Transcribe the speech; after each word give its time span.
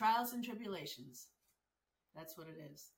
trials 0.00 0.32
and 0.32 0.42
tribulations. 0.42 1.28
That's 2.16 2.36
what 2.38 2.46
it 2.48 2.56
is. 2.72 2.92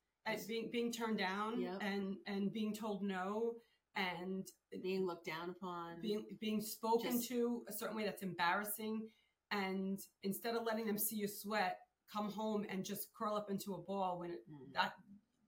Being 0.47 0.71
being 0.71 0.93
turned 0.93 1.19
down 1.19 1.61
Yep. 1.61 1.79
and 1.81 2.17
and 2.29 2.53
being 2.53 2.73
told 2.73 3.03
no 3.03 3.57
and 3.97 4.47
Being 4.83 5.05
looked 5.05 5.27
down 5.27 5.51
upon. 5.51 6.01
being 6.01 6.25
being 6.41 6.61
spoken 6.61 7.11
Just- 7.11 7.29
to 7.31 7.65
a 7.69 7.73
certain 7.73 7.97
way 7.97 8.05
that's 8.05 8.23
embarrassing 8.23 9.11
and 9.51 9.99
instead 10.23 10.55
of 10.55 10.63
letting 10.63 10.87
them 10.87 10.97
see 10.97 11.17
you 11.17 11.27
sweat 11.29 11.81
come 12.11 12.31
home 12.31 12.65
and 12.71 12.85
just 12.85 13.13
curl 13.15 13.35
up 13.35 13.51
into 13.51 13.75
a 13.75 13.79
ball 13.83 14.21
when 14.21 14.31
it, 14.31 14.49
Mm. 14.49 14.73
that 14.73 14.95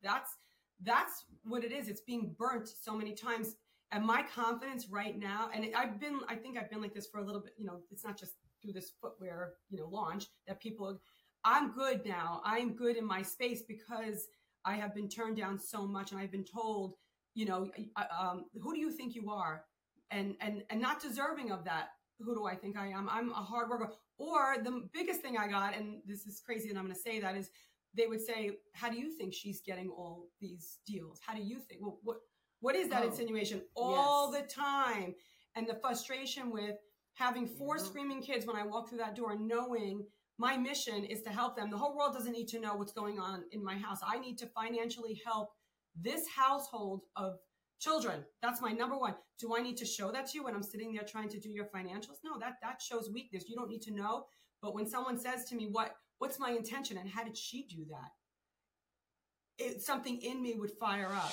that's 0.02 0.36
that's 0.80 1.24
what 1.44 1.62
it 1.64 1.70
is 1.72 1.88
it's 1.88 2.00
being 2.00 2.34
burnt 2.34 2.66
so 2.68 2.92
many 2.96 3.14
times 3.14 3.54
and 3.92 4.04
my 4.04 4.22
confidence 4.24 4.88
right 4.88 5.16
now 5.16 5.48
and 5.54 5.72
i've 5.76 6.00
been 6.00 6.18
i 6.28 6.34
think 6.34 6.58
i've 6.58 6.68
been 6.72 6.82
like 6.82 6.92
this 6.94 7.06
for 7.06 7.18
a 7.20 7.24
little 7.24 7.40
bit 7.40 7.54
you 7.56 7.64
know 7.64 7.76
it's 7.92 8.04
not 8.04 8.18
just 8.18 8.34
through 8.60 8.72
this 8.72 8.90
footwear 9.00 9.54
you 9.70 9.78
know 9.78 9.86
launch 9.88 10.26
that 10.46 10.58
people 10.60 11.00
i'm 11.44 11.72
good 11.72 12.04
now. 12.06 12.40
I'm 12.44 12.74
good 12.74 12.96
in 12.96 13.04
my 13.06 13.22
space 13.22 13.62
because 13.66 14.28
i 14.64 14.74
have 14.74 14.94
been 14.94 15.08
turned 15.08 15.36
down 15.36 15.58
so 15.58 15.86
much 15.86 16.12
and 16.12 16.20
i've 16.20 16.30
been 16.32 16.44
told 16.44 16.94
you 17.34 17.46
know 17.46 17.70
um, 18.18 18.44
who 18.62 18.72
do 18.74 18.80
you 18.80 18.90
think 18.92 19.14
you 19.14 19.30
are? 19.30 19.64
And 20.10 20.36
and 20.40 20.62
and 20.70 20.80
not 20.80 21.02
deserving 21.02 21.50
of 21.50 21.64
that. 21.64 21.88
Who 22.20 22.34
do 22.34 22.46
i 22.46 22.54
think 22.54 22.76
i 22.76 22.86
am? 22.88 23.08
I'm 23.10 23.30
a 23.32 23.34
hard 23.52 23.68
worker. 23.68 23.90
Or 24.18 24.56
the 24.62 24.88
biggest 24.92 25.20
thing 25.22 25.36
i 25.36 25.48
got 25.48 25.76
and 25.76 26.00
this 26.06 26.26
is 26.26 26.40
crazy 26.46 26.68
and 26.68 26.78
i'm 26.78 26.84
going 26.84 26.94
to 26.94 27.00
say 27.00 27.18
that 27.20 27.36
is 27.36 27.50
they 27.96 28.06
would 28.06 28.20
say 28.20 28.52
how 28.72 28.88
do 28.90 28.96
you 28.98 29.10
think 29.16 29.34
she's 29.34 29.60
getting 29.60 29.88
all 29.88 30.28
these 30.40 30.78
deals? 30.86 31.18
How 31.26 31.34
do 31.34 31.42
you 31.42 31.58
think? 31.58 31.80
Well 31.82 31.98
what 32.04 32.18
what 32.60 32.76
is 32.76 32.88
that 32.90 33.02
Oh, 33.02 33.08
insinuation? 33.08 33.62
all 33.74 34.32
yes. 34.32 34.42
the 34.42 34.48
time. 34.48 35.14
And 35.56 35.68
the 35.68 35.74
frustration 35.74 36.50
with 36.50 36.76
having 37.14 37.46
four 37.46 37.76
Yeah. 37.76 37.82
screaming 37.84 38.22
kids 38.22 38.46
when 38.46 38.56
i 38.56 38.64
walk 38.64 38.88
through 38.88 38.98
that 38.98 39.14
door 39.16 39.36
knowing 39.38 40.06
my 40.38 40.56
mission 40.56 41.04
is 41.04 41.22
to 41.22 41.30
help 41.30 41.56
them. 41.56 41.70
The 41.70 41.76
whole 41.76 41.96
world 41.96 42.14
doesn't 42.14 42.32
need 42.32 42.48
to 42.48 42.60
know 42.60 42.74
what's 42.74 42.92
going 42.92 43.18
on 43.18 43.44
in 43.52 43.62
my 43.62 43.76
house. 43.76 43.98
I 44.06 44.18
need 44.18 44.38
to 44.38 44.46
financially 44.46 45.20
help 45.24 45.50
this 46.00 46.26
household 46.28 47.02
of 47.16 47.34
children. 47.80 48.24
That's 48.42 48.60
my 48.60 48.72
number 48.72 48.96
one. 48.98 49.14
Do 49.40 49.54
i 49.56 49.60
need 49.60 49.76
to 49.76 49.84
show 49.84 50.10
that 50.10 50.26
to 50.28 50.38
you 50.38 50.44
when 50.44 50.54
i'm 50.54 50.62
sitting 50.62 50.92
there 50.92 51.04
trying 51.04 51.28
to 51.28 51.40
do 51.40 51.50
your 51.50 51.66
financials? 51.66 52.18
No 52.24 52.38
that 52.40 52.54
that 52.62 52.80
shows 52.80 53.10
weakness. 53.12 53.44
You 53.48 53.56
don't 53.56 53.68
need 53.68 53.82
to 53.82 53.94
know. 53.94 54.26
But 54.62 54.74
when 54.74 54.88
someone 54.88 55.18
says 55.18 55.44
to 55.46 55.54
me 55.54 55.68
what 55.70 55.94
what's 56.18 56.38
my 56.38 56.50
intention 56.50 56.98
and 56.98 57.08
how 57.08 57.24
did 57.24 57.36
she 57.36 57.66
do 57.66 57.84
that? 57.90 58.10
It, 59.64 59.82
something 59.82 60.20
in 60.20 60.42
me 60.42 60.56
would 60.58 60.72
fire 60.80 61.12
up 61.12 61.32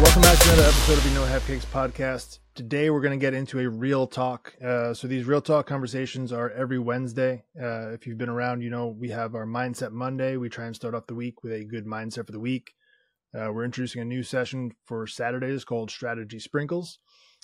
Welcome 0.00 0.22
back 0.22 0.38
to 0.38 0.52
another 0.52 0.68
episode 0.68 0.98
of 0.98 1.04
the 1.04 1.10
No 1.10 1.24
Half 1.24 1.44
Cakes 1.48 1.64
podcast. 1.64 2.38
Today 2.54 2.88
we're 2.88 3.00
going 3.00 3.18
to 3.18 3.20
get 3.20 3.34
into 3.34 3.58
a 3.58 3.68
real 3.68 4.06
talk. 4.06 4.54
Uh, 4.64 4.94
so 4.94 5.08
these 5.08 5.24
real 5.24 5.40
talk 5.40 5.66
conversations 5.66 6.32
are 6.32 6.50
every 6.50 6.78
Wednesday. 6.78 7.42
Uh, 7.60 7.88
if 7.88 8.06
you've 8.06 8.16
been 8.16 8.28
around, 8.28 8.62
you 8.62 8.70
know 8.70 8.86
we 8.86 9.08
have 9.08 9.34
our 9.34 9.44
Mindset 9.44 9.90
Monday. 9.90 10.36
We 10.36 10.50
try 10.50 10.66
and 10.66 10.76
start 10.76 10.94
off 10.94 11.08
the 11.08 11.16
week 11.16 11.42
with 11.42 11.52
a 11.52 11.64
good 11.64 11.84
mindset 11.84 12.26
for 12.26 12.32
the 12.32 12.38
week. 12.38 12.74
Uh, 13.34 13.52
we're 13.52 13.64
introducing 13.64 14.00
a 14.00 14.04
new 14.04 14.22
session 14.22 14.70
for 14.84 15.08
Saturdays 15.08 15.64
called 15.64 15.90
Strategy 15.90 16.38
Sprinkles. 16.38 17.00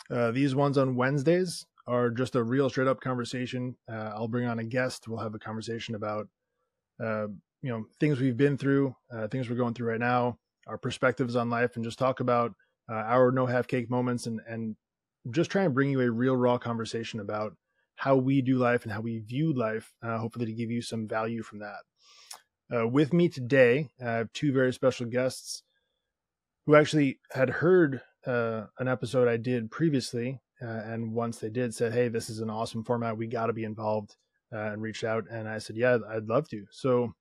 Uh, 0.08 0.30
these 0.30 0.54
ones 0.54 0.78
on 0.78 0.94
Wednesdays 0.94 1.66
are 1.88 2.08
just 2.08 2.36
a 2.36 2.44
real 2.44 2.70
straight 2.70 2.86
up 2.86 3.00
conversation. 3.00 3.74
Uh, 3.92 4.12
I'll 4.14 4.28
bring 4.28 4.46
on 4.46 4.60
a 4.60 4.64
guest. 4.64 5.08
We'll 5.08 5.18
have 5.18 5.34
a 5.34 5.40
conversation 5.40 5.96
about 5.96 6.28
uh, 7.02 7.26
you 7.62 7.70
know 7.70 7.86
things 7.98 8.20
we've 8.20 8.36
been 8.36 8.56
through, 8.56 8.94
things 9.32 9.50
we're 9.50 9.56
going 9.56 9.74
through 9.74 9.88
right 9.88 9.98
now, 9.98 10.38
our 10.66 10.78
perspectives 10.78 11.36
on 11.36 11.50
life, 11.50 11.76
and 11.76 11.84
just 11.84 11.98
talk 11.98 12.20
about 12.20 12.54
uh, 12.88 12.94
our 12.94 13.30
no 13.30 13.46
half 13.46 13.66
cake 13.66 13.90
moments 13.90 14.26
and 14.26 14.40
and 14.48 14.76
just 15.30 15.50
try 15.50 15.62
and 15.62 15.74
bring 15.74 15.90
you 15.90 16.00
a 16.00 16.10
real 16.10 16.36
raw 16.36 16.58
conversation 16.58 17.20
about 17.20 17.54
how 17.96 18.16
we 18.16 18.42
do 18.42 18.58
life 18.58 18.84
and 18.84 18.92
how 18.92 19.00
we 19.00 19.18
view 19.18 19.52
life. 19.52 19.92
Uh, 20.02 20.18
hopefully, 20.18 20.46
to 20.46 20.52
give 20.52 20.70
you 20.70 20.82
some 20.82 21.08
value 21.08 21.42
from 21.42 21.60
that. 21.60 21.80
Uh, 22.74 22.88
with 22.88 23.12
me 23.12 23.28
today, 23.28 23.90
I 24.00 24.04
have 24.04 24.32
two 24.32 24.52
very 24.52 24.72
special 24.72 25.06
guests 25.06 25.62
who 26.66 26.74
actually 26.74 27.20
had 27.32 27.50
heard 27.50 28.00
uh, 28.26 28.64
an 28.78 28.88
episode 28.88 29.28
I 29.28 29.36
did 29.36 29.70
previously, 29.70 30.40
uh, 30.62 30.66
and 30.66 31.12
once 31.12 31.38
they 31.38 31.50
did, 31.50 31.74
said, 31.74 31.92
"Hey, 31.92 32.08
this 32.08 32.30
is 32.30 32.40
an 32.40 32.50
awesome 32.50 32.84
format. 32.84 33.16
We 33.16 33.26
got 33.26 33.46
to 33.46 33.52
be 33.52 33.64
involved," 33.64 34.16
uh, 34.52 34.58
and 34.72 34.82
reached 34.82 35.04
out, 35.04 35.24
and 35.30 35.48
I 35.48 35.58
said, 35.58 35.76
"Yeah, 35.76 35.98
I'd 36.08 36.26
love 36.26 36.48
to." 36.48 36.64
So, 36.70 37.14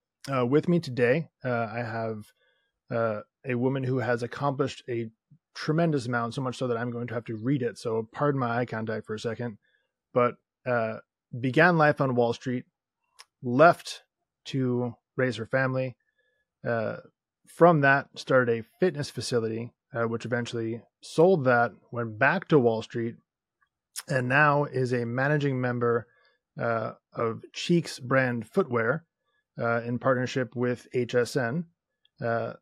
with 0.48 0.70
me 0.70 0.80
today, 0.80 1.30
I 1.44 1.80
have 1.80 2.26
uh, 2.90 3.22
a 3.46 3.56
woman 3.56 3.84
who 3.84 4.00
has 4.00 4.24
accomplished 4.24 4.84
a 4.90 5.10
tremendous 5.54 6.08
amount, 6.08 6.34
so 6.34 6.42
much 6.42 6.58
so 6.58 6.68
that 6.68 6.78
I'm 6.78 6.92
going 6.92 7.08
to 7.08 7.14
have 7.14 7.26
to 7.26 7.36
read 7.36 7.62
it. 7.62 7.78
So, 7.78 8.08
pardon 8.12 8.40
my 8.40 8.58
eye 8.58 8.66
contact 8.66 9.06
for 9.06 9.16
a 9.16 9.20
second, 9.20 9.58
but 10.14 10.36
uh, 10.66 10.98
began 11.40 11.78
life 11.78 12.02
on 12.02 12.16
Wall 12.16 12.34
Street, 12.34 12.66
left 13.42 14.04
to 14.46 14.96
raise 15.16 15.36
her 15.38 15.46
family. 15.46 15.96
Uh, 16.68 16.98
from 17.48 17.82
that, 17.82 18.08
started 18.16 18.60
a 18.60 18.64
fitness 18.80 19.10
facility, 19.10 19.72
uh, 19.94 20.04
which 20.04 20.26
eventually 20.26 20.82
sold 21.02 21.46
that, 21.46 21.72
went 21.92 22.18
back 22.18 22.48
to 22.48 22.60
Wall 22.60 22.82
Street, 22.82 23.16
and 24.08 24.28
now 24.28 24.64
is 24.64 24.94
a 24.94 25.06
managing 25.06 25.60
member 25.60 26.08
uh, 26.60 26.94
of 27.14 27.44
Cheeks 27.54 28.00
brand 28.00 28.48
footwear 28.48 29.06
uh, 29.60 29.82
in 29.82 30.00
partnership 30.00 30.56
with 30.56 30.88
HSN. 30.94 31.66
Uh, 32.24 32.54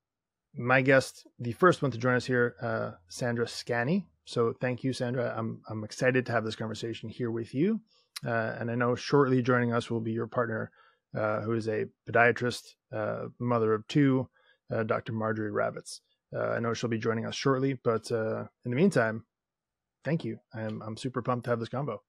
my 0.55 0.81
guest, 0.81 1.25
the 1.39 1.51
first 1.53 1.81
one 1.81 1.91
to 1.91 1.97
join 1.97 2.15
us 2.15 2.25
here, 2.25 2.55
uh, 2.61 2.91
Sandra 3.07 3.45
Scanni. 3.45 4.05
So 4.25 4.53
thank 4.59 4.83
you, 4.83 4.93
Sandra. 4.93 5.33
I'm 5.37 5.61
I'm 5.69 5.83
excited 5.83 6.25
to 6.25 6.31
have 6.31 6.43
this 6.43 6.55
conversation 6.55 7.09
here 7.09 7.31
with 7.31 7.53
you, 7.53 7.81
uh, 8.25 8.55
and 8.59 8.69
I 8.69 8.75
know 8.75 8.95
shortly 8.95 9.41
joining 9.41 9.73
us 9.73 9.89
will 9.89 10.01
be 10.01 10.11
your 10.11 10.27
partner, 10.27 10.71
uh, 11.17 11.41
who 11.41 11.53
is 11.53 11.67
a 11.67 11.85
podiatrist, 12.09 12.75
uh, 12.93 13.25
mother 13.39 13.73
of 13.73 13.87
two, 13.87 14.29
uh, 14.71 14.83
Dr. 14.83 15.13
Marjorie 15.13 15.51
Ravitz. 15.51 15.99
Uh, 16.33 16.49
I 16.51 16.59
know 16.59 16.73
she'll 16.73 16.89
be 16.89 16.97
joining 16.99 17.25
us 17.25 17.35
shortly, 17.35 17.73
but 17.73 18.11
uh, 18.11 18.45
in 18.63 18.71
the 18.71 18.77
meantime, 18.77 19.25
thank 20.05 20.23
you. 20.23 20.37
I'm 20.53 20.81
I'm 20.81 20.97
super 20.97 21.21
pumped 21.21 21.45
to 21.45 21.49
have 21.51 21.59
this 21.59 21.69
combo. 21.69 22.01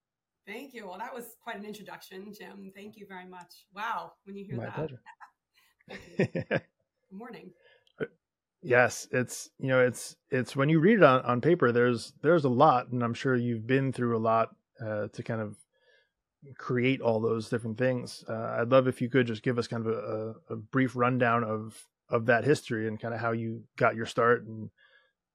thank 0.45 0.73
you 0.73 0.85
well 0.87 0.97
that 0.97 1.13
was 1.13 1.25
quite 1.41 1.57
an 1.57 1.65
introduction 1.65 2.33
jim 2.37 2.69
thank 2.75 2.97
you 2.97 3.05
very 3.07 3.25
much 3.25 3.65
wow 3.73 4.11
when 4.25 4.35
you 4.35 4.43
hear 4.45 4.57
My 4.57 4.65
that 4.65 4.75
pleasure. 4.75 5.01
Good 7.09 7.19
morning 7.23 7.51
yes 8.63 9.07
it's 9.11 9.49
you 9.59 9.67
know 9.67 9.79
it's 9.79 10.15
it's 10.31 10.55
when 10.55 10.69
you 10.69 10.79
read 10.79 10.97
it 10.97 11.03
on, 11.03 11.21
on 11.21 11.41
paper 11.41 11.71
there's 11.71 12.13
there's 12.21 12.45
a 12.45 12.49
lot 12.49 12.87
and 12.91 13.03
i'm 13.03 13.13
sure 13.13 13.35
you've 13.35 13.67
been 13.67 13.91
through 13.91 14.17
a 14.17 14.19
lot 14.19 14.55
uh, 14.81 15.07
to 15.09 15.23
kind 15.23 15.41
of 15.41 15.55
create 16.57 17.01
all 17.01 17.19
those 17.19 17.49
different 17.49 17.77
things 17.77 18.23
uh, 18.29 18.57
i'd 18.59 18.69
love 18.69 18.87
if 18.87 19.01
you 19.01 19.09
could 19.09 19.27
just 19.27 19.43
give 19.43 19.57
us 19.57 19.67
kind 19.67 19.85
of 19.85 19.93
a, 19.93 20.33
a 20.49 20.55
brief 20.55 20.95
rundown 20.95 21.43
of 21.43 21.85
of 22.09 22.25
that 22.25 22.43
history 22.43 22.87
and 22.87 22.99
kind 22.99 23.13
of 23.13 23.19
how 23.19 23.31
you 23.31 23.63
got 23.77 23.95
your 23.95 24.05
start 24.05 24.45
and 24.45 24.69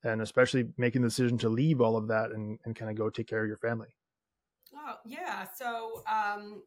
and 0.04 0.22
especially 0.22 0.68
making 0.76 1.02
the 1.02 1.08
decision 1.08 1.38
to 1.38 1.48
leave 1.48 1.80
all 1.80 1.96
of 1.96 2.08
that 2.08 2.30
and, 2.30 2.58
and 2.64 2.76
kind 2.76 2.90
of 2.90 2.96
go 2.96 3.10
take 3.10 3.26
care 3.26 3.42
of 3.42 3.48
your 3.48 3.56
family 3.58 3.88
Oh 4.74 4.96
yeah. 5.06 5.46
So 5.54 6.02
um, 6.10 6.62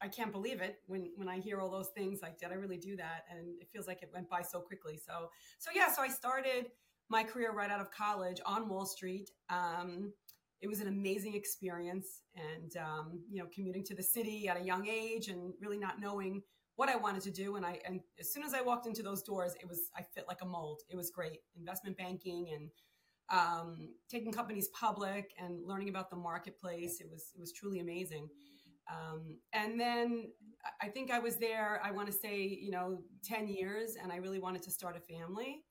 I 0.00 0.08
can't 0.08 0.32
believe 0.32 0.60
it 0.60 0.76
when 0.86 1.10
when 1.16 1.28
I 1.28 1.38
hear 1.38 1.60
all 1.60 1.70
those 1.70 1.88
things. 1.88 2.20
Like, 2.22 2.38
did 2.38 2.50
I 2.50 2.54
really 2.54 2.76
do 2.76 2.96
that? 2.96 3.24
And 3.30 3.60
it 3.60 3.68
feels 3.72 3.86
like 3.86 4.02
it 4.02 4.10
went 4.12 4.28
by 4.28 4.42
so 4.42 4.60
quickly. 4.60 4.96
So 4.96 5.30
so 5.58 5.70
yeah. 5.74 5.92
So 5.92 6.02
I 6.02 6.08
started 6.08 6.70
my 7.08 7.24
career 7.24 7.52
right 7.52 7.70
out 7.70 7.80
of 7.80 7.90
college 7.90 8.40
on 8.44 8.68
Wall 8.68 8.86
Street. 8.86 9.30
Um, 9.48 10.12
it 10.60 10.68
was 10.68 10.80
an 10.80 10.88
amazing 10.88 11.34
experience, 11.34 12.22
and 12.34 12.76
um, 12.76 13.20
you 13.30 13.40
know, 13.40 13.48
commuting 13.54 13.84
to 13.84 13.94
the 13.94 14.02
city 14.02 14.48
at 14.48 14.60
a 14.60 14.64
young 14.64 14.86
age 14.88 15.28
and 15.28 15.52
really 15.60 15.78
not 15.78 16.00
knowing 16.00 16.42
what 16.76 16.88
I 16.88 16.96
wanted 16.96 17.22
to 17.22 17.30
do. 17.30 17.56
And 17.56 17.66
I 17.66 17.80
and 17.86 18.00
as 18.20 18.32
soon 18.32 18.44
as 18.44 18.54
I 18.54 18.60
walked 18.60 18.86
into 18.86 19.02
those 19.02 19.22
doors, 19.22 19.54
it 19.60 19.68
was 19.68 19.90
I 19.96 20.02
fit 20.02 20.24
like 20.28 20.42
a 20.42 20.46
mold. 20.46 20.82
It 20.88 20.96
was 20.96 21.10
great. 21.10 21.40
Investment 21.56 21.96
banking 21.96 22.50
and 22.54 22.70
um, 23.30 23.90
taking 24.08 24.32
companies 24.32 24.68
public 24.68 25.32
and 25.38 25.66
learning 25.66 25.88
about 25.88 26.10
the 26.10 26.16
marketplace. 26.16 27.00
It 27.00 27.08
was 27.10 27.32
it 27.34 27.40
was 27.40 27.52
truly 27.52 27.80
amazing. 27.80 28.28
Um, 28.90 29.38
and 29.52 29.78
then 29.78 30.32
I- 30.80 30.88
think 30.88 31.10
I 31.10 31.18
was 31.18 31.36
there. 31.36 31.80
I 31.84 31.90
want 31.90 32.06
to 32.08 32.12
say 32.12 32.42
you 32.46 32.70
know 32.70 33.02
ten 33.24 33.48
years, 33.48 33.96
and 34.00 34.12
I 34.12 34.16
really 34.16 34.38
wanted 34.40 34.62
to 34.62 34.70
start 34.70 34.96
a 34.96 35.00
family. 35.00 35.64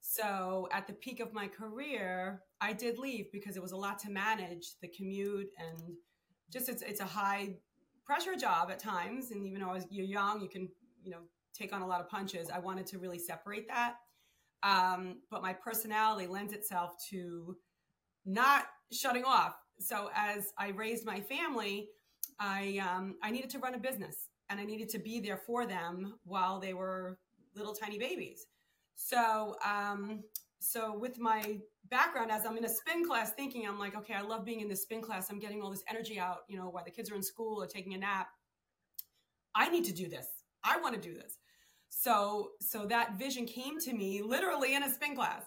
So 0.00 0.68
at 0.72 0.86
the 0.86 0.94
peak 0.94 1.20
of 1.20 1.32
my 1.32 1.48
career, 1.48 2.42
I 2.60 2.72
did 2.72 2.98
leave 2.98 3.30
because 3.32 3.56
it 3.56 3.62
was 3.62 3.72
a 3.72 3.76
lot 3.76 3.98
to 4.00 4.10
manage 4.10 4.76
the 4.80 4.88
commute 4.88 5.48
and 5.58 5.78
just 6.50 6.68
it's 6.68 6.82
it's 6.82 7.00
a 7.00 7.04
high 7.06 7.56
pressure 8.04 8.36
job 8.36 8.70
at 8.70 8.78
times. 8.78 9.30
And 9.30 9.46
even 9.46 9.60
though 9.60 9.72
was, 9.72 9.86
you're 9.90 10.06
young, 10.06 10.40
you 10.40 10.48
can 10.48 10.68
you 11.02 11.10
know 11.10 11.20
take 11.54 11.72
on 11.72 11.82
a 11.82 11.86
lot 11.86 12.00
of 12.00 12.08
punches. 12.08 12.50
I 12.50 12.58
wanted 12.58 12.86
to 12.88 12.98
really 12.98 13.18
separate 13.18 13.66
that 13.68 13.96
um, 14.62 15.22
but 15.30 15.42
my 15.42 15.52
personality 15.52 16.26
lends 16.26 16.52
itself 16.52 16.92
to 17.10 17.56
not 18.26 18.66
shutting 18.92 19.24
off. 19.24 19.56
So 19.80 20.10
as 20.14 20.52
I 20.58 20.68
raised 20.68 21.06
my 21.06 21.20
family, 21.20 21.88
I 22.40 22.78
um, 22.78 23.16
I 23.22 23.30
needed 23.30 23.50
to 23.50 23.58
run 23.58 23.74
a 23.74 23.78
business 23.78 24.28
and 24.48 24.58
I 24.58 24.64
needed 24.64 24.88
to 24.90 24.98
be 24.98 25.20
there 25.20 25.36
for 25.36 25.66
them 25.66 26.14
while 26.24 26.58
they 26.58 26.74
were 26.74 27.18
little 27.54 27.74
tiny 27.74 27.98
babies. 27.98 28.46
So 28.96 29.56
um, 29.64 30.24
so 30.58 30.98
with 30.98 31.18
my 31.18 31.58
background 31.90 32.30
as 32.30 32.44
I'm 32.46 32.56
in 32.56 32.64
a 32.64 32.68
spin 32.68 33.06
class 33.06 33.32
thinking 33.32 33.66
I'm 33.66 33.78
like, 33.78 33.96
okay, 33.96 34.14
I 34.14 34.22
love 34.22 34.44
being 34.44 34.60
in 34.60 34.68
this 34.68 34.82
spin 34.82 35.02
class. 35.02 35.30
I'm 35.30 35.38
getting 35.38 35.60
all 35.62 35.70
this 35.70 35.84
energy 35.88 36.18
out, 36.18 36.40
you 36.48 36.56
know, 36.56 36.68
while 36.68 36.84
the 36.84 36.90
kids 36.90 37.10
are 37.10 37.14
in 37.14 37.22
school 37.22 37.62
or 37.62 37.66
taking 37.66 37.94
a 37.94 37.98
nap. 37.98 38.28
I 39.54 39.68
need 39.68 39.84
to 39.84 39.92
do 39.92 40.08
this. 40.08 40.26
I 40.64 40.78
want 40.78 40.94
to 40.94 41.00
do 41.00 41.14
this. 41.14 41.38
So 41.88 42.52
so 42.60 42.86
that 42.86 43.18
vision 43.18 43.46
came 43.46 43.78
to 43.80 43.92
me 43.92 44.22
literally 44.22 44.74
in 44.74 44.82
a 44.82 44.90
spin 44.90 45.14
class. 45.14 45.44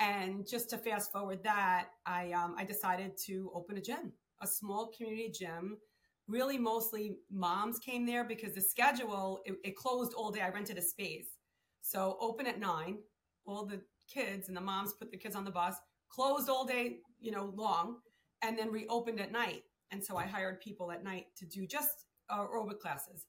And 0.00 0.46
just 0.46 0.70
to 0.70 0.78
fast 0.78 1.10
forward 1.10 1.42
that, 1.42 1.88
I 2.06 2.30
um, 2.32 2.54
I 2.56 2.64
decided 2.64 3.16
to 3.26 3.50
open 3.54 3.78
a 3.78 3.80
gym, 3.80 4.12
a 4.40 4.46
small 4.46 4.92
community 4.96 5.32
gym. 5.36 5.78
Really, 6.28 6.58
mostly 6.58 7.16
moms 7.30 7.78
came 7.78 8.04
there 8.04 8.22
because 8.22 8.54
the 8.54 8.60
schedule 8.60 9.40
it, 9.46 9.54
it 9.64 9.76
closed 9.76 10.12
all 10.12 10.30
day. 10.30 10.42
I 10.42 10.50
rented 10.50 10.76
a 10.76 10.82
space, 10.82 11.28
so 11.80 12.18
open 12.20 12.46
at 12.46 12.60
nine. 12.60 12.98
All 13.46 13.64
the 13.64 13.80
kids 14.12 14.48
and 14.48 14.56
the 14.56 14.60
moms 14.60 14.92
put 14.92 15.10
the 15.10 15.16
kids 15.16 15.34
on 15.34 15.44
the 15.44 15.50
bus, 15.50 15.76
closed 16.10 16.50
all 16.50 16.66
day, 16.66 16.98
you 17.18 17.30
know, 17.30 17.52
long, 17.56 17.96
and 18.42 18.58
then 18.58 18.70
reopened 18.70 19.20
at 19.20 19.32
night. 19.32 19.62
And 19.90 20.04
so 20.04 20.16
I 20.16 20.26
hired 20.26 20.60
people 20.60 20.92
at 20.92 21.02
night 21.02 21.26
to 21.38 21.46
do 21.46 21.66
just 21.66 22.04
aerobic 22.30 22.78
classes. 22.78 23.26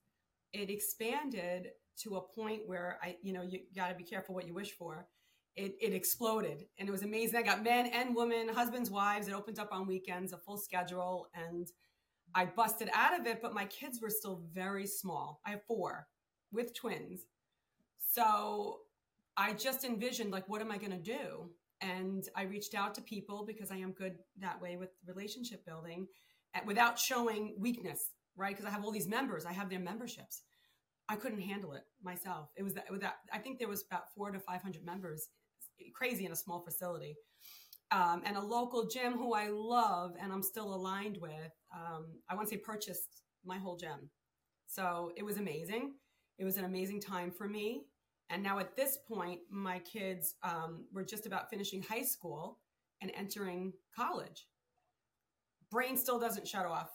It 0.51 0.69
expanded 0.69 1.69
to 2.03 2.17
a 2.17 2.21
point 2.21 2.61
where 2.65 2.99
I, 3.01 3.15
you 3.21 3.33
know, 3.33 3.43
you 3.43 3.59
got 3.75 3.89
to 3.89 3.95
be 3.95 4.03
careful 4.03 4.35
what 4.35 4.47
you 4.47 4.53
wish 4.53 4.71
for. 4.71 5.07
It, 5.55 5.75
it 5.81 5.93
exploded 5.93 6.65
and 6.77 6.87
it 6.87 6.91
was 6.91 7.03
amazing. 7.03 7.37
I 7.37 7.43
got 7.43 7.63
men 7.63 7.87
and 7.87 8.15
women, 8.15 8.49
husbands, 8.49 8.89
wives. 8.89 9.27
It 9.27 9.33
opened 9.33 9.59
up 9.59 9.69
on 9.71 9.87
weekends, 9.87 10.31
a 10.33 10.37
full 10.37 10.57
schedule, 10.57 11.27
and 11.33 11.67
I 12.35 12.45
busted 12.45 12.89
out 12.93 13.19
of 13.19 13.25
it. 13.25 13.41
But 13.41 13.53
my 13.53 13.65
kids 13.65 14.01
were 14.01 14.09
still 14.09 14.41
very 14.53 14.87
small. 14.87 15.41
I 15.45 15.51
have 15.51 15.63
four 15.67 16.07
with 16.51 16.73
twins, 16.73 17.21
so 18.11 18.79
I 19.37 19.53
just 19.53 19.85
envisioned 19.85 20.31
like, 20.31 20.49
what 20.49 20.61
am 20.61 20.71
I 20.71 20.77
going 20.77 20.91
to 20.91 20.97
do? 20.97 21.49
And 21.81 22.27
I 22.35 22.43
reached 22.43 22.75
out 22.75 22.93
to 22.95 23.01
people 23.01 23.45
because 23.45 23.71
I 23.71 23.77
am 23.77 23.91
good 23.93 24.15
that 24.39 24.61
way 24.61 24.75
with 24.75 24.89
relationship 25.07 25.65
building 25.65 26.07
without 26.65 26.99
showing 26.99 27.55
weakness, 27.57 28.11
right? 28.35 28.55
Because 28.55 28.65
I 28.65 28.69
have 28.71 28.83
all 28.83 28.91
these 28.91 29.07
members, 29.07 29.45
I 29.45 29.53
have 29.53 29.69
their 29.69 29.79
memberships. 29.79 30.41
I 31.07 31.15
couldn't 31.15 31.41
handle 31.41 31.73
it 31.73 31.83
myself. 32.03 32.49
It 32.55 32.63
was 32.63 32.73
that, 32.73 32.85
that 32.99 33.15
I 33.31 33.37
think 33.39 33.59
there 33.59 33.67
was 33.67 33.83
about 33.89 34.13
four 34.13 34.29
to 34.31 34.39
500 34.39 34.85
members, 34.85 35.29
crazy 35.93 36.25
in 36.25 36.31
a 36.31 36.35
small 36.35 36.61
facility. 36.61 37.15
Um, 37.91 38.21
and 38.25 38.37
a 38.37 38.41
local 38.41 38.87
gym 38.87 39.13
who 39.13 39.33
I 39.33 39.47
love 39.47 40.13
and 40.21 40.31
I'm 40.31 40.43
still 40.43 40.73
aligned 40.75 41.17
with, 41.17 41.51
um, 41.73 42.05
I 42.29 42.35
want 42.35 42.47
to 42.47 42.55
say 42.55 42.61
purchased 42.61 43.23
my 43.45 43.57
whole 43.57 43.77
gym. 43.77 44.09
So 44.67 45.11
it 45.15 45.23
was 45.23 45.37
amazing. 45.37 45.93
It 46.37 46.45
was 46.45 46.57
an 46.57 46.65
amazing 46.65 47.01
time 47.01 47.31
for 47.31 47.47
me. 47.47 47.83
And 48.29 48.43
now 48.43 48.59
at 48.59 48.75
this 48.75 48.97
point, 49.07 49.39
my 49.49 49.79
kids 49.79 50.35
um, 50.43 50.85
were 50.93 51.03
just 51.03 51.25
about 51.25 51.49
finishing 51.49 51.81
high 51.81 52.03
school 52.03 52.59
and 53.01 53.11
entering 53.15 53.73
college. 53.95 54.47
Brain 55.71 55.97
still 55.97 56.19
doesn't 56.19 56.47
shut 56.47 56.65
off. 56.65 56.91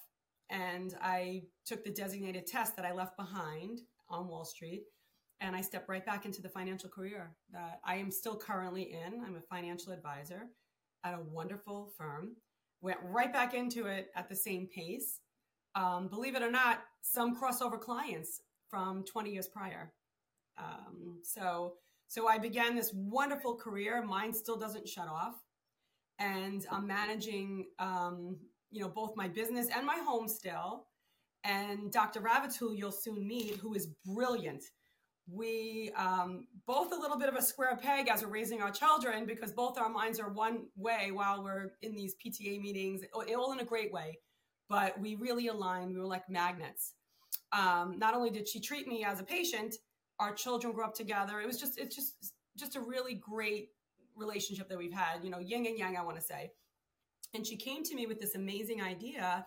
And 0.50 0.94
I 1.00 1.44
took 1.64 1.84
the 1.84 1.90
designated 1.90 2.46
test 2.46 2.76
that 2.76 2.84
I 2.84 2.92
left 2.92 3.16
behind 3.16 3.80
on 4.08 4.28
Wall 4.28 4.44
Street 4.44 4.84
and 5.40 5.56
I 5.56 5.60
stepped 5.60 5.88
right 5.88 6.04
back 6.04 6.24
into 6.24 6.40
the 6.40 6.48
financial 6.48 6.88
career 6.88 7.34
that 7.52 7.80
I 7.84 7.96
am 7.96 8.10
still 8.10 8.36
currently 8.36 8.92
in. 8.92 9.22
I'm 9.24 9.36
a 9.36 9.40
financial 9.40 9.92
advisor 9.92 10.48
at 11.04 11.14
a 11.14 11.20
wonderful 11.20 11.90
firm. 11.98 12.36
Went 12.84 12.98
right 13.02 13.32
back 13.32 13.54
into 13.54 13.86
it 13.86 14.10
at 14.14 14.28
the 14.28 14.36
same 14.36 14.66
pace. 14.66 15.20
Um, 15.74 16.06
believe 16.06 16.36
it 16.36 16.42
or 16.42 16.50
not, 16.50 16.80
some 17.00 17.34
crossover 17.34 17.80
clients 17.80 18.42
from 18.68 19.04
20 19.04 19.30
years 19.30 19.48
prior. 19.48 19.94
Um, 20.58 21.18
so, 21.22 21.76
so 22.08 22.28
I 22.28 22.36
began 22.36 22.76
this 22.76 22.92
wonderful 22.92 23.56
career. 23.56 24.04
Mine 24.04 24.34
still 24.34 24.58
doesn't 24.58 24.86
shut 24.86 25.08
off, 25.08 25.36
and 26.18 26.66
I'm 26.70 26.86
managing, 26.86 27.68
um, 27.78 28.36
you 28.70 28.82
know, 28.82 28.90
both 28.90 29.16
my 29.16 29.28
business 29.28 29.68
and 29.74 29.86
my 29.86 30.02
home 30.06 30.28
still. 30.28 30.84
And 31.42 31.90
Dr. 31.90 32.20
Who 32.60 32.74
you'll 32.74 32.92
soon 32.92 33.26
meet, 33.26 33.56
who 33.56 33.72
is 33.72 33.86
brilliant. 34.04 34.62
We 35.26 35.90
um, 35.96 36.46
both 36.66 36.92
a 36.92 36.96
little 36.96 37.18
bit 37.18 37.28
of 37.28 37.34
a 37.34 37.42
square 37.42 37.76
peg 37.76 38.08
as 38.08 38.22
we're 38.22 38.28
raising 38.28 38.60
our 38.60 38.70
children 38.70 39.24
because 39.24 39.52
both 39.52 39.78
our 39.78 39.88
minds 39.88 40.20
are 40.20 40.28
one 40.28 40.66
way 40.76 41.10
while 41.12 41.42
we're 41.42 41.72
in 41.82 41.94
these 41.94 42.14
PTA 42.14 42.60
meetings, 42.60 43.02
all 43.14 43.52
in 43.52 43.60
a 43.60 43.64
great 43.64 43.92
way. 43.92 44.18
But 44.68 45.00
we 45.00 45.14
really 45.14 45.48
aligned. 45.48 45.94
We 45.94 46.00
were 46.00 46.06
like 46.06 46.28
magnets. 46.28 46.92
Um, 47.52 47.98
not 47.98 48.14
only 48.14 48.30
did 48.30 48.48
she 48.48 48.60
treat 48.60 48.86
me 48.86 49.04
as 49.04 49.20
a 49.20 49.24
patient, 49.24 49.76
our 50.20 50.34
children 50.34 50.72
grew 50.72 50.84
up 50.84 50.94
together. 50.94 51.40
It 51.40 51.46
was 51.46 51.58
just 51.58 51.78
it's 51.78 51.94
just 51.94 52.32
just 52.56 52.76
a 52.76 52.80
really 52.80 53.14
great 53.14 53.68
relationship 54.16 54.68
that 54.68 54.78
we've 54.78 54.92
had, 54.92 55.24
you 55.24 55.30
know, 55.30 55.38
yin 55.38 55.66
and 55.66 55.78
yang, 55.78 55.96
I 55.96 56.02
want 56.02 56.16
to 56.16 56.22
say. 56.22 56.50
And 57.34 57.46
she 57.46 57.56
came 57.56 57.82
to 57.84 57.94
me 57.94 58.06
with 58.06 58.20
this 58.20 58.34
amazing 58.34 58.80
idea 58.80 59.44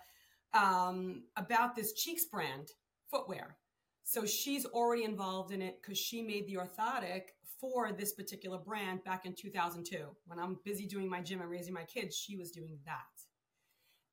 um, 0.54 1.24
about 1.36 1.76
this 1.76 1.94
Cheeks 1.94 2.26
brand 2.26 2.68
footwear. 3.10 3.58
So 4.10 4.26
she's 4.26 4.66
already 4.66 5.04
involved 5.04 5.52
in 5.52 5.62
it 5.62 5.82
because 5.82 5.98
she 5.98 6.22
made 6.22 6.48
the 6.48 6.56
orthotic 6.56 7.24
for 7.60 7.92
this 7.92 8.14
particular 8.14 8.58
brand 8.58 9.04
back 9.04 9.26
in 9.26 9.34
2002. 9.34 9.98
When 10.26 10.40
I'm 10.40 10.60
busy 10.64 10.86
doing 10.86 11.10
my 11.10 11.20
gym 11.20 11.42
and 11.42 11.50
raising 11.50 11.74
my 11.74 11.84
kids, 11.84 12.16
she 12.16 12.38
was 12.38 12.52
doing 12.52 12.80
that. 12.86 13.02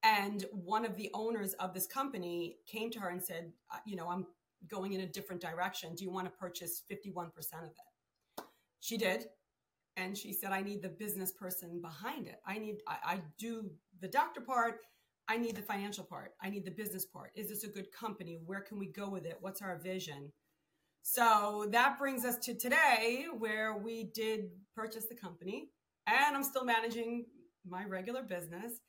And 0.02 0.46
one 0.50 0.84
of 0.84 0.96
the 0.96 1.12
owners 1.14 1.52
of 1.54 1.74
this 1.74 1.86
company 1.86 2.56
came 2.66 2.90
to 2.90 2.98
her 2.98 3.10
and 3.10 3.22
said, 3.22 3.52
You 3.86 3.94
know, 3.94 4.08
I'm 4.08 4.26
going 4.66 4.94
in 4.94 5.02
a 5.02 5.06
different 5.06 5.40
direction. 5.40 5.94
Do 5.94 6.02
you 6.02 6.10
want 6.10 6.26
to 6.26 6.32
purchase 6.32 6.82
51% 6.90 7.28
of 7.62 7.68
it? 7.68 8.44
She 8.80 8.96
did. 8.96 9.26
And 9.96 10.18
she 10.18 10.32
said, 10.32 10.50
I 10.50 10.62
need 10.62 10.82
the 10.82 10.88
business 10.88 11.30
person 11.30 11.80
behind 11.80 12.26
it. 12.26 12.40
I 12.44 12.58
need, 12.58 12.78
I, 12.88 12.96
I 13.04 13.20
do 13.38 13.70
the 14.00 14.08
doctor 14.08 14.40
part. 14.40 14.80
I 15.28 15.36
need 15.36 15.56
the 15.56 15.62
financial 15.62 16.04
part. 16.04 16.32
I 16.42 16.50
need 16.50 16.64
the 16.64 16.70
business 16.70 17.06
part. 17.06 17.30
Is 17.34 17.48
this 17.48 17.64
a 17.64 17.68
good 17.68 17.90
company? 17.92 18.38
Where 18.44 18.60
can 18.60 18.78
we 18.78 18.86
go 18.86 19.08
with 19.08 19.24
it? 19.24 19.38
What's 19.40 19.62
our 19.62 19.78
vision? 19.78 20.32
So 21.02 21.66
that 21.70 21.98
brings 21.98 22.24
us 22.24 22.38
to 22.38 22.54
today, 22.54 23.26
where 23.36 23.76
we 23.76 24.04
did 24.14 24.50
purchase 24.74 25.06
the 25.06 25.14
company 25.14 25.68
and 26.06 26.36
I'm 26.36 26.42
still 26.42 26.64
managing 26.64 27.26
my 27.66 27.84
regular 27.84 28.22
business. 28.22 28.80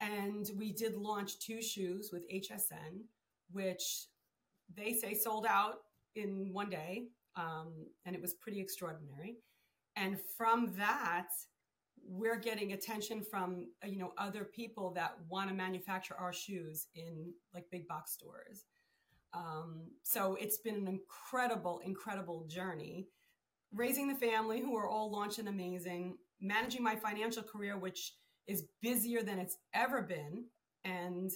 And 0.00 0.48
we 0.56 0.72
did 0.72 0.96
launch 0.96 1.38
two 1.40 1.60
shoes 1.60 2.10
with 2.12 2.22
HSN, 2.30 3.02
which 3.50 4.06
they 4.76 4.92
say 4.92 5.14
sold 5.14 5.46
out 5.48 5.76
in 6.14 6.50
one 6.52 6.70
day, 6.70 7.08
um, 7.36 7.72
and 8.04 8.14
it 8.14 8.22
was 8.22 8.34
pretty 8.34 8.60
extraordinary. 8.60 9.36
And 9.96 10.18
from 10.36 10.74
that, 10.76 11.28
we're 12.06 12.38
getting 12.38 12.72
attention 12.72 13.22
from 13.22 13.68
you 13.84 13.98
know 13.98 14.12
other 14.18 14.44
people 14.44 14.92
that 14.94 15.16
want 15.28 15.48
to 15.48 15.54
manufacture 15.54 16.14
our 16.18 16.32
shoes 16.32 16.86
in 16.94 17.32
like 17.54 17.64
big 17.70 17.86
box 17.88 18.12
stores. 18.12 18.64
Um, 19.34 19.88
so 20.04 20.36
it's 20.40 20.58
been 20.58 20.76
an 20.76 20.88
incredible, 20.88 21.80
incredible 21.84 22.46
journey. 22.48 23.08
Raising 23.74 24.08
the 24.08 24.14
family, 24.14 24.60
who 24.60 24.74
are 24.76 24.88
all 24.88 25.10
launched 25.10 25.38
and 25.38 25.48
amazing, 25.48 26.16
managing 26.40 26.82
my 26.82 26.96
financial 26.96 27.42
career, 27.42 27.76
which 27.76 28.14
is 28.46 28.64
busier 28.80 29.22
than 29.22 29.38
it's 29.38 29.58
ever 29.74 30.00
been, 30.00 30.44
and 30.84 31.30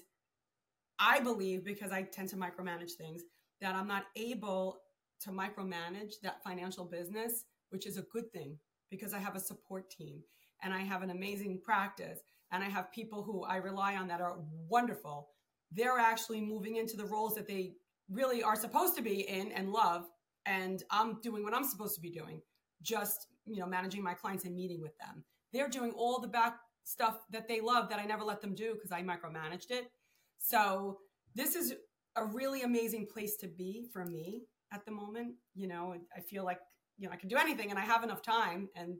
I 0.98 1.20
believe 1.20 1.64
because 1.64 1.92
I 1.92 2.02
tend 2.02 2.30
to 2.30 2.36
micromanage 2.36 2.92
things 2.92 3.22
that 3.60 3.74
I'm 3.74 3.86
not 3.86 4.04
able 4.16 4.78
to 5.20 5.30
micromanage 5.30 6.14
that 6.22 6.42
financial 6.42 6.84
business, 6.84 7.44
which 7.70 7.86
is 7.86 7.98
a 7.98 8.02
good 8.02 8.32
thing 8.32 8.58
because 8.90 9.12
I 9.12 9.18
have 9.18 9.36
a 9.36 9.40
support 9.40 9.90
team 9.90 10.22
and 10.62 10.72
I 10.72 10.80
have 10.80 11.02
an 11.02 11.10
amazing 11.10 11.60
practice 11.64 12.20
and 12.52 12.62
I 12.62 12.68
have 12.68 12.92
people 12.92 13.22
who 13.22 13.44
I 13.44 13.56
rely 13.56 13.96
on 13.96 14.08
that 14.08 14.20
are 14.20 14.36
wonderful. 14.68 15.28
They're 15.70 15.98
actually 15.98 16.40
moving 16.40 16.76
into 16.76 16.96
the 16.96 17.06
roles 17.06 17.34
that 17.34 17.48
they 17.48 17.72
really 18.10 18.42
are 18.42 18.56
supposed 18.56 18.94
to 18.96 19.02
be 19.02 19.28
in 19.28 19.52
and 19.52 19.72
love 19.72 20.04
and 20.46 20.82
I'm 20.90 21.20
doing 21.20 21.44
what 21.44 21.54
I'm 21.54 21.64
supposed 21.64 21.94
to 21.94 22.00
be 22.00 22.10
doing, 22.10 22.42
just, 22.82 23.26
you 23.46 23.60
know, 23.60 23.66
managing 23.66 24.02
my 24.02 24.14
clients 24.14 24.44
and 24.44 24.54
meeting 24.54 24.80
with 24.80 24.96
them. 24.98 25.24
They're 25.52 25.68
doing 25.68 25.92
all 25.92 26.20
the 26.20 26.28
back 26.28 26.56
stuff 26.84 27.18
that 27.30 27.48
they 27.48 27.60
love 27.60 27.88
that 27.90 27.98
I 27.98 28.04
never 28.04 28.24
let 28.24 28.40
them 28.40 28.54
do 28.54 28.74
because 28.74 28.92
I 28.92 29.02
micromanaged 29.02 29.70
it. 29.70 29.86
So 30.38 30.98
this 31.34 31.54
is 31.54 31.74
a 32.16 32.24
really 32.24 32.62
amazing 32.62 33.06
place 33.06 33.36
to 33.36 33.46
be 33.46 33.86
for 33.92 34.04
me 34.04 34.42
at 34.72 34.84
the 34.84 34.92
moment. 34.92 35.34
You 35.54 35.68
know, 35.68 35.94
I 36.16 36.20
feel 36.20 36.44
like, 36.44 36.58
you 36.98 37.06
know, 37.06 37.12
I 37.12 37.16
can 37.16 37.28
do 37.28 37.36
anything 37.36 37.70
and 37.70 37.78
I 37.78 37.82
have 37.82 38.02
enough 38.02 38.22
time 38.22 38.68
and 38.76 38.96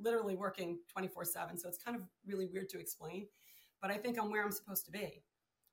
literally 0.00 0.36
working 0.36 0.78
24 0.92 1.24
7. 1.24 1.58
So 1.58 1.68
it's 1.68 1.78
kind 1.78 1.96
of 1.96 2.02
really 2.26 2.46
weird 2.46 2.68
to 2.70 2.78
explain, 2.78 3.26
but 3.80 3.90
I 3.90 3.96
think 3.96 4.18
I'm 4.18 4.30
where 4.30 4.44
I'm 4.44 4.52
supposed 4.52 4.84
to 4.86 4.92
be. 4.92 5.22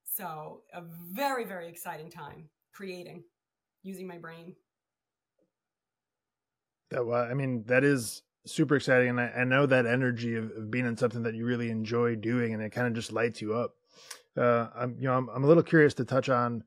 So 0.03 0.61
a 0.73 0.81
very, 0.81 1.43
very 1.43 1.67
exciting 1.67 2.09
time 2.09 2.49
creating, 2.73 3.23
using 3.83 4.07
my 4.07 4.17
brain. 4.17 4.55
That, 6.91 7.05
well, 7.05 7.23
I 7.29 7.33
mean, 7.33 7.63
that 7.67 7.83
is 7.83 8.21
super 8.45 8.77
exciting. 8.77 9.09
And 9.09 9.19
I, 9.19 9.31
I 9.39 9.43
know 9.43 9.65
that 9.65 9.85
energy 9.85 10.35
of, 10.35 10.51
of 10.51 10.71
being 10.71 10.85
in 10.85 10.95
something 10.95 11.23
that 11.23 11.35
you 11.35 11.45
really 11.45 11.69
enjoy 11.69 12.15
doing 12.15 12.53
and 12.53 12.63
it 12.63 12.71
kind 12.71 12.87
of 12.87 12.93
just 12.93 13.11
lights 13.11 13.41
you 13.41 13.55
up 13.55 13.75
uh, 14.37 14.67
I'm 14.75 14.95
you 14.99 15.07
know 15.07 15.17
I'm, 15.17 15.29
I'm 15.29 15.43
a 15.43 15.47
little 15.47 15.63
curious 15.63 15.93
to 15.95 16.05
touch 16.05 16.29
on 16.29 16.63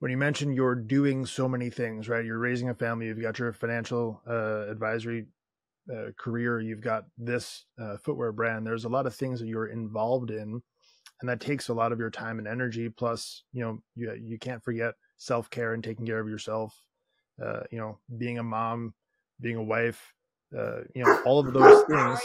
when 0.00 0.10
you 0.10 0.16
mentioned 0.16 0.54
you're 0.54 0.74
doing 0.74 1.26
so 1.26 1.48
many 1.48 1.70
things, 1.70 2.08
right? 2.08 2.24
You're 2.24 2.38
raising 2.38 2.68
a 2.68 2.74
family, 2.74 3.06
you've 3.06 3.20
got 3.20 3.38
your 3.38 3.52
financial 3.52 4.20
uh, 4.28 4.70
advisory 4.70 5.26
uh, 5.92 6.10
career, 6.18 6.60
you've 6.60 6.80
got 6.80 7.04
this 7.16 7.64
uh, 7.80 7.96
footwear 7.98 8.32
brand. 8.32 8.66
There's 8.66 8.84
a 8.84 8.88
lot 8.88 9.06
of 9.06 9.14
things 9.14 9.40
that 9.40 9.46
you're 9.48 9.68
involved 9.68 10.30
in, 10.30 10.60
and 11.20 11.28
that 11.28 11.40
takes 11.40 11.68
a 11.68 11.74
lot 11.74 11.92
of 11.92 11.98
your 11.98 12.10
time 12.10 12.38
and 12.38 12.46
energy. 12.46 12.88
Plus, 12.88 13.44
you 13.52 13.62
know, 13.62 13.78
you 13.94 14.12
you 14.20 14.38
can't 14.38 14.62
forget 14.62 14.94
self 15.16 15.50
care 15.50 15.74
and 15.74 15.82
taking 15.82 16.06
care 16.06 16.20
of 16.20 16.28
yourself. 16.28 16.80
Uh, 17.42 17.60
you 17.70 17.78
know, 17.78 17.98
being 18.18 18.38
a 18.38 18.42
mom, 18.42 18.94
being 19.40 19.56
a 19.56 19.62
wife, 19.62 20.12
uh, 20.56 20.80
you 20.94 21.04
know, 21.04 21.22
all 21.24 21.38
of 21.38 21.52
those 21.52 21.84
things. 21.84 22.20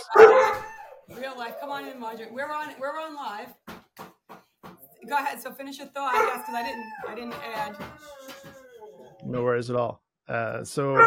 Real 1.19 1.37
life. 1.37 1.55
Come 1.59 1.69
on 1.69 1.87
in, 1.87 1.99
Marjorie. 1.99 2.29
We're 2.31 2.51
on. 2.51 2.69
We're 2.79 2.99
on 2.99 3.15
live. 3.15 3.53
Go 5.07 5.17
ahead. 5.17 5.41
So 5.41 5.51
finish 5.53 5.77
your 5.77 5.87
thought. 5.87 6.13
Yes, 6.13 6.43
because 6.45 6.55
I 6.55 6.63
didn't. 6.63 6.91
I 7.07 7.15
didn't 7.15 7.35
add. 7.55 7.75
No 9.25 9.43
worries 9.43 9.69
at 9.69 9.75
all. 9.75 10.01
Uh, 10.27 10.63
so, 10.63 10.97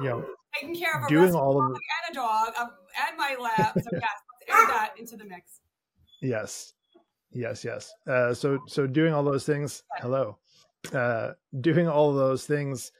you 0.00 0.08
know, 0.08 0.24
Taking 0.54 0.76
care 0.76 0.96
of 0.96 1.04
a 1.04 1.08
doing 1.08 1.24
rescue 1.24 1.38
all 1.38 1.60
dog 1.60 1.70
of 1.70 1.76
and 1.76 2.10
a 2.10 2.14
dog 2.14 2.48
um, 2.58 2.70
and 3.08 3.16
my 3.16 3.36
lab. 3.40 3.74
So 3.74 3.90
yes, 3.92 4.02
let's 4.48 4.62
add 4.62 4.68
that 4.74 4.94
into 4.98 5.16
the 5.16 5.24
mix. 5.24 5.60
Yes, 6.20 6.74
yes, 7.32 7.64
yes. 7.64 7.92
Uh, 8.08 8.34
so, 8.34 8.58
so 8.66 8.86
doing 8.86 9.14
all 9.14 9.22
those 9.22 9.44
things. 9.44 9.82
Hello. 9.98 10.38
Uh, 10.92 11.32
doing 11.60 11.88
all 11.88 12.10
of 12.10 12.16
those 12.16 12.46
things 12.46 12.92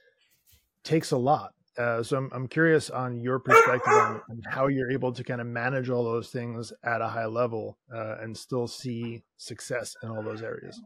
takes 0.83 1.11
a 1.11 1.17
lot. 1.17 1.53
Uh, 1.77 2.03
so 2.03 2.17
I'm, 2.17 2.29
I'm 2.33 2.47
curious 2.47 2.89
on 2.89 3.21
your 3.21 3.39
perspective 3.39 3.93
on, 3.93 4.21
on 4.29 4.41
how 4.49 4.67
you're 4.67 4.91
able 4.91 5.11
to 5.13 5.23
kind 5.23 5.39
of 5.39 5.47
manage 5.47 5.89
all 5.89 6.03
those 6.03 6.29
things 6.29 6.73
at 6.83 7.01
a 7.01 7.07
high 7.07 7.25
level 7.25 7.77
uh, 7.93 8.17
and 8.21 8.37
still 8.37 8.67
see 8.67 9.23
success 9.37 9.95
in 10.03 10.09
all 10.09 10.21
those 10.21 10.41
areas. 10.41 10.79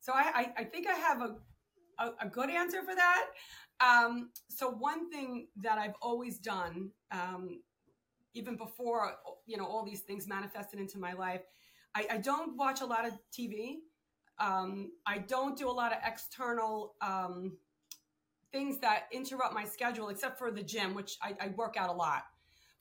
So 0.00 0.12
I, 0.12 0.32
I, 0.34 0.52
I 0.58 0.64
think 0.64 0.88
I 0.88 0.94
have 0.94 1.20
a, 1.20 1.36
a, 2.00 2.26
a 2.26 2.28
good 2.28 2.50
answer 2.50 2.82
for 2.82 2.94
that. 2.94 3.26
Um, 3.80 4.30
so 4.48 4.70
one 4.70 5.10
thing 5.10 5.48
that 5.56 5.78
I've 5.78 5.94
always 6.02 6.38
done, 6.38 6.90
um, 7.12 7.60
even 8.34 8.56
before 8.56 9.12
you 9.46 9.56
know 9.56 9.66
all 9.66 9.84
these 9.84 10.00
things 10.00 10.26
manifested 10.26 10.80
into 10.80 10.98
my 10.98 11.12
life, 11.12 11.42
I, 11.94 12.06
I 12.12 12.16
don't 12.18 12.56
watch 12.56 12.80
a 12.80 12.86
lot 12.86 13.06
of 13.06 13.14
TV. 13.36 13.76
Um, 14.38 14.92
I 15.06 15.18
don't 15.18 15.56
do 15.56 15.68
a 15.68 15.72
lot 15.72 15.92
of 15.92 15.98
external 16.04 16.94
um, 17.00 17.56
things 18.52 18.78
that 18.78 19.04
interrupt 19.12 19.54
my 19.54 19.64
schedule, 19.64 20.08
except 20.08 20.38
for 20.38 20.50
the 20.50 20.62
gym, 20.62 20.94
which 20.94 21.16
I, 21.22 21.34
I 21.40 21.48
work 21.48 21.76
out 21.76 21.90
a 21.90 21.92
lot. 21.92 22.24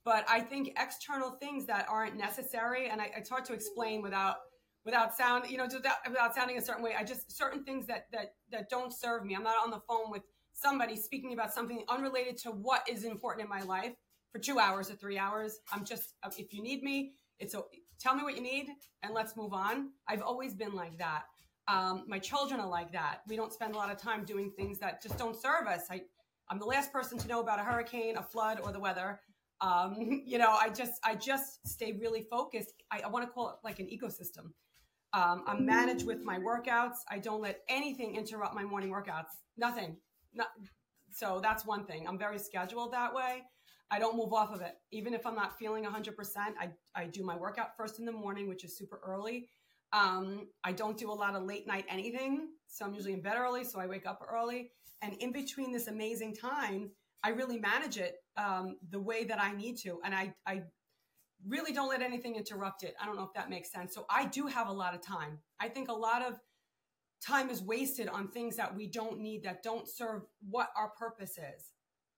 But 0.04 0.26
I 0.30 0.40
think 0.40 0.78
external 0.80 1.32
things 1.32 1.66
that 1.66 1.86
aren't 1.90 2.16
necessary, 2.16 2.90
and 2.90 3.02
I, 3.02 3.12
it's 3.18 3.30
hard 3.30 3.46
to 3.46 3.54
explain 3.54 4.02
without 4.02 4.38
without 4.86 5.14
sound, 5.18 5.50
you 5.50 5.58
know, 5.58 5.66
without, 5.66 5.98
without 6.08 6.34
sounding 6.34 6.58
a 6.58 6.62
certain 6.62 6.82
way. 6.82 6.94
I 6.98 7.04
just 7.04 7.36
certain 7.36 7.64
things 7.66 7.86
that 7.88 8.08
that 8.14 8.36
that 8.52 8.70
don't 8.70 8.94
serve 8.94 9.26
me. 9.26 9.36
I'm 9.36 9.44
not 9.44 9.58
on 9.64 9.70
the 9.70 9.82
phone 9.88 10.10
with 10.10 10.24
somebody 10.58 10.96
speaking 10.96 11.34
about 11.34 11.54
something 11.54 11.84
unrelated 11.88 12.38
to 12.38 12.50
what 12.50 12.88
is 12.90 13.04
important 13.04 13.44
in 13.44 13.50
my 13.50 13.62
life 13.62 13.94
for 14.32 14.40
two 14.40 14.60
hours 14.60 14.90
or 14.90 14.96
three 14.96 15.18
hours. 15.18 15.60
I'm 15.72 15.86
just 15.86 16.16
if 16.38 16.54
you 16.54 16.62
need 16.62 16.84
me, 16.84 17.14
it's 17.40 17.54
a, 17.54 17.62
tell 18.00 18.16
me 18.16 18.24
what 18.24 18.36
you 18.36 18.42
need 18.42 18.68
and 19.04 19.14
let's 19.14 19.38
move 19.38 19.54
on. 19.54 19.92
I've 20.08 20.22
always 20.22 20.54
been 20.54 20.74
like 20.74 20.98
that. 20.98 21.24
Um, 21.68 22.06
my 22.08 22.18
children 22.18 22.60
are 22.60 22.68
like 22.68 22.92
that. 22.94 23.20
We 23.28 23.36
don't 23.36 23.54
spend 23.54 23.76
a 23.76 23.78
lot 23.78 23.92
of 23.92 23.98
time 23.98 24.24
doing 24.24 24.52
things 24.58 24.80
that 24.80 25.04
just 25.04 25.18
don't 25.18 25.40
serve 25.40 25.68
us. 25.68 25.84
I, 25.92 26.02
I'm 26.50 26.60
the 26.60 26.66
last 26.66 26.94
person 26.94 27.18
to 27.18 27.28
know 27.28 27.42
about 27.42 27.60
a 27.60 27.64
hurricane, 27.64 28.16
a 28.18 28.24
flood, 28.24 28.60
or 28.64 28.72
the 28.72 28.80
weather. 28.80 29.20
Um, 29.60 30.22
you 30.26 30.38
know, 30.38 30.52
I 30.60 30.70
just 30.70 30.94
I 31.04 31.16
just 31.16 31.68
stay 31.68 31.98
really 32.00 32.26
focused. 32.30 32.74
I, 32.92 33.02
I 33.06 33.08
want 33.10 33.26
to 33.26 33.32
call 33.32 33.50
it 33.50 33.56
like 33.64 33.80
an 33.80 33.88
ecosystem. 33.88 34.52
Um, 35.14 35.44
I'm 35.46 35.66
managed 35.66 36.06
with 36.06 36.22
my 36.22 36.38
workouts. 36.40 36.98
I 37.10 37.20
don't 37.20 37.42
let 37.42 37.62
anything 37.70 38.16
interrupt 38.16 38.56
my 38.56 38.64
morning 38.64 38.90
workouts. 38.90 39.32
Nothing. 39.58 39.98
Not, 40.34 40.48
so 41.12 41.40
that's 41.42 41.66
one 41.66 41.86
thing. 41.86 42.08
I'm 42.08 42.18
very 42.18 42.40
scheduled 42.40 42.94
that 42.94 43.14
way. 43.14 43.44
I 43.90 44.00
don't 44.00 44.18
move 44.18 44.34
off 44.34 44.54
of 44.54 44.62
it. 44.62 44.74
Even 44.92 45.14
if 45.14 45.26
I'm 45.26 45.36
not 45.36 45.58
feeling 45.58 45.86
100%, 45.86 46.14
I, 46.38 46.70
I 46.96 47.06
do 47.06 47.24
my 47.24 47.38
workout 47.38 47.78
first 47.78 48.00
in 48.00 48.06
the 48.06 48.12
morning, 48.12 48.48
which 48.48 48.64
is 48.64 48.78
super 48.78 49.00
early. 49.06 49.48
Um, 49.94 50.48
I 50.64 50.74
don't 50.74 50.98
do 50.98 51.10
a 51.10 51.14
lot 51.14 51.36
of 51.36 51.44
late 51.44 51.66
night 51.66 51.86
anything. 51.90 52.50
So 52.68 52.86
I'm 52.86 52.94
usually 52.94 53.14
in 53.14 53.22
bed 53.22 53.38
early. 53.38 53.64
So 53.64 53.80
I 53.80 53.88
wake 53.88 54.06
up 54.06 54.22
early. 54.30 54.72
And 55.02 55.14
in 55.16 55.32
between 55.32 55.72
this 55.72 55.88
amazing 55.88 56.36
time, 56.36 56.92
I 57.24 57.30
really 57.30 57.58
manage 57.60 57.98
it 57.98 58.16
um, 58.36 58.78
the 58.90 59.00
way 59.00 59.24
that 59.24 59.42
I 59.42 59.54
need 59.54 59.78
to. 59.80 60.00
And 60.04 60.14
I, 60.14 60.34
I 60.46 60.64
really 61.48 61.72
don't 61.72 61.90
let 61.90 62.02
anything 62.02 62.36
interrupt 62.36 62.84
it. 62.84 62.96
I 63.02 63.06
don't 63.06 63.16
know 63.16 63.24
if 63.24 63.34
that 63.36 63.50
makes 63.50 63.72
sense. 63.72 63.94
So 63.94 64.06
I 64.10 64.26
do 64.26 64.48
have 64.48 64.68
a 64.68 64.74
lot 64.74 64.94
of 64.94 65.02
time. 65.02 65.40
I 65.60 65.70
think 65.70 65.90
a 65.90 65.94
lot 65.94 66.22
of 66.22 66.40
time 67.26 67.50
is 67.50 67.62
wasted 67.62 68.08
on 68.08 68.28
things 68.28 68.56
that 68.56 68.76
we 68.76 68.88
don't 68.88 69.20
need, 69.20 69.44
that 69.44 69.64
don't 69.64 69.88
serve 69.88 70.24
what 70.50 70.70
our 70.78 70.90
purpose 70.90 71.38
is. 71.38 71.74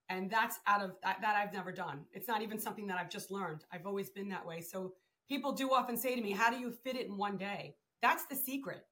And 0.09 0.29
that's 0.29 0.59
out 0.65 0.81
of 0.81 0.95
that, 1.03 1.19
that 1.21 1.35
I've 1.35 1.53
never 1.53 1.71
done. 1.71 2.05
It's 2.13 2.27
not 2.27 2.41
even 2.41 2.59
something 2.59 2.87
that 2.87 2.97
I've 2.97 3.11
just 3.11 3.31
learned. 3.31 3.63
I've 3.71 3.85
always 3.85 4.09
been 4.09 4.29
that 4.29 4.45
way. 4.45 4.61
So 4.61 4.93
people 5.27 5.51
do 5.51 5.71
often 5.71 5.97
say 5.97 6.15
to 6.15 6.21
me, 6.21 6.31
"How 6.31 6.49
do 6.49 6.57
you 6.57 6.71
fit 6.71 6.95
it 6.95 7.05
in 7.05 7.15
one 7.15 7.37
day?" 7.37 7.75
That's 8.01 8.25
the 8.25 8.35
secret. 8.35 8.85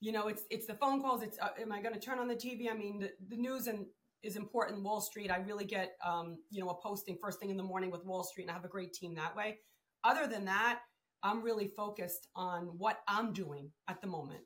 You 0.00 0.12
know, 0.12 0.28
it's 0.28 0.44
it's 0.50 0.66
the 0.66 0.74
phone 0.74 1.02
calls. 1.02 1.22
It's 1.22 1.38
uh, 1.38 1.50
am 1.60 1.70
I 1.70 1.82
going 1.82 1.94
to 1.94 2.00
turn 2.00 2.18
on 2.18 2.28
the 2.28 2.34
TV? 2.34 2.70
I 2.70 2.74
mean, 2.74 2.98
the, 2.98 3.10
the 3.28 3.36
news 3.36 3.66
and 3.66 3.84
is 4.22 4.36
important. 4.36 4.82
Wall 4.82 5.02
Street, 5.02 5.30
I 5.30 5.36
really 5.36 5.66
get 5.66 5.96
um, 6.04 6.38
you 6.50 6.64
know 6.64 6.70
a 6.70 6.80
posting 6.80 7.18
first 7.20 7.38
thing 7.38 7.50
in 7.50 7.58
the 7.58 7.62
morning 7.62 7.90
with 7.90 8.04
Wall 8.04 8.24
Street, 8.24 8.44
and 8.44 8.50
I 8.50 8.54
have 8.54 8.64
a 8.64 8.68
great 8.68 8.94
team 8.94 9.14
that 9.16 9.36
way. 9.36 9.58
Other 10.02 10.26
than 10.26 10.46
that, 10.46 10.80
I'm 11.22 11.42
really 11.42 11.68
focused 11.68 12.28
on 12.34 12.66
what 12.78 12.98
I'm 13.06 13.32
doing 13.32 13.70
at 13.88 14.00
the 14.00 14.06
moment. 14.06 14.40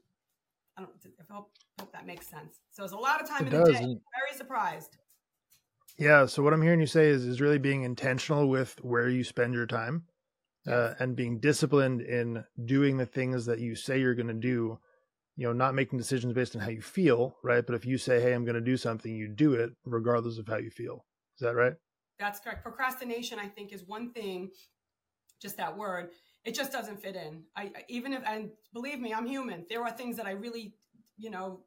I 0.79 0.83
don't 0.83 0.93
I 1.05 1.35
hope, 1.35 1.51
hope 1.81 1.93
that 1.93 2.07
makes 2.07 2.29
sense. 2.29 2.61
So 2.71 2.85
it's 2.85 2.93
a 2.93 2.97
lot 2.97 3.21
of 3.21 3.29
time 3.29 3.47
It 3.47 3.53
in 3.53 3.61
the 3.61 3.73
day. 3.73 3.79
Very 3.81 4.37
surprised. 4.37 4.97
Yeah. 5.99 6.27
So 6.27 6.43
what 6.43 6.53
I'm 6.53 6.63
hearing 6.63 6.81
you 6.81 6.87
say 6.87 7.09
is 7.09 7.25
is 7.25 7.41
really 7.41 7.59
being 7.59 7.83
intentional 7.83 8.49
with 8.49 8.77
where 8.83 9.09
you 9.09 9.25
spend 9.25 9.55
your 9.55 9.67
time, 9.67 10.05
uh, 10.69 10.95
and 11.01 11.17
being 11.17 11.41
disciplined 11.41 12.01
in 12.01 12.45
doing 12.65 12.97
the 12.97 13.07
things 13.07 13.47
that 13.47 13.59
you 13.59 13.75
say 13.75 14.01
you're 14.01 14.15
going 14.15 14.29
to 14.29 14.35
do. 14.35 14.79
You 15.37 15.47
know, 15.47 15.53
not 15.53 15.75
making 15.75 15.99
decisions 15.99 16.33
based 16.33 16.57
on 16.57 16.63
how 16.63 16.71
you 16.71 16.83
feel, 16.83 17.37
right? 17.45 17.65
But 17.65 17.77
if 17.77 17.85
you 17.85 17.99
say, 17.99 18.21
"Hey, 18.21 18.33
I'm 18.33 18.45
going 18.45 18.55
to 18.57 18.61
do 18.61 18.77
something," 18.77 19.15
you 19.15 19.29
do 19.29 19.55
it 19.55 19.71
regardless 19.85 20.39
of 20.39 20.47
how 20.47 20.57
you 20.57 20.71
feel. 20.71 21.05
Is 21.39 21.45
that 21.45 21.55
right? 21.55 21.75
That's 22.19 22.41
correct. 22.41 22.63
Procrastination, 22.65 23.39
I 23.39 23.47
think, 23.47 23.73
is 23.73 23.85
one 23.85 24.13
thing. 24.13 24.51
Just 25.41 25.57
that 25.59 25.77
word, 25.77 26.11
it 26.49 26.55
just 26.55 26.73
doesn't 26.73 26.99
fit 27.02 27.14
in. 27.14 27.43
I 27.55 27.71
even 27.88 28.14
if, 28.14 28.23
and 28.26 28.49
believe 28.73 29.00
me, 29.00 29.12
I'm 29.12 29.26
human. 29.26 29.67
There 29.69 29.83
are 29.85 29.90
things 29.90 30.17
that 30.17 30.26
I 30.26 30.31
really, 30.31 30.73
you 31.19 31.31
know, 31.31 31.61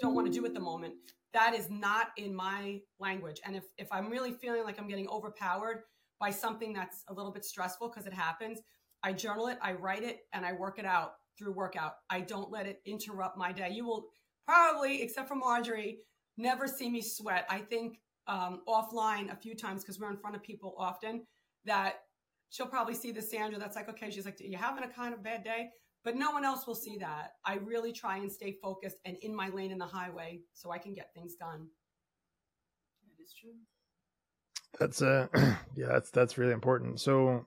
don't 0.00 0.14
want 0.14 0.28
to 0.28 0.32
do 0.32 0.46
at 0.46 0.54
the 0.54 0.60
moment. 0.60 0.94
That 1.34 1.54
is 1.54 1.68
not 1.68 2.10
in 2.16 2.32
my 2.32 2.82
language. 3.00 3.40
And 3.44 3.56
if 3.56 3.64
if 3.78 3.88
I'm 3.90 4.08
really 4.08 4.30
feeling 4.30 4.62
like 4.62 4.78
I'm 4.78 4.86
getting 4.86 5.08
overpowered 5.08 5.82
by 6.20 6.30
something 6.30 6.72
that's 6.72 7.02
a 7.08 7.12
little 7.12 7.32
bit 7.32 7.44
stressful 7.44 7.88
because 7.88 8.06
it 8.06 8.12
happens, 8.12 8.60
I 9.02 9.12
journal 9.12 9.48
it, 9.48 9.58
I 9.60 9.72
write 9.72 10.04
it, 10.04 10.20
and 10.32 10.46
I 10.46 10.52
work 10.52 10.78
it 10.78 10.84
out 10.84 11.14
through 11.36 11.52
workout. 11.54 11.94
I 12.08 12.20
don't 12.20 12.52
let 12.52 12.68
it 12.68 12.80
interrupt 12.86 13.36
my 13.36 13.50
day. 13.50 13.70
You 13.72 13.84
will 13.84 14.06
probably, 14.46 15.02
except 15.02 15.26
for 15.26 15.34
Marjorie, 15.34 15.98
never 16.36 16.68
see 16.68 16.88
me 16.88 17.02
sweat. 17.02 17.44
I 17.50 17.58
think 17.58 17.98
um, 18.28 18.62
offline 18.68 19.32
a 19.32 19.36
few 19.36 19.56
times 19.56 19.82
because 19.82 19.98
we're 19.98 20.12
in 20.12 20.16
front 20.16 20.36
of 20.36 20.44
people 20.44 20.76
often 20.78 21.26
that 21.64 21.94
she'll 22.52 22.66
probably 22.66 22.94
see 22.94 23.10
the 23.10 23.22
Sandra 23.22 23.58
that's 23.58 23.74
like, 23.74 23.88
okay, 23.88 24.10
she's 24.10 24.26
like, 24.26 24.38
you 24.38 24.56
having 24.56 24.84
a 24.84 24.88
kind 24.88 25.12
of 25.14 25.22
bad 25.22 25.42
day? 25.42 25.70
But 26.04 26.16
no 26.16 26.30
one 26.32 26.44
else 26.44 26.66
will 26.66 26.74
see 26.74 26.98
that. 26.98 27.32
I 27.44 27.54
really 27.56 27.92
try 27.92 28.18
and 28.18 28.30
stay 28.30 28.56
focused 28.62 28.96
and 29.04 29.16
in 29.22 29.34
my 29.34 29.48
lane 29.48 29.70
in 29.70 29.78
the 29.78 29.86
highway 29.86 30.40
so 30.52 30.70
I 30.70 30.78
can 30.78 30.94
get 30.94 31.10
things 31.14 31.34
done. 31.36 31.66
That 33.08 33.22
is 33.24 33.32
true. 33.40 33.52
That's 34.78 35.00
uh, 35.00 35.28
yeah, 35.76 35.86
that's 35.86 36.10
that's 36.10 36.38
really 36.38 36.52
important. 36.52 37.00
So, 37.00 37.46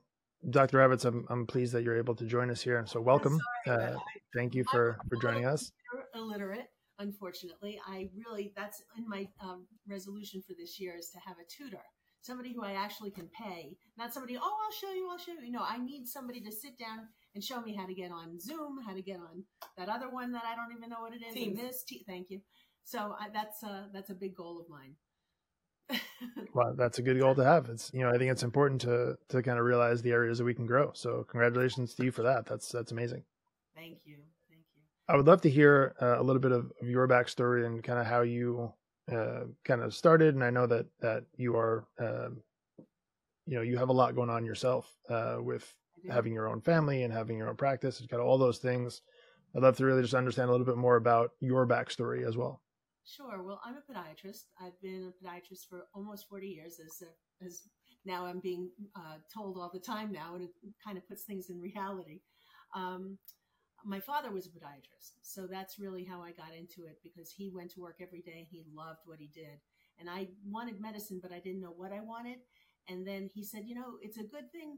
Dr. 0.50 0.78
Ravitz, 0.78 1.06
I'm 1.06 1.26
I'm 1.30 1.46
pleased 1.46 1.74
that 1.74 1.84
you're 1.84 1.98
able 1.98 2.16
to 2.16 2.26
join 2.26 2.50
us 2.50 2.62
here. 2.62 2.86
So, 2.88 3.02
welcome. 3.02 3.40
Sorry, 3.66 3.78
Uh, 3.80 3.94
but 3.94 4.02
thank 4.34 4.56
you 4.56 4.64
for 4.72 4.98
for 5.10 5.18
joining 5.22 5.46
us. 5.46 5.72
illiterate 6.16 6.68
unfortunately 7.00 7.78
i 7.86 8.08
really 8.16 8.54
that's 8.56 8.82
in 8.98 9.06
my 9.10 9.28
um, 9.42 9.68
resolution 9.86 10.42
for 10.48 10.54
this 10.58 10.80
year 10.80 10.96
is 10.98 11.10
to 11.10 11.20
have 11.20 11.36
a 11.40 11.44
tutor 11.50 11.84
somebody 12.26 12.54
who 12.54 12.64
i 12.64 12.72
actually 12.72 13.12
can 13.12 13.28
pay 13.28 13.78
not 13.98 14.14
somebody 14.14 14.38
oh 14.38 14.58
i'll 14.66 14.72
show 14.72 14.94
you 14.94 15.08
i'll 15.10 15.18
show 15.18 15.34
you 15.44 15.52
no 15.52 15.64
i 15.68 15.78
need 15.78 16.08
somebody 16.08 16.42
to 16.42 16.52
sit 16.52 16.78
down 16.78 17.00
and 17.34 17.44
show 17.44 17.62
me 17.62 17.76
how 17.76 17.86
to 17.86 17.94
get 17.94 18.12
on 18.12 18.40
zoom 18.40 18.78
how 18.86 18.94
to 18.94 19.02
get 19.02 19.18
on 19.18 19.44
that 19.78 19.90
other 19.90 20.10
one 20.10 20.32
that 20.32 20.44
i 20.46 20.56
don't 20.56 20.76
even 20.76 20.90
know 20.90 21.02
what 21.02 21.14
it 21.14 21.22
is 21.26 21.34
Teams. 21.34 21.60
and 21.60 21.70
this 21.70 21.84
te- 21.84 22.04
thank 22.08 22.30
you 22.30 22.40
so 22.84 23.16
I, 23.20 23.28
that's 23.34 23.64
uh 23.64 23.86
that's 23.94 24.10
a 24.10 24.16
big 24.16 24.36
goal 24.36 24.60
of 24.60 24.70
mine 24.70 24.96
Well, 26.54 26.74
that's 26.76 27.00
a 27.00 27.02
good 27.02 27.20
goal 27.20 27.36
to 27.36 27.44
have. 27.44 27.70
It's 27.70 27.92
you 27.94 28.00
know 28.02 28.10
I 28.10 28.18
think 28.18 28.32
it's 28.32 28.44
important 28.44 28.82
to 28.82 29.18
to 29.30 29.44
kind 29.44 29.60
of 29.60 29.66
realize 29.66 30.02
the 30.02 30.12
areas 30.12 30.38
that 30.38 30.46
we 30.46 30.54
can 30.54 30.66
grow. 30.66 30.92
So, 30.94 31.26
congratulations 31.30 31.94
to 31.96 32.04
you 32.06 32.12
for 32.12 32.24
that. 32.24 32.46
That's 32.46 32.70
that's 32.70 32.92
amazing. 32.92 33.24
thank 33.76 34.00
you 34.06 34.18
thank 34.50 34.64
you 34.74 34.82
I 35.08 35.16
would 35.16 35.28
love 35.28 35.42
to 35.42 35.50
hear 35.50 35.94
uh, 36.02 36.20
a 36.20 36.24
little 36.24 36.42
bit 36.42 36.52
of, 36.54 36.72
of 36.82 36.90
your 36.90 37.08
backstory 37.08 37.66
and 37.66 37.84
kind 37.84 38.00
of 38.00 38.06
how 38.08 38.22
you 38.22 38.74
uh, 39.12 39.42
kind 39.64 39.82
of 39.82 39.94
started. 39.94 40.36
And 40.36 40.44
I 40.44 40.50
know 40.50 40.68
that 40.68 40.86
that 41.02 41.24
you 41.38 41.56
are, 41.56 41.86
um, 42.00 42.42
you 43.46 43.56
know, 43.56 43.62
you 43.62 43.78
have 43.78 43.90
a 43.90 43.94
lot 43.94 44.16
going 44.16 44.30
on 44.30 44.46
yourself 44.46 44.92
uh, 45.10 45.38
with 45.40 45.74
having 46.10 46.34
your 46.34 46.48
own 46.48 46.62
family 46.62 47.04
and 47.04 47.14
having 47.14 47.38
your 47.38 47.50
own 47.50 47.56
practice. 47.56 48.00
It's 48.00 48.08
got 48.08 48.20
all 48.20 48.38
those 48.38 48.60
things. 48.60 49.02
I'd 49.56 49.62
love 49.62 49.78
to 49.78 49.86
really 49.86 50.02
just 50.02 50.14
understand 50.14 50.50
a 50.50 50.52
little 50.52 50.66
bit 50.66 50.78
more 50.78 50.98
about 50.98 51.32
your 51.40 51.66
backstory 51.66 52.28
as 52.28 52.36
well. 52.36 52.62
Sure. 53.06 53.44
Well, 53.44 53.62
I'm 53.64 53.76
a 53.76 53.94
podiatrist. 53.94 54.46
I've 54.60 54.80
been 54.82 55.14
a 55.14 55.26
podiatrist 55.26 55.70
for 55.70 55.86
almost 55.94 56.28
40 56.28 56.48
years, 56.48 56.80
as 56.84 57.04
uh, 57.04 57.46
as 57.46 57.62
now 58.04 58.26
I'm 58.26 58.40
being 58.40 58.70
uh, 58.96 59.18
told 59.34 59.58
all 59.58 59.70
the 59.72 59.80
time 59.80 60.12
now, 60.12 60.36
and 60.36 60.44
it 60.44 60.50
kind 60.84 60.98
of 60.98 61.08
puts 61.08 61.24
things 61.24 61.50
in 61.50 61.60
reality. 61.60 62.22
Um, 62.76 63.18
my 63.86 64.00
father 64.00 64.32
was 64.32 64.48
a 64.48 64.50
podiatrist, 64.50 65.14
so 65.22 65.48
that's 65.48 65.80
really 65.80 66.04
how 66.04 66.22
I 66.22 66.32
got 66.32 66.54
into 66.58 66.86
it 66.90 66.98
because 67.04 67.32
he 67.32 67.52
went 67.54 67.72
to 67.72 67.82
work 67.82 67.98
every 68.02 68.22
day. 68.22 68.48
He 68.50 68.64
loved 68.76 69.02
what 69.06 69.20
he 69.20 69.28
did, 69.28 69.60
and 70.00 70.10
I 70.10 70.30
wanted 70.46 70.82
medicine, 70.82 71.20
but 71.22 71.32
I 71.32 71.40
didn't 71.40 71.62
know 71.62 71.74
what 71.76 71.92
I 71.92 72.02
wanted. 72.02 72.40
And 72.90 73.06
then 73.08 73.30
he 73.34 73.44
said, 73.44 73.64
you 73.66 73.76
know, 73.76 73.98
it's 74.02 74.18
a 74.18 74.24
good 74.24 74.52
thing 74.52 74.78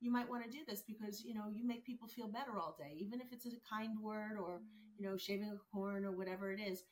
you 0.00 0.10
might 0.10 0.28
want 0.28 0.44
to 0.44 0.50
do 0.50 0.64
this 0.66 0.82
because 0.82 1.22
you 1.24 1.32
know 1.32 1.46
you 1.54 1.66
make 1.66 1.86
people 1.86 2.08
feel 2.08 2.28
better 2.28 2.58
all 2.58 2.76
day, 2.78 2.94
even 2.98 3.20
if 3.20 3.32
it's 3.32 3.46
a 3.46 3.50
kind 3.72 3.98
word 4.00 4.36
or 4.36 4.60
you 4.98 5.08
know 5.08 5.16
shaving 5.16 5.48
a 5.48 5.58
corn 5.72 6.04
or 6.04 6.12
whatever 6.12 6.52
it 6.52 6.60
is. 6.60 6.82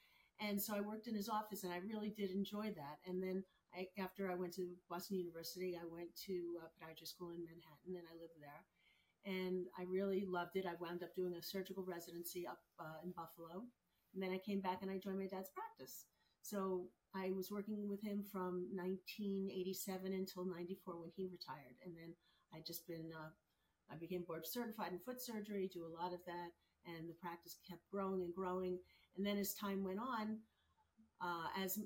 And 0.40 0.60
so 0.60 0.74
I 0.74 0.80
worked 0.80 1.06
in 1.06 1.14
his 1.14 1.28
office, 1.28 1.64
and 1.64 1.72
I 1.72 1.80
really 1.84 2.08
did 2.08 2.30
enjoy 2.30 2.72
that. 2.72 2.96
And 3.06 3.22
then 3.22 3.44
I, 3.76 3.88
after 4.00 4.30
I 4.30 4.34
went 4.34 4.54
to 4.54 4.66
Boston 4.88 5.18
University, 5.18 5.76
I 5.76 5.84
went 5.92 6.08
to 6.26 6.34
uh, 6.64 6.68
podiatry 6.80 7.06
school 7.06 7.30
in 7.30 7.44
Manhattan, 7.44 7.98
and 7.98 8.06
I 8.08 8.16
lived 8.16 8.40
there. 8.40 8.64
And 9.26 9.66
I 9.78 9.82
really 9.82 10.24
loved 10.26 10.56
it. 10.56 10.66
I 10.66 10.80
wound 10.80 11.02
up 11.02 11.14
doing 11.14 11.34
a 11.34 11.42
surgical 11.42 11.84
residency 11.84 12.46
up 12.46 12.60
uh, 12.78 13.04
in 13.04 13.12
Buffalo, 13.12 13.64
and 14.14 14.22
then 14.22 14.30
I 14.30 14.38
came 14.38 14.60
back 14.60 14.80
and 14.82 14.90
I 14.90 14.98
joined 14.98 15.18
my 15.18 15.26
dad's 15.26 15.50
practice. 15.50 16.06
So 16.42 16.86
I 17.14 17.30
was 17.36 17.50
working 17.50 17.88
with 17.88 18.02
him 18.02 18.24
from 18.24 18.66
1987 18.72 20.12
until 20.12 20.44
94 20.46 21.00
when 21.00 21.10
he 21.14 21.26
retired, 21.26 21.76
and 21.84 21.94
then 21.94 22.14
I 22.54 22.60
just 22.66 22.86
been 22.86 23.12
uh, 23.12 23.28
I 23.92 23.96
became 23.96 24.22
board 24.22 24.46
certified 24.46 24.92
in 24.92 24.98
foot 24.98 25.20
surgery, 25.20 25.68
do 25.72 25.84
a 25.84 25.96
lot 26.00 26.14
of 26.14 26.20
that, 26.26 26.50
and 26.86 27.08
the 27.08 27.14
practice 27.14 27.56
kept 27.68 27.90
growing 27.90 28.22
and 28.22 28.34
growing. 28.34 28.78
And 29.16 29.26
then 29.26 29.36
as 29.36 29.54
time 29.54 29.84
went 29.84 29.98
on, 29.98 30.38
uh, 31.20 31.48
as 31.62 31.78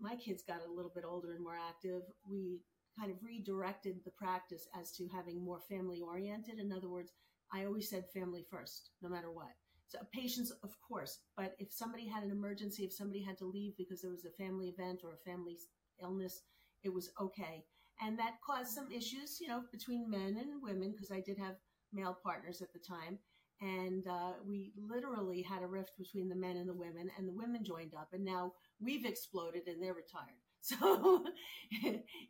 my 0.00 0.16
kids 0.16 0.42
got 0.42 0.60
a 0.66 0.72
little 0.72 0.92
bit 0.94 1.04
older 1.06 1.32
and 1.32 1.42
more 1.42 1.56
active, 1.56 2.02
we 2.28 2.60
kind 2.98 3.10
of 3.10 3.22
redirected 3.22 4.00
the 4.04 4.10
practice 4.10 4.66
as 4.78 4.92
to 4.92 5.08
having 5.08 5.44
more 5.44 5.60
family 5.60 6.00
oriented. 6.00 6.58
In 6.58 6.72
other 6.72 6.88
words, 6.88 7.12
I 7.52 7.64
always 7.64 7.88
said 7.90 8.04
family 8.12 8.44
first, 8.50 8.90
no 9.02 9.08
matter 9.08 9.30
what. 9.30 9.52
So 9.88 9.98
patients, 10.12 10.50
of 10.62 10.74
course, 10.80 11.18
but 11.36 11.54
if 11.58 11.72
somebody 11.72 12.08
had 12.08 12.22
an 12.24 12.30
emergency, 12.30 12.84
if 12.84 12.94
somebody 12.94 13.22
had 13.22 13.36
to 13.38 13.44
leave 13.44 13.76
because 13.76 14.00
there 14.00 14.10
was 14.10 14.24
a 14.24 14.42
family 14.42 14.68
event 14.68 15.02
or 15.04 15.12
a 15.12 15.30
family 15.30 15.58
illness, 16.02 16.40
it 16.82 16.92
was 16.92 17.10
okay. 17.20 17.64
And 18.00 18.18
that 18.18 18.40
caused 18.44 18.72
some 18.72 18.90
issues, 18.90 19.38
you 19.40 19.48
know, 19.48 19.62
between 19.70 20.08
men 20.08 20.38
and 20.40 20.62
women 20.62 20.92
because 20.92 21.10
I 21.10 21.20
did 21.20 21.38
have 21.38 21.56
male 21.92 22.16
partners 22.22 22.62
at 22.62 22.72
the 22.72 22.78
time. 22.78 23.18
And 23.62 24.06
uh, 24.08 24.32
we 24.44 24.72
literally 24.76 25.40
had 25.40 25.62
a 25.62 25.68
rift 25.68 25.92
between 25.96 26.28
the 26.28 26.34
men 26.34 26.56
and 26.56 26.68
the 26.68 26.74
women, 26.74 27.10
and 27.16 27.28
the 27.28 27.32
women 27.32 27.64
joined 27.64 27.94
up. 27.94 28.08
And 28.12 28.24
now 28.24 28.54
we've 28.80 29.06
exploded 29.06 29.62
and 29.68 29.82
they're 29.82 29.94
retired. 29.94 30.26
So 30.64 31.24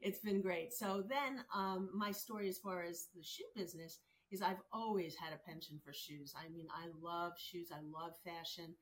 it's 0.00 0.20
been 0.20 0.40
great. 0.40 0.72
So 0.72 1.04
then 1.06 1.44
um, 1.54 1.90
my 1.92 2.12
story 2.12 2.48
as 2.48 2.56
far 2.56 2.82
as 2.82 3.08
the 3.14 3.22
shoe 3.22 3.44
business 3.54 3.98
is 4.30 4.40
I've 4.40 4.62
always 4.72 5.14
had 5.14 5.34
a 5.34 5.50
penchant 5.50 5.82
for 5.84 5.92
shoes. 5.92 6.32
I 6.34 6.48
mean, 6.50 6.66
I 6.72 6.86
love 7.02 7.32
shoes. 7.38 7.68
I 7.70 7.80
love 7.82 8.14
fashion, 8.24 8.74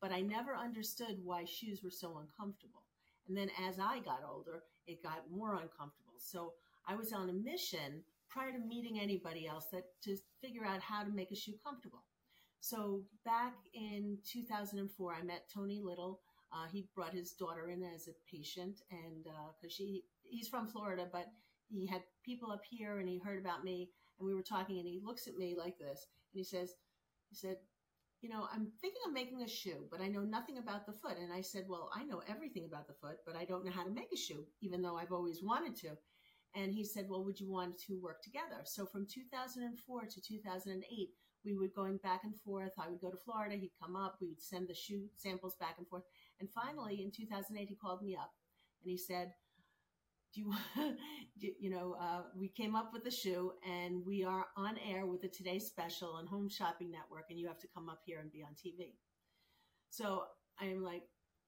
but 0.00 0.12
I 0.12 0.20
never 0.20 0.56
understood 0.56 1.16
why 1.24 1.44
shoes 1.44 1.82
were 1.82 1.90
so 1.90 2.18
uncomfortable. 2.18 2.84
And 3.26 3.36
then 3.36 3.50
as 3.68 3.80
I 3.80 3.98
got 3.98 4.22
older, 4.28 4.62
it 4.86 5.02
got 5.02 5.30
more 5.30 5.54
uncomfortable. 5.54 6.18
So 6.18 6.52
I 6.86 6.94
was 6.94 7.12
on 7.12 7.28
a 7.28 7.32
mission 7.32 8.02
prior 8.32 8.52
to 8.52 8.58
meeting 8.58 8.98
anybody 9.00 9.46
else 9.46 9.66
that 9.72 9.84
to 10.04 10.16
figure 10.40 10.64
out 10.64 10.80
how 10.80 11.02
to 11.02 11.10
make 11.10 11.30
a 11.30 11.36
shoe 11.36 11.54
comfortable. 11.64 12.04
So 12.60 13.02
back 13.24 13.54
in 13.74 14.18
2004, 14.32 15.14
I 15.14 15.22
met 15.24 15.50
Tony 15.52 15.80
Little 15.82 16.20
uh, 16.52 16.66
he 16.70 16.86
brought 16.94 17.14
his 17.14 17.32
daughter 17.32 17.70
in 17.70 17.82
as 17.82 18.08
a 18.08 18.30
patient, 18.30 18.82
and 18.90 19.24
because 19.24 19.72
uh, 19.72 19.76
she 19.76 20.04
he's 20.22 20.48
from 20.48 20.66
Florida, 20.66 21.08
but 21.10 21.26
he 21.70 21.86
had 21.86 22.02
people 22.24 22.52
up 22.52 22.62
here, 22.68 22.98
and 22.98 23.08
he 23.08 23.18
heard 23.18 23.40
about 23.40 23.64
me, 23.64 23.90
and 24.18 24.26
we 24.26 24.34
were 24.34 24.42
talking, 24.42 24.78
and 24.78 24.86
he 24.86 25.00
looks 25.02 25.26
at 25.26 25.36
me 25.36 25.56
like 25.58 25.78
this, 25.78 26.06
and 26.32 26.38
he 26.38 26.44
says, 26.44 26.74
he 27.30 27.36
said, 27.36 27.56
you 28.20 28.28
know, 28.28 28.46
I'm 28.52 28.70
thinking 28.82 29.00
of 29.06 29.14
making 29.14 29.42
a 29.42 29.48
shoe, 29.48 29.86
but 29.90 30.02
I 30.02 30.08
know 30.08 30.20
nothing 30.20 30.58
about 30.58 30.86
the 30.86 30.92
foot. 30.92 31.16
And 31.18 31.32
I 31.32 31.40
said, 31.40 31.64
well, 31.68 31.90
I 31.92 32.04
know 32.04 32.22
everything 32.28 32.66
about 32.66 32.86
the 32.86 32.94
foot, 32.94 33.16
but 33.26 33.34
I 33.34 33.44
don't 33.44 33.64
know 33.64 33.72
how 33.72 33.82
to 33.82 33.90
make 33.90 34.12
a 34.12 34.16
shoe, 34.16 34.44
even 34.60 34.80
though 34.80 34.96
I've 34.96 35.10
always 35.10 35.42
wanted 35.42 35.74
to. 35.78 35.96
And 36.54 36.72
he 36.72 36.84
said, 36.84 37.06
well, 37.08 37.24
would 37.24 37.40
you 37.40 37.50
want 37.50 37.78
to 37.86 37.98
work 38.00 38.22
together? 38.22 38.62
So 38.64 38.84
from 38.84 39.06
2004 39.06 40.02
to 40.02 40.20
2008, 40.20 41.08
we 41.44 41.56
were 41.56 41.68
going 41.74 41.96
back 41.98 42.20
and 42.24 42.34
forth. 42.44 42.72
I 42.78 42.88
would 42.88 43.00
go 43.00 43.10
to 43.10 43.16
Florida. 43.16 43.56
He'd 43.56 43.72
come 43.82 43.96
up. 43.96 44.16
We 44.20 44.28
would 44.28 44.42
send 44.42 44.68
the 44.68 44.74
shoe 44.74 45.06
samples 45.16 45.56
back 45.58 45.76
and 45.78 45.88
forth. 45.88 46.04
And 46.40 46.48
finally, 46.50 47.02
in 47.02 47.10
2008, 47.10 47.68
he 47.68 47.74
called 47.74 48.02
me 48.02 48.16
up 48.16 48.30
and 48.82 48.90
he 48.90 48.98
said, 48.98 49.32
do 50.34 50.40
you, 50.40 50.54
you 51.60 51.70
know, 51.70 51.96
uh, 52.00 52.22
we 52.38 52.48
came 52.48 52.74
up 52.74 52.92
with 52.92 53.04
the 53.04 53.10
shoe 53.10 53.52
and 53.68 54.04
we 54.06 54.24
are 54.24 54.46
on 54.56 54.78
air 54.88 55.06
with 55.06 55.20
the 55.20 55.28
Today 55.28 55.58
Special 55.58 56.12
on 56.12 56.26
Home 56.26 56.48
Shopping 56.48 56.90
Network 56.90 57.26
and 57.30 57.38
you 57.38 57.46
have 57.48 57.58
to 57.60 57.68
come 57.74 57.88
up 57.88 58.00
here 58.04 58.20
and 58.20 58.32
be 58.32 58.42
on 58.42 58.52
TV. 58.52 58.94
So 59.90 60.24
I'm 60.58 60.82
like, 60.82 61.02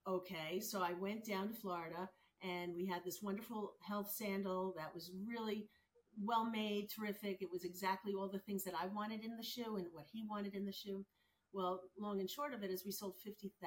okay. 0.07 0.59
So 0.59 0.81
I 0.81 0.93
went 0.93 1.25
down 1.25 1.47
to 1.47 1.53
Florida 1.53 2.09
and 2.45 2.75
we 2.75 2.85
had 2.85 3.03
this 3.03 3.21
wonderful 3.21 3.73
health 3.87 4.11
sandal 4.11 4.73
that 4.77 4.93
was 4.93 5.11
really 5.27 5.67
well 6.21 6.45
made, 6.45 6.87
terrific. 6.89 7.41
It 7.41 7.51
was 7.51 7.63
exactly 7.63 8.13
all 8.13 8.29
the 8.29 8.39
things 8.39 8.63
that 8.63 8.75
I 8.79 8.87
wanted 8.87 9.23
in 9.23 9.35
the 9.35 9.43
shoe 9.43 9.77
and 9.77 9.87
what 9.91 10.05
he 10.11 10.23
wanted 10.29 10.53
in 10.53 10.65
the 10.65 10.71
shoe. 10.71 11.05
Well, 11.53 11.81
long 11.99 12.19
and 12.19 12.29
short 12.29 12.53
of 12.53 12.63
it 12.63 12.69
is 12.69 12.83
we 12.85 12.91
sold 12.91 13.15
50,000 13.23 13.57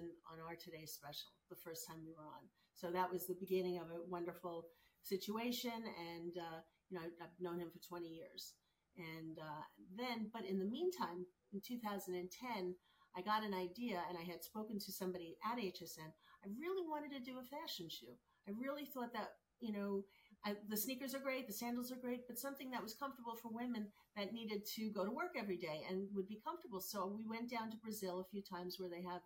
on 0.00 0.38
our 0.40 0.56
today's 0.56 0.92
special 0.92 1.30
the 1.48 1.56
first 1.56 1.86
time 1.86 1.98
we 2.04 2.12
were 2.12 2.26
on. 2.26 2.44
So 2.74 2.90
that 2.90 3.10
was 3.10 3.26
the 3.26 3.38
beginning 3.40 3.78
of 3.78 3.86
a 3.86 4.04
wonderful 4.08 4.66
situation. 5.02 5.72
And, 5.72 6.34
uh, 6.36 6.60
you 6.90 6.98
know, 6.98 7.04
I've 7.22 7.40
known 7.40 7.60
him 7.60 7.70
for 7.70 7.80
20 7.88 8.06
years. 8.06 8.54
And 8.98 9.38
uh, 9.38 9.64
then, 9.96 10.30
but 10.32 10.44
in 10.44 10.58
the 10.58 10.64
meantime, 10.64 11.24
in 11.52 11.60
2010, 11.66 12.74
I 13.16 13.22
got 13.22 13.44
an 13.44 13.54
idea 13.54 14.02
and 14.08 14.18
I 14.18 14.24
had 14.28 14.44
spoken 14.44 14.78
to 14.78 14.92
somebody 14.92 15.36
at 15.44 15.58
HSN. 15.58 16.12
I 16.44 16.48
really 16.60 16.86
wanted 16.88 17.12
to 17.12 17.20
do 17.20 17.38
a 17.38 17.42
fashion 17.42 17.88
shoe. 17.88 18.14
I 18.48 18.52
really 18.60 18.84
thought 18.84 19.12
that, 19.12 19.30
you 19.60 19.72
know, 19.72 20.04
I, 20.44 20.54
the 20.68 20.76
sneakers 20.76 21.14
are 21.14 21.18
great, 21.20 21.46
the 21.46 21.52
sandals 21.52 21.90
are 21.90 21.96
great, 21.96 22.26
but 22.28 22.38
something 22.38 22.70
that 22.70 22.82
was 22.82 22.94
comfortable 22.94 23.34
for 23.34 23.48
women 23.50 23.88
that 24.16 24.32
needed 24.32 24.64
to 24.76 24.90
go 24.90 25.04
to 25.04 25.10
work 25.10 25.32
every 25.36 25.56
day 25.56 25.82
and 25.88 26.06
would 26.14 26.28
be 26.28 26.40
comfortable. 26.44 26.80
So 26.80 27.06
we 27.06 27.24
went 27.28 27.50
down 27.50 27.70
to 27.70 27.76
Brazil 27.78 28.20
a 28.20 28.30
few 28.30 28.42
times 28.42 28.76
where 28.78 28.88
they 28.90 29.02
have 29.02 29.22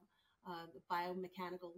uh, 0.48 0.66
the 0.72 0.80
biomechanical 0.90 1.72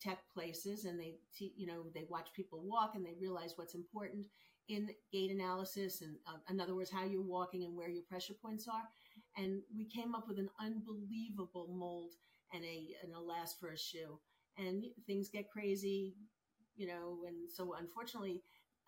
tech 0.00 0.18
places 0.34 0.84
and 0.84 0.98
they, 1.00 1.14
you 1.38 1.66
know, 1.66 1.84
they 1.94 2.04
watch 2.08 2.28
people 2.34 2.62
walk 2.64 2.92
and 2.94 3.04
they 3.04 3.14
realize 3.20 3.52
what's 3.56 3.74
important 3.74 4.26
in 4.68 4.88
gait 5.12 5.30
analysis 5.30 6.02
and 6.02 6.16
uh, 6.26 6.38
in 6.50 6.60
other 6.60 6.74
words, 6.74 6.90
how 6.90 7.04
you're 7.04 7.22
walking 7.22 7.64
and 7.64 7.76
where 7.76 7.88
your 7.88 8.02
pressure 8.02 8.34
points 8.42 8.66
are. 8.68 8.82
And 9.36 9.62
we 9.76 9.86
came 9.86 10.14
up 10.14 10.26
with 10.28 10.38
an 10.38 10.50
unbelievable 10.60 11.68
mold 11.70 12.14
and 12.52 12.64
a, 12.64 12.88
and 13.02 13.14
a 13.14 13.20
last 13.20 13.58
for 13.60 13.68
a 13.70 13.78
shoe. 13.78 14.18
And 14.58 14.84
things 15.06 15.28
get 15.28 15.50
crazy, 15.50 16.14
you 16.76 16.86
know, 16.86 17.18
and 17.26 17.50
so 17.50 17.74
unfortunately, 17.78 18.42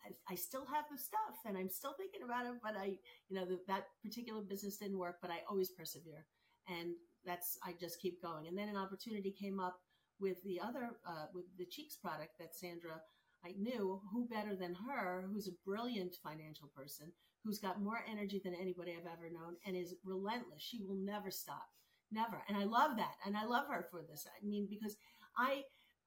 I, 0.04 0.32
I, 0.32 0.34
still 0.36 0.64
have 0.72 0.84
the 0.90 0.96
stuff 0.96 1.36
and 1.44 1.56
I'm 1.56 1.68
still 1.68 1.94
thinking 1.98 2.22
about 2.24 2.46
it, 2.46 2.60
but 2.62 2.76
I, 2.76 2.96
you 3.28 3.36
know, 3.36 3.44
the, 3.44 3.58
that 3.66 3.84
particular 4.02 4.40
business 4.40 4.76
didn't 4.76 4.98
work, 4.98 5.16
but 5.20 5.30
I 5.30 5.38
always 5.50 5.70
persevere. 5.70 6.24
And 6.68 6.94
that's, 7.24 7.58
I 7.64 7.74
just 7.80 8.00
keep 8.00 8.22
going. 8.22 8.46
And 8.46 8.56
then 8.56 8.68
an 8.68 8.76
opportunity 8.76 9.34
came 9.38 9.58
up 9.58 9.76
with 10.20 10.42
the 10.44 10.60
other, 10.60 10.90
uh, 11.06 11.26
with 11.34 11.44
the 11.58 11.66
Cheeks 11.66 11.96
product 11.96 12.38
that 12.38 12.54
Sandra, 12.54 13.00
I 13.44 13.52
knew 13.58 14.00
who 14.12 14.28
better 14.28 14.56
than 14.56 14.74
her, 14.86 15.28
who's 15.32 15.48
a 15.48 15.58
brilliant 15.64 16.14
financial 16.22 16.70
person, 16.74 17.12
who's 17.44 17.58
got 17.58 17.80
more 17.80 18.00
energy 18.10 18.40
than 18.42 18.54
anybody 18.54 18.92
I've 18.92 19.06
ever 19.06 19.30
known 19.32 19.56
and 19.66 19.76
is 19.76 19.94
relentless. 20.04 20.62
She 20.62 20.80
will 20.82 20.96
never 20.96 21.30
stop. 21.30 21.66
Never. 22.10 22.42
And 22.48 22.56
I 22.56 22.64
love 22.64 22.96
that. 22.96 23.14
And 23.24 23.36
I 23.36 23.44
love 23.44 23.66
her 23.70 23.86
for 23.90 24.02
this. 24.02 24.26
I 24.26 24.44
mean, 24.44 24.66
because 24.68 24.96
I, 25.38 25.62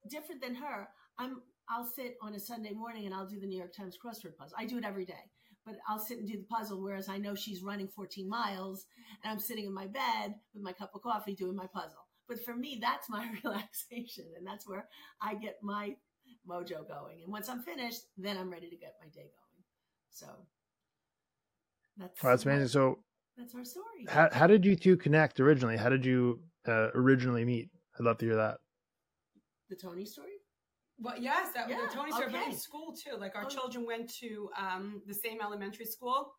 different 0.09 0.41
than 0.41 0.55
her, 0.55 0.89
I'm 1.17 1.41
I'll 1.69 1.85
sit 1.85 2.17
on 2.21 2.33
a 2.33 2.39
Sunday 2.39 2.71
morning 2.71 3.05
and 3.05 3.15
I'll 3.15 3.27
do 3.27 3.39
the 3.39 3.47
New 3.47 3.57
York 3.57 3.73
Times 3.73 3.97
crossword 3.97 4.35
puzzle. 4.37 4.57
I 4.59 4.65
do 4.65 4.77
it 4.77 4.83
every 4.83 5.05
day, 5.05 5.23
but 5.65 5.75
I'll 5.87 5.99
sit 5.99 6.17
and 6.17 6.27
do 6.27 6.37
the 6.37 6.43
puzzle. 6.43 6.81
Whereas 6.81 7.07
I 7.07 7.17
know 7.17 7.33
she's 7.33 7.63
running 7.63 7.87
14 7.87 8.27
miles 8.27 8.85
and 9.23 9.31
I'm 9.31 9.39
sitting 9.39 9.65
in 9.65 9.73
my 9.73 9.87
bed 9.87 10.35
with 10.53 10.63
my 10.63 10.73
cup 10.73 10.91
of 10.95 11.01
coffee 11.01 11.33
doing 11.33 11.55
my 11.55 11.67
puzzle. 11.67 12.07
But 12.27 12.43
for 12.43 12.55
me, 12.55 12.79
that's 12.81 13.09
my 13.09 13.25
relaxation. 13.43 14.25
And 14.37 14.45
that's 14.45 14.67
where 14.67 14.87
I 15.21 15.35
get 15.35 15.59
my 15.61 15.95
mojo 16.49 16.87
going. 16.87 17.21
And 17.23 17.31
once 17.31 17.47
I'm 17.47 17.61
finished, 17.61 18.01
then 18.17 18.37
I'm 18.37 18.51
ready 18.51 18.69
to 18.69 18.75
get 18.75 18.95
my 18.99 19.07
day 19.07 19.29
going. 19.31 19.63
So 20.09 20.27
that's, 21.97 22.21
well, 22.21 22.33
that's 22.33 22.45
amazing. 22.45 22.67
So 22.67 22.99
that's 23.37 23.55
our 23.55 23.63
story. 23.63 24.07
How, 24.09 24.29
how 24.31 24.47
did 24.47 24.65
you 24.65 24.75
two 24.75 24.97
connect 24.97 25.39
originally? 25.39 25.77
How 25.77 25.89
did 25.89 26.05
you 26.05 26.41
uh, 26.67 26.89
originally 26.95 27.45
meet? 27.45 27.69
I'd 27.97 28.05
love 28.05 28.17
to 28.19 28.25
hear 28.25 28.35
that. 28.35 28.57
The 29.71 29.77
Tony 29.77 30.03
story? 30.03 30.33
Well, 30.99 31.15
yes, 31.17 31.53
that 31.55 31.69
yeah, 31.69 31.77
was 31.77 31.93
Tony 31.93 32.11
story, 32.11 32.25
okay. 32.25 32.39
But 32.39 32.53
in 32.53 32.59
school 32.59 32.93
too. 32.93 33.17
Like 33.17 33.37
our 33.37 33.45
oh. 33.45 33.49
children 33.49 33.85
went 33.85 34.13
to 34.15 34.49
um, 34.59 35.01
the 35.07 35.13
same 35.13 35.37
elementary 35.41 35.85
school, 35.85 36.33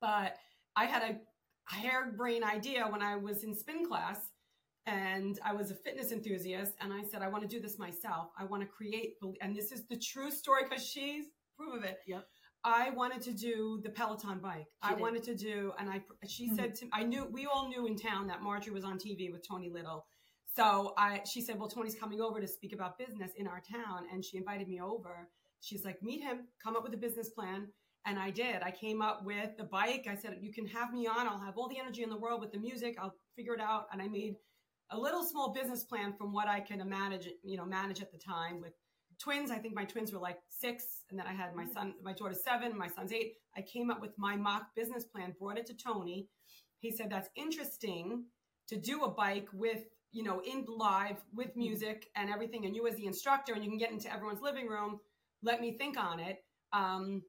but 0.00 0.36
I 0.74 0.86
had 0.86 1.02
a 1.02 1.18
harebrained 1.66 2.44
idea 2.44 2.86
when 2.88 3.02
I 3.02 3.14
was 3.16 3.44
in 3.44 3.54
spin 3.54 3.86
class 3.86 4.30
and 4.86 5.38
I 5.44 5.52
was 5.52 5.70
a 5.70 5.74
fitness 5.74 6.12
enthusiast. 6.12 6.72
And 6.80 6.94
I 6.94 7.02
said, 7.02 7.20
I 7.20 7.28
want 7.28 7.42
to 7.42 7.48
do 7.48 7.60
this 7.60 7.78
myself. 7.78 8.30
I 8.38 8.44
want 8.44 8.62
to 8.62 8.68
create, 8.68 9.16
and 9.42 9.54
this 9.54 9.70
is 9.70 9.86
the 9.86 9.98
true 9.98 10.30
story 10.30 10.62
because 10.66 10.82
she's 10.82 11.26
proof 11.58 11.74
of 11.74 11.84
it. 11.84 11.98
Yep. 12.06 12.26
I 12.64 12.88
wanted 12.90 13.20
to 13.22 13.32
do 13.32 13.80
the 13.84 13.90
Peloton 13.90 14.38
bike. 14.38 14.64
She 14.82 14.88
I 14.88 14.94
did. 14.94 15.00
wanted 15.00 15.22
to 15.24 15.34
do, 15.36 15.72
and 15.78 15.90
I 15.90 16.02
she 16.26 16.48
Mhm. 16.48 16.56
said 16.56 16.74
to 16.76 16.88
I 16.92 17.02
knew 17.02 17.26
we 17.26 17.44
all 17.44 17.68
knew 17.68 17.86
in 17.86 17.96
town 17.96 18.26
that 18.28 18.42
Marjorie 18.42 18.72
was 18.72 18.84
on 18.84 18.98
TV 18.98 19.30
with 19.30 19.46
Tony 19.46 19.68
Little. 19.68 20.06
So 20.56 20.94
I 20.96 21.20
she 21.30 21.40
said, 21.42 21.58
well, 21.58 21.68
Tony's 21.68 21.94
coming 21.94 22.20
over 22.20 22.40
to 22.40 22.48
speak 22.48 22.72
about 22.72 22.98
business 22.98 23.32
in 23.36 23.46
our 23.46 23.60
town, 23.60 24.06
and 24.12 24.24
she 24.24 24.38
invited 24.38 24.68
me 24.68 24.80
over. 24.80 25.28
She's 25.60 25.84
like, 25.84 26.02
meet 26.02 26.22
him, 26.22 26.48
come 26.62 26.76
up 26.76 26.82
with 26.82 26.94
a 26.94 26.98
business 26.98 27.30
plan. 27.30 27.68
And 28.06 28.18
I 28.18 28.30
did. 28.30 28.62
I 28.62 28.70
came 28.70 29.02
up 29.02 29.24
with 29.24 29.56
the 29.58 29.64
bike. 29.64 30.06
I 30.08 30.14
said, 30.14 30.38
you 30.40 30.52
can 30.52 30.64
have 30.68 30.92
me 30.92 31.08
on. 31.08 31.26
I'll 31.26 31.40
have 31.40 31.58
all 31.58 31.68
the 31.68 31.78
energy 31.78 32.04
in 32.04 32.10
the 32.10 32.16
world 32.16 32.40
with 32.40 32.52
the 32.52 32.58
music. 32.58 32.96
I'll 33.00 33.16
figure 33.34 33.54
it 33.54 33.60
out. 33.60 33.86
And 33.92 34.00
I 34.00 34.06
made 34.06 34.36
a 34.90 34.98
little 34.98 35.24
small 35.24 35.52
business 35.52 35.82
plan 35.82 36.14
from 36.16 36.32
what 36.32 36.46
I 36.46 36.60
can 36.60 36.88
manage, 36.88 37.28
you 37.42 37.56
know, 37.56 37.64
manage 37.64 38.00
at 38.00 38.12
the 38.12 38.18
time 38.18 38.60
with 38.60 38.74
twins. 39.18 39.50
I 39.50 39.58
think 39.58 39.74
my 39.74 39.84
twins 39.84 40.12
were 40.12 40.20
like 40.20 40.38
six, 40.48 41.02
and 41.10 41.18
then 41.18 41.26
I 41.26 41.32
had 41.32 41.54
my 41.54 41.64
mm-hmm. 41.64 41.72
son, 41.72 41.94
my 42.02 42.12
daughter's 42.12 42.44
seven, 42.44 42.78
my 42.78 42.88
son's 42.88 43.12
eight. 43.12 43.34
I 43.56 43.62
came 43.62 43.90
up 43.90 44.00
with 44.00 44.12
my 44.16 44.36
mock 44.36 44.68
business 44.76 45.04
plan, 45.04 45.34
brought 45.38 45.58
it 45.58 45.66
to 45.66 45.74
Tony. 45.74 46.28
He 46.78 46.92
said 46.92 47.10
that's 47.10 47.30
interesting 47.34 48.24
to 48.68 48.76
do 48.76 49.04
a 49.04 49.10
bike 49.10 49.48
with, 49.52 49.84
you 50.16 50.22
know, 50.22 50.40
in 50.40 50.64
live 50.66 51.18
with 51.34 51.54
music 51.56 52.08
and 52.16 52.30
everything, 52.30 52.64
and 52.64 52.74
you 52.74 52.86
as 52.86 52.94
the 52.96 53.04
instructor, 53.04 53.52
and 53.52 53.62
you 53.62 53.68
can 53.68 53.76
get 53.76 53.90
into 53.90 54.10
everyone's 54.10 54.40
living 54.40 54.66
room. 54.66 54.98
Let 55.42 55.60
me 55.60 55.76
think 55.76 55.98
on 55.98 56.18
it. 56.20 56.38
Um, 56.72 57.22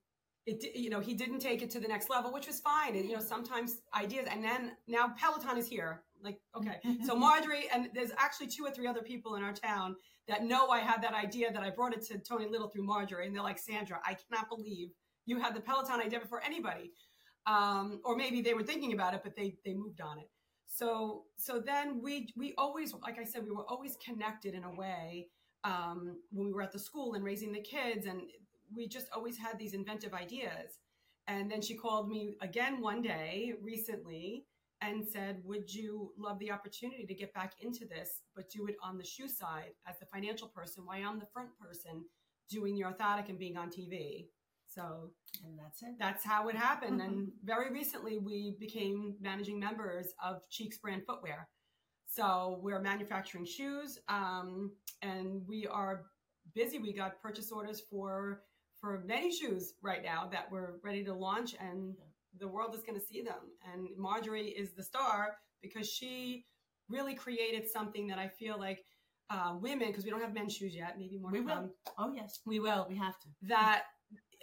it, 0.46 0.64
you 0.74 0.90
know, 0.90 1.02
he 1.02 1.14
didn't 1.14 1.40
take 1.40 1.62
it 1.62 1.70
to 1.72 1.82
the 1.82 1.88
next 1.90 2.10
level, 2.10 2.32
which 2.32 2.48
was 2.48 2.62
fine. 2.62 2.96
And 2.96 3.10
you 3.10 3.16
know, 3.16 3.22
sometimes 3.22 3.82
ideas, 3.94 4.30
and 4.32 4.42
then 4.42 4.72
now 4.88 5.14
Peloton 5.20 5.58
is 5.58 5.68
here. 5.68 6.04
Like, 6.24 6.40
okay, 6.56 6.80
so 7.06 7.14
Marjorie, 7.14 7.68
and 7.74 7.90
there's 7.94 8.12
actually 8.18 8.48
two 8.48 8.64
or 8.64 8.72
three 8.72 8.88
other 8.88 9.02
people 9.02 9.36
in 9.36 9.44
our 9.44 9.54
town 9.54 9.98
that 10.30 10.46
know 10.46 10.70
I 10.70 10.80
had 10.80 11.02
that 11.02 11.14
idea 11.14 11.52
that 11.52 11.64
I 11.64 11.70
brought 11.70 11.94
it 11.94 12.06
to 12.08 12.18
Tony 12.20 12.48
Little 12.48 12.70
through 12.70 12.86
Marjorie, 12.86 13.28
and 13.28 13.36
they're 13.36 13.44
like, 13.44 13.60
Sandra, 13.60 14.00
I 14.06 14.16
cannot 14.16 14.48
believe 14.48 14.92
you 15.26 15.42
had 15.42 15.54
the 15.54 15.60
Peloton 15.60 16.00
idea 16.00 16.22
before 16.22 16.42
anybody. 16.42 16.94
Um, 17.46 18.00
or 18.06 18.16
maybe 18.16 18.42
they 18.42 18.54
were 18.54 18.64
thinking 18.64 18.94
about 18.94 19.14
it, 19.14 19.22
but 19.24 19.36
they 19.36 19.58
they 19.66 19.74
moved 19.74 20.00
on 20.00 20.20
it. 20.20 20.30
So 20.68 21.24
so 21.38 21.60
then 21.60 22.02
we 22.02 22.28
we 22.36 22.54
always, 22.58 22.94
like 22.94 23.18
I 23.20 23.24
said, 23.24 23.44
we 23.44 23.52
were 23.52 23.66
always 23.68 23.98
connected 24.04 24.54
in 24.54 24.64
a 24.64 24.72
way 24.74 25.28
um, 25.64 26.18
when 26.32 26.48
we 26.48 26.54
were 26.54 26.62
at 26.62 26.72
the 26.72 26.80
school 26.80 27.14
and 27.16 27.24
raising 27.24 27.52
the 27.52 27.62
kids, 27.62 28.06
and 28.06 28.22
we 28.76 28.88
just 28.88 29.08
always 29.16 29.38
had 29.38 29.58
these 29.58 29.74
inventive 29.74 30.14
ideas. 30.14 30.80
And 31.28 31.52
then 31.52 31.62
she 31.62 31.76
called 31.76 32.08
me 32.10 32.38
again 32.42 32.82
one 32.82 33.02
day 33.02 33.54
recently 33.62 34.46
and 34.82 35.06
said, 35.06 35.42
Would 35.44 35.74
you 35.74 36.12
love 36.18 36.40
the 36.40 36.52
opportunity 36.52 37.06
to 37.06 37.14
get 37.14 37.34
back 37.34 37.54
into 37.62 37.86
this, 37.86 38.22
but 38.36 38.50
do 38.50 38.68
it 38.68 38.76
on 38.84 38.98
the 38.98 39.04
shoe 39.04 39.28
side 39.28 39.72
as 39.88 39.98
the 40.00 40.06
financial 40.06 40.48
person, 40.48 40.86
while 40.86 41.04
I'm 41.04 41.20
the 41.20 41.26
front 41.34 41.50
person 41.60 42.06
doing 42.50 42.76
the 42.76 42.84
orthotic 42.84 43.30
and 43.30 43.40
being 43.40 43.58
on 43.58 43.70
TV? 43.70 44.28
So 44.78 45.10
and 45.44 45.58
that's 45.58 45.82
it. 45.82 45.96
that's 46.00 46.24
how 46.24 46.48
it 46.50 46.56
happened. 46.56 47.02
and 47.02 47.30
very 47.44 47.72
recently, 47.74 48.20
we 48.20 48.56
became 48.60 49.16
managing 49.20 49.60
members 49.60 50.14
of 50.24 50.48
Cheeks 50.50 50.78
Brand 50.78 51.02
Footwear. 51.08 51.48
So 52.08 52.60
we're 52.62 52.82
manufacturing 52.82 53.46
shoes, 53.46 54.00
um, 54.08 54.72
and 55.02 55.42
we 55.48 55.68
are 55.68 56.04
busy. 56.56 56.78
We 56.80 56.94
got 56.94 57.22
purchase 57.22 57.52
orders 57.52 57.82
for 57.90 58.44
for 58.80 59.04
many 59.06 59.32
shoes 59.32 59.74
right 59.82 60.04
now 60.04 60.30
that 60.32 60.46
we're 60.52 60.76
ready 60.84 61.04
to 61.06 61.14
launch, 61.14 61.56
and 61.60 61.96
the 62.40 62.48
world 62.48 62.76
is 62.76 62.84
going 62.84 63.00
to 63.00 63.06
see 63.06 63.22
them. 63.24 63.42
And 63.74 63.88
Marjorie 63.98 64.50
is 64.50 64.74
the 64.74 64.84
star 64.84 65.38
because 65.64 65.90
she 65.90 66.46
really 66.88 67.16
created 67.16 67.68
something 67.68 68.08
that 68.08 68.20
I 68.20 68.28
feel 68.28 68.58
like 68.60 68.84
uh, 69.30 69.56
women, 69.60 69.88
because 69.88 70.06
we 70.06 70.12
don't 70.12 70.22
have 70.22 70.34
men's 70.34 70.56
shoes 70.56 70.74
yet, 70.76 70.96
maybe 70.98 71.18
more 71.18 71.32
We 71.32 71.42
will. 71.42 71.56
come. 71.56 71.72
Oh 71.98 72.14
yes, 72.16 72.40
We 72.46 72.60
will 72.60 72.86
we 72.90 72.96
have 72.96 73.20
to. 73.20 73.28
that 73.44 73.84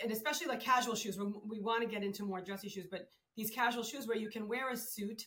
and 0.02 0.12
especially 0.12 0.46
like 0.46 0.60
casual 0.60 0.94
shoes 0.94 1.18
we, 1.18 1.26
we 1.48 1.60
want 1.60 1.82
to 1.82 1.88
get 1.88 2.02
into 2.02 2.24
more 2.24 2.40
dressy 2.40 2.68
shoes 2.68 2.86
but 2.90 3.08
these 3.36 3.50
casual 3.50 3.82
shoes 3.82 4.06
where 4.06 4.16
you 4.16 4.28
can 4.28 4.48
wear 4.48 4.70
a 4.70 4.76
suit 4.76 5.22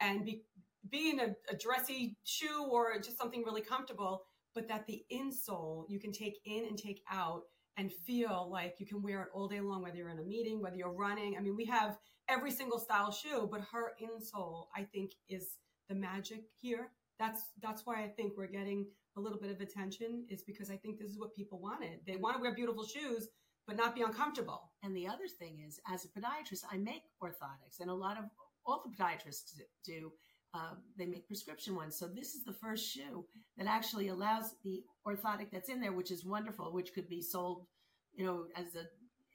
and 0.00 0.24
be 0.24 0.42
be 0.90 1.10
in 1.10 1.20
a, 1.20 1.34
a 1.50 1.56
dressy 1.56 2.16
shoe 2.24 2.66
or 2.70 2.98
just 2.98 3.16
something 3.16 3.44
really 3.44 3.60
comfortable 3.60 4.22
but 4.54 4.68
that 4.68 4.86
the 4.86 5.04
insole 5.12 5.84
you 5.88 5.98
can 5.98 6.12
take 6.12 6.38
in 6.44 6.64
and 6.64 6.78
take 6.78 7.02
out 7.10 7.42
and 7.78 7.92
feel 7.92 8.48
like 8.52 8.74
you 8.78 8.86
can 8.86 9.02
wear 9.02 9.22
it 9.22 9.28
all 9.32 9.48
day 9.48 9.60
long 9.60 9.82
whether 9.82 9.96
you're 9.96 10.10
in 10.10 10.18
a 10.18 10.22
meeting 10.22 10.60
whether 10.60 10.76
you're 10.76 10.92
running. 10.92 11.36
I 11.36 11.40
mean 11.40 11.56
we 11.56 11.64
have 11.66 11.98
every 12.28 12.50
single 12.50 12.78
style 12.78 13.10
shoe 13.10 13.48
but 13.50 13.60
her 13.72 13.92
insole 14.00 14.66
i 14.76 14.82
think 14.82 15.12
is 15.28 15.58
the 15.88 15.94
magic 15.94 16.42
here. 16.60 16.90
That's 17.18 17.42
that's 17.62 17.82
why 17.84 18.02
i 18.02 18.08
think 18.08 18.34
we're 18.36 18.46
getting 18.46 18.86
a 19.16 19.20
little 19.20 19.38
bit 19.38 19.50
of 19.50 19.60
attention 19.60 20.24
is 20.30 20.42
because 20.42 20.70
i 20.70 20.76
think 20.76 20.98
this 20.98 21.10
is 21.10 21.18
what 21.18 21.34
people 21.34 21.60
wanted. 21.60 22.00
They 22.06 22.16
want 22.16 22.36
to 22.36 22.42
wear 22.42 22.54
beautiful 22.54 22.84
shoes 22.84 23.28
but 23.66 23.76
not 23.76 23.94
be 23.94 24.02
uncomfortable. 24.02 24.70
And 24.82 24.96
the 24.96 25.06
other 25.06 25.28
thing 25.28 25.62
is, 25.66 25.80
as 25.92 26.04
a 26.04 26.08
podiatrist, 26.08 26.64
I 26.70 26.76
make 26.76 27.02
orthotics, 27.22 27.80
and 27.80 27.90
a 27.90 27.94
lot 27.94 28.18
of 28.18 28.24
all 28.66 28.82
the 28.84 28.90
podiatrists 28.96 29.60
do. 29.84 30.12
Um, 30.54 30.82
they 30.98 31.06
make 31.06 31.26
prescription 31.26 31.74
ones. 31.74 31.96
So 31.96 32.06
this 32.06 32.34
is 32.34 32.44
the 32.44 32.52
first 32.52 32.86
shoe 32.86 33.24
that 33.56 33.66
actually 33.66 34.08
allows 34.08 34.54
the 34.62 34.82
orthotic 35.06 35.50
that's 35.50 35.70
in 35.70 35.80
there, 35.80 35.92
which 35.92 36.10
is 36.10 36.26
wonderful, 36.26 36.74
which 36.74 36.92
could 36.92 37.08
be 37.08 37.22
sold, 37.22 37.64
you 38.12 38.26
know, 38.26 38.44
as 38.54 38.74
a 38.74 38.84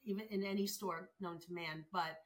even 0.03 0.25
in 0.29 0.43
any 0.43 0.67
store 0.67 1.09
known 1.19 1.39
to 1.39 1.51
man. 1.51 1.85
But 1.91 2.19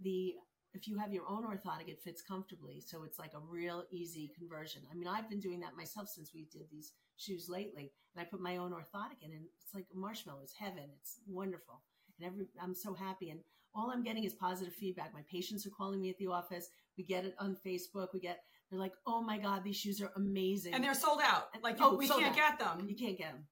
the 0.00 0.34
if 0.74 0.86
you 0.86 0.98
have 0.98 1.12
your 1.12 1.24
own 1.28 1.44
orthotic, 1.44 1.88
it 1.88 2.00
fits 2.04 2.22
comfortably. 2.22 2.80
So 2.84 3.04
it's 3.04 3.18
like 3.18 3.32
a 3.34 3.40
real 3.40 3.84
easy 3.90 4.30
conversion. 4.38 4.82
I 4.90 4.94
mean, 4.94 5.08
I've 5.08 5.28
been 5.28 5.40
doing 5.40 5.60
that 5.60 5.76
myself 5.76 6.08
since 6.08 6.32
we 6.34 6.46
did 6.52 6.68
these 6.70 6.92
shoes 7.16 7.48
lately, 7.48 7.92
and 8.14 8.22
I 8.22 8.28
put 8.28 8.40
my 8.40 8.56
own 8.58 8.72
orthotic 8.72 9.22
in, 9.22 9.32
and 9.32 9.44
it's 9.62 9.74
like 9.74 9.86
a 9.94 9.98
marshmallow. 9.98 10.40
It's 10.42 10.54
heaven. 10.54 10.84
It's 11.00 11.20
wonderful, 11.26 11.82
and 12.18 12.26
every 12.26 12.46
I'm 12.62 12.74
so 12.74 12.94
happy. 12.94 13.30
And 13.30 13.40
all 13.74 13.90
I'm 13.90 14.02
getting 14.02 14.24
is 14.24 14.34
positive 14.34 14.74
feedback. 14.74 15.12
My 15.14 15.22
patients 15.30 15.66
are 15.66 15.70
calling 15.70 16.00
me 16.00 16.10
at 16.10 16.18
the 16.18 16.26
office. 16.28 16.68
We 16.96 17.04
get 17.04 17.24
it 17.24 17.34
on 17.38 17.56
Facebook. 17.66 18.08
We 18.12 18.20
get 18.20 18.40
they're 18.70 18.78
like, 18.78 18.92
"Oh 19.06 19.22
my 19.22 19.38
god, 19.38 19.64
these 19.64 19.76
shoes 19.76 20.00
are 20.02 20.12
amazing!" 20.16 20.74
And 20.74 20.84
they're 20.84 20.94
sold 20.94 21.20
out. 21.24 21.48
Like 21.62 21.76
Oh, 21.80 21.96
we 21.96 22.06
can't 22.08 22.24
out. 22.24 22.34
get 22.36 22.58
them. 22.58 22.86
you 22.88 22.96
can't 22.96 23.16
get 23.16 23.32
them. 23.32 23.46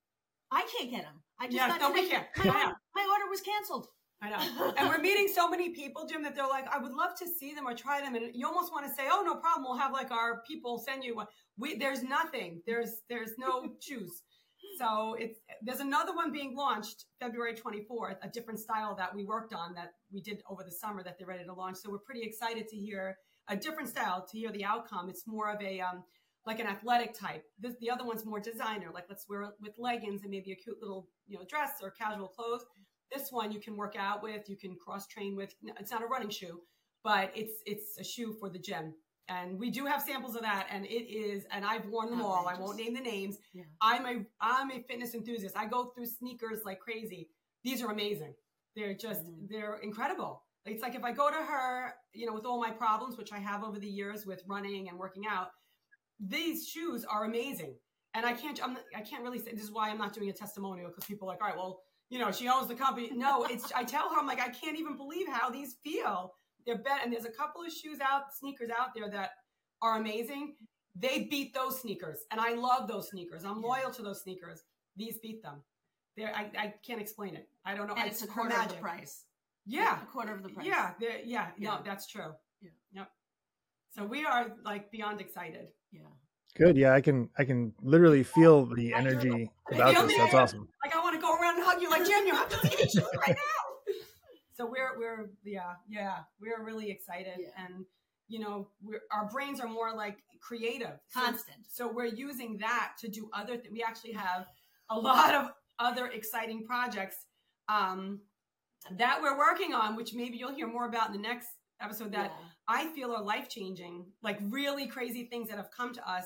I 0.50 0.66
can't 0.78 0.90
get 0.90 1.02
them. 1.02 1.14
I 1.40 1.46
just 1.46 1.56
Yes, 1.56 1.70
got 1.78 1.80
no, 1.80 1.90
we 1.92 2.08
can't. 2.08 2.26
My, 2.36 2.44
I 2.44 2.48
order, 2.64 2.76
my 2.94 3.02
order 3.10 3.30
was 3.30 3.40
canceled. 3.40 3.88
I 4.22 4.30
know. 4.30 4.72
And 4.78 4.88
we're 4.88 4.98
meeting 4.98 5.28
so 5.32 5.48
many 5.48 5.70
people, 5.70 6.06
Jim, 6.06 6.22
that 6.22 6.34
they're 6.34 6.46
like, 6.46 6.66
I 6.72 6.78
would 6.78 6.92
love 6.92 7.14
to 7.18 7.26
see 7.26 7.54
them 7.54 7.66
or 7.66 7.74
try 7.74 8.00
them. 8.00 8.14
And 8.14 8.34
you 8.34 8.46
almost 8.46 8.72
want 8.72 8.86
to 8.86 8.92
say, 8.92 9.08
oh, 9.10 9.22
no 9.24 9.34
problem. 9.34 9.64
We'll 9.64 9.78
have 9.78 9.92
like 9.92 10.10
our 10.10 10.42
people 10.48 10.78
send 10.78 11.04
you 11.04 11.16
one. 11.16 11.26
We, 11.58 11.76
there's 11.76 12.02
nothing. 12.02 12.62
There's, 12.66 13.02
there's 13.08 13.32
no 13.38 13.74
shoes. 13.80 14.22
So 14.78 15.14
it's, 15.18 15.38
there's 15.62 15.80
another 15.80 16.14
one 16.14 16.32
being 16.32 16.56
launched 16.56 17.04
February 17.20 17.54
24th, 17.54 18.16
a 18.22 18.28
different 18.28 18.58
style 18.58 18.94
that 18.96 19.14
we 19.14 19.24
worked 19.24 19.54
on 19.54 19.74
that 19.74 19.92
we 20.12 20.20
did 20.20 20.42
over 20.50 20.64
the 20.64 20.72
summer 20.72 21.02
that 21.02 21.18
they're 21.18 21.26
ready 21.26 21.44
to 21.44 21.52
launch. 21.52 21.76
So 21.76 21.90
we're 21.90 21.98
pretty 21.98 22.22
excited 22.22 22.68
to 22.68 22.76
hear 22.76 23.18
a 23.48 23.56
different 23.56 23.88
style, 23.88 24.26
to 24.30 24.38
hear 24.38 24.50
the 24.50 24.64
outcome. 24.64 25.08
It's 25.08 25.26
more 25.26 25.50
of 25.50 25.60
a, 25.62 25.80
um, 25.80 26.02
like 26.46 26.60
an 26.60 26.66
athletic 26.66 27.12
type. 27.12 27.44
This, 27.58 27.74
the 27.80 27.90
other 27.90 28.04
one's 28.04 28.24
more 28.24 28.40
designer, 28.40 28.90
like 28.94 29.06
let's 29.08 29.28
wear 29.28 29.42
it 29.42 29.50
with 29.60 29.74
leggings 29.78 30.22
and 30.22 30.30
maybe 30.30 30.52
a 30.52 30.56
cute 30.56 30.78
little, 30.80 31.08
you 31.26 31.36
know, 31.36 31.44
dress 31.48 31.72
or 31.82 31.90
casual 31.90 32.28
clothes. 32.28 32.64
This 33.12 33.30
one 33.30 33.52
you 33.52 33.60
can 33.60 33.76
work 33.76 33.94
out 33.98 34.22
with, 34.22 34.48
you 34.48 34.56
can 34.56 34.76
cross 34.76 35.06
train 35.06 35.36
with. 35.36 35.54
It's 35.78 35.90
not 35.90 36.02
a 36.02 36.06
running 36.06 36.30
shoe, 36.30 36.60
but 37.04 37.32
it's 37.34 37.62
it's 37.66 37.98
a 37.98 38.04
shoe 38.04 38.32
for 38.38 38.48
the 38.48 38.58
gym. 38.58 38.94
And 39.28 39.58
we 39.58 39.70
do 39.70 39.86
have 39.86 40.02
samples 40.02 40.36
of 40.36 40.42
that, 40.42 40.68
and 40.70 40.86
it 40.86 41.10
is. 41.12 41.44
And 41.50 41.64
I've 41.64 41.86
worn 41.86 42.10
them 42.10 42.22
all. 42.22 42.46
I 42.48 42.54
won't 42.54 42.76
name 42.76 42.94
the 42.94 43.00
names. 43.00 43.38
Yeah. 43.52 43.64
I'm 43.80 44.06
a 44.06 44.24
I'm 44.40 44.70
a 44.70 44.82
fitness 44.88 45.14
enthusiast. 45.14 45.56
I 45.56 45.66
go 45.66 45.86
through 45.86 46.06
sneakers 46.06 46.60
like 46.64 46.78
crazy. 46.80 47.28
These 47.64 47.82
are 47.82 47.90
amazing. 47.90 48.34
They're 48.76 48.94
just 48.94 49.24
Mhm. 49.24 49.48
they're 49.48 49.78
incredible. 49.78 50.42
It's 50.64 50.82
like 50.82 50.94
if 50.94 51.04
I 51.04 51.12
go 51.12 51.28
to 51.30 51.36
her, 51.36 51.94
you 52.12 52.26
know, 52.26 52.32
with 52.34 52.44
all 52.44 52.60
my 52.60 52.70
problems, 52.70 53.16
which 53.16 53.32
I 53.32 53.38
have 53.38 53.62
over 53.64 53.78
the 53.78 53.88
years 53.88 54.26
with 54.26 54.42
running 54.46 54.88
and 54.88 54.98
working 54.98 55.24
out, 55.26 55.50
these 56.20 56.66
shoes 56.68 57.04
are 57.04 57.24
amazing. 57.24 57.74
And 58.14 58.24
I 58.24 58.32
can't, 58.32 58.58
I'm, 58.62 58.78
I 58.96 59.02
can't 59.02 59.22
really 59.22 59.38
say 59.38 59.52
this 59.52 59.62
is 59.64 59.70
why 59.72 59.90
I'm 59.90 59.98
not 59.98 60.14
doing 60.14 60.30
a 60.30 60.32
testimonial 60.32 60.88
because 60.88 61.04
people 61.04 61.28
are 61.28 61.32
like, 61.32 61.42
all 61.42 61.48
right, 61.48 61.56
well, 61.56 61.80
you 62.08 62.18
know, 62.18 62.30
she 62.32 62.48
owns 62.48 62.68
the 62.68 62.74
company. 62.74 63.10
No, 63.12 63.44
it's, 63.44 63.72
I 63.72 63.84
tell 63.84 64.08
her, 64.10 64.16
I'm 64.18 64.26
like, 64.26 64.40
I 64.40 64.48
can't 64.48 64.78
even 64.78 64.96
believe 64.96 65.26
how 65.28 65.50
these 65.50 65.76
feel. 65.84 66.32
They're 66.64 66.78
better. 66.78 67.00
And 67.04 67.12
there's 67.12 67.24
a 67.26 67.30
couple 67.30 67.62
of 67.62 67.72
shoes 67.72 67.98
out, 68.00 68.34
sneakers 68.38 68.70
out 68.70 68.88
there 68.94 69.10
that 69.10 69.30
are 69.82 69.98
amazing. 69.98 70.54
They 70.98 71.24
beat 71.30 71.52
those 71.52 71.80
sneakers. 71.80 72.20
And 72.30 72.40
I 72.40 72.54
love 72.54 72.88
those 72.88 73.10
sneakers. 73.10 73.44
I'm 73.44 73.60
Yeah. 73.60 73.68
loyal 73.68 73.90
to 73.90 74.02
those 74.02 74.22
sneakers. 74.22 74.62
These 74.96 75.18
beat 75.18 75.42
them. 75.42 75.62
They're, 76.16 76.34
I, 76.34 76.50
I 76.56 76.74
can't 76.86 77.00
explain 77.02 77.34
it. 77.34 77.48
I 77.66 77.74
don't 77.74 77.86
know. 77.86 77.94
And 77.94 78.08
it's 78.08 78.22
a 78.22 78.26
her 78.28 78.32
quarter 78.48 78.56
of 78.56 78.68
the 78.68 78.74
price. 78.76 79.24
Yeah. 79.66 80.00
a 80.02 80.06
quarter 80.06 80.32
of 80.32 80.42
the 80.42 80.48
price. 80.48 80.64
Yeah, 80.66 80.92
yeah, 81.00 81.18
Yeah. 81.24 81.48
no, 81.58 81.80
that's 81.84 82.06
true. 82.06 82.32
Yeah. 82.62 82.70
Yep. 82.92 83.10
So 83.90 84.04
we 84.06 84.24
are 84.24 84.52
like 84.64 84.90
beyond 84.90 85.20
excited. 85.20 85.66
Yeah. 85.92 86.00
Good. 86.56 86.76
Yeah, 86.76 86.94
I 86.94 87.00
can 87.02 87.28
I 87.38 87.44
can 87.44 87.74
literally 87.82 88.22
feel 88.22 88.64
the 88.66 88.94
energy 88.94 89.50
about 89.70 89.94
feel 89.94 90.06
this. 90.06 90.16
That's 90.16 90.34
awesome. 90.34 90.68
Like 90.84 90.94
I 90.96 91.00
want 91.00 91.14
to 91.14 91.20
go 91.20 91.34
around 91.38 91.56
and 91.56 91.64
hug 91.66 91.82
you, 91.82 91.90
like 91.90 92.06
Jim, 92.06 92.26
you 92.26 92.34
have 92.34 92.48
to 92.48 92.58
see 92.68 92.76
these 92.82 92.96
right 93.18 93.36
now. 93.36 93.94
So 94.56 94.64
we're 94.64 94.98
we're 94.98 95.30
yeah 95.44 95.74
yeah 95.88 96.20
we're 96.40 96.64
really 96.64 96.90
excited, 96.90 97.34
Yeah. 97.38 97.48
and 97.66 97.84
you 98.28 98.38
know 98.38 98.68
we're, 98.82 99.00
our 99.12 99.28
brains 99.28 99.60
are 99.60 99.68
more 99.68 99.94
like 99.94 100.16
creative, 100.40 100.98
So- 101.08 101.20
Constant. 101.20 101.58
So, 101.68 101.88
we're 101.92 102.06
using 102.06 102.56
that 102.58 102.92
to 103.00 103.08
do 103.08 103.28
other 103.34 103.56
things. 103.58 103.72
We 103.72 103.82
actually 103.82 104.12
have 104.12 104.46
a 104.88 104.98
lot 104.98 105.34
of 105.34 105.50
other 105.78 106.06
exciting 106.06 106.64
projects. 106.64 107.16
Um, 107.68 108.20
that 108.92 109.20
we're 109.20 109.36
working 109.36 109.74
on, 109.74 109.96
which 109.96 110.14
maybe 110.14 110.36
you'll 110.38 110.54
hear 110.54 110.68
more 110.68 110.86
about 110.86 111.08
in 111.08 111.12
the 111.14 111.18
next 111.28 111.48
episode 111.82 112.12
that 112.12 112.30
Yeah. 112.30 112.46
I 112.68 112.86
feel 112.94 113.12
are 113.12 113.22
life 113.22 113.48
changing, 113.48 114.06
like 114.22 114.38
really 114.50 114.86
crazy 114.86 115.24
things 115.24 115.48
that 115.48 115.56
have 115.56 115.70
come 115.70 115.92
to 115.94 116.10
us 116.10 116.24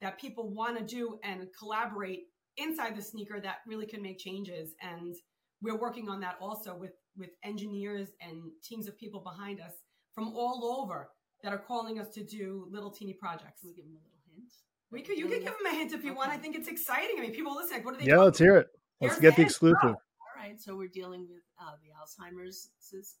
that 0.00 0.18
people 0.18 0.50
want 0.52 0.78
to 0.78 0.84
do 0.84 1.18
and 1.22 1.46
collaborate 1.58 2.24
inside 2.56 2.96
the 2.96 3.02
sneaker 3.02 3.40
that 3.40 3.58
really 3.66 3.86
can 3.86 4.02
make 4.02 4.18
changes. 4.18 4.74
And 4.80 5.14
we're 5.60 5.78
working 5.78 6.08
on 6.08 6.20
that 6.20 6.36
also 6.40 6.74
with, 6.74 6.92
with 7.16 7.30
engineers 7.44 8.08
and 8.20 8.50
teams 8.64 8.88
of 8.88 8.98
people 8.98 9.20
behind 9.20 9.60
us 9.60 9.72
from 10.14 10.28
all 10.34 10.80
over 10.80 11.10
that 11.42 11.52
are 11.52 11.58
calling 11.58 11.98
us 11.98 12.08
to 12.14 12.24
do 12.24 12.66
little 12.70 12.90
teeny 12.90 13.14
projects. 13.14 13.60
Can 13.60 13.70
we 13.70 13.74
give 13.74 13.84
them 13.84 13.94
a 13.94 14.04
little 14.04 14.18
hint? 14.34 14.52
We 14.90 15.02
could, 15.02 15.18
you 15.18 15.26
could 15.26 15.44
give 15.44 15.56
them 15.56 15.66
a 15.66 15.74
hint 15.74 15.92
if 15.92 16.04
you 16.04 16.14
want. 16.14 16.30
I 16.30 16.36
think 16.36 16.56
it's 16.56 16.68
exciting. 16.68 17.16
I 17.18 17.22
mean, 17.22 17.32
people 17.32 17.54
listen. 17.54 17.76
Like, 17.76 17.84
what 17.84 17.94
are 17.94 17.98
they? 17.98 18.04
Yeah, 18.04 18.14
talking 18.14 18.24
let's 18.24 18.38
hear 18.38 18.56
it. 18.56 18.68
Let's 19.00 19.14
Here's 19.14 19.22
get 19.22 19.30
the 19.30 19.30
the 19.30 19.36
hint. 19.36 19.50
exclusive. 19.50 19.84
All 19.84 20.34
right, 20.36 20.60
so 20.60 20.76
we're 20.76 20.88
dealing 20.88 21.26
with 21.28 21.42
uh, 21.60 21.72
the 21.82 21.90
Alzheimer's 21.96 22.70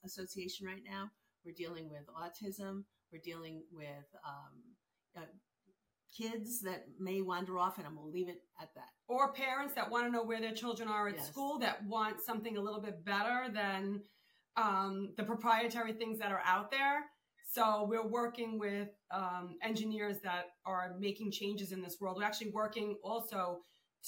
Association 0.04 0.66
right 0.66 0.82
now. 0.84 1.10
We're 1.44 1.52
dealing 1.54 1.90
with 1.90 2.02
autism. 2.08 2.84
We're 3.12 3.20
dealing 3.24 3.62
with 3.72 4.06
um, 4.26 4.52
uh, 5.16 5.20
kids 6.16 6.60
that 6.62 6.86
may 6.98 7.20
wander 7.20 7.58
off, 7.58 7.78
and 7.78 7.86
I'm 7.86 7.94
going 7.96 8.06
to 8.06 8.12
leave 8.12 8.28
it 8.28 8.42
at 8.60 8.68
that. 8.74 8.88
or 9.08 9.32
parents 9.32 9.74
that 9.74 9.90
want 9.90 10.06
to 10.06 10.10
know 10.10 10.22
where 10.24 10.40
their 10.40 10.52
children 10.54 10.88
are 10.88 11.08
at 11.08 11.16
Yes. 11.16 11.28
school 11.28 11.58
that 11.58 11.84
want 11.86 12.20
something 12.20 12.56
a 12.56 12.60
little 12.60 12.80
bit 12.80 13.04
better 13.04 13.48
than 13.52 14.02
um, 14.56 15.12
the 15.16 15.24
proprietary 15.24 15.92
things 15.92 16.18
that 16.18 16.30
are 16.32 16.42
out 16.44 16.70
there. 16.70 17.04
So 17.50 17.84
we're 17.88 18.06
working 18.06 18.58
with 18.58 18.88
um, 19.10 19.56
engineers 19.62 20.16
that 20.24 20.50
are 20.64 20.94
making 20.98 21.32
changes 21.32 21.72
in 21.72 21.82
this 21.82 21.98
world. 22.00 22.16
We're 22.16 22.24
actually 22.24 22.50
working 22.50 22.96
also 23.02 23.58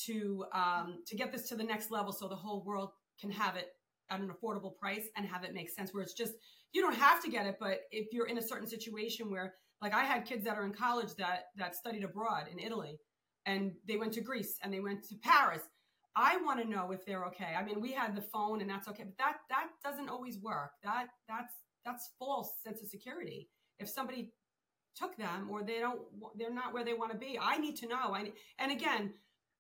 to 0.07 0.45
um, 0.53 1.03
to 1.07 1.17
get 1.17 1.31
this 1.33 1.49
to 1.51 1.55
the 1.55 1.63
next 1.65 1.91
level, 1.91 2.13
so 2.13 2.27
the 2.29 2.37
whole 2.37 2.65
world 2.65 2.91
can 3.21 3.31
have 3.31 3.57
it 3.57 3.69
at 4.11 4.21
an 4.21 4.31
affordable 4.31 4.75
price 4.77 5.07
and 5.17 5.27
have 5.27 5.45
it 5.45 5.53
make 5.53 5.69
sense. 5.71 5.93
Where 5.93 6.03
it's 6.03 6.15
just 6.15 6.33
you 6.75 6.83
don't 6.83 6.97
have 6.97 7.23
to 7.23 7.31
get 7.31 7.47
it, 7.47 7.57
but 7.61 7.83
if 7.91 8.13
you're 8.13 8.27
in 8.27 8.39
a 8.39 8.43
certain 8.43 8.67
situation 8.67 9.31
where, 9.31 9.55
like, 9.81 9.95
I 9.95 10.05
had 10.05 10.27
kids 10.27 10.45
that 10.45 10.59
are 10.59 10.67
in 10.67 10.73
college 10.73 11.15
that 11.19 11.45
that 11.57 11.75
studied 11.75 12.05
abroad 12.05 12.47
in 12.53 12.59
Italy, 12.59 12.99
and 13.47 13.73
they 13.87 13.97
went 13.97 14.13
to 14.15 14.21
Greece 14.21 14.59
and 14.63 14.73
they 14.73 14.81
went 14.81 15.05
to 15.05 15.15
Paris. 15.23 15.63
I 16.17 16.37
want 16.39 16.61
to 16.61 16.69
know 16.69 16.93
if 16.93 17.05
they're 17.05 17.25
okay. 17.27 17.55
I 17.59 17.65
mean, 17.65 17.81
we 17.81 17.93
had 17.93 18.15
the 18.15 18.23
phone 18.23 18.61
and 18.61 18.71
that's 18.71 18.89
okay, 18.89 19.05
but 19.05 19.19
that 19.19 19.39
that 19.51 19.69
doesn't 19.83 20.09
always 20.09 20.39
work. 20.39 20.71
That 20.83 21.07
that's 21.29 21.55
that's 21.85 22.11
false 22.19 22.53
sense 22.65 22.83
of 22.83 22.89
security. 22.89 23.49
If 23.79 23.89
somebody 23.89 24.33
took 24.97 25.17
them 25.17 25.49
or 25.51 25.63
they 25.63 25.81
don't 25.81 26.03
they're 26.37 26.55
not 26.55 26.73
where 26.73 26.85
they 26.85 26.95
want 26.95 27.13
to 27.13 27.19
be, 27.19 27.39
I 27.41 27.59
need 27.59 27.77
to 27.77 27.89
know. 27.89 28.15
I 28.15 28.33
and 28.59 28.73
again, 28.73 29.15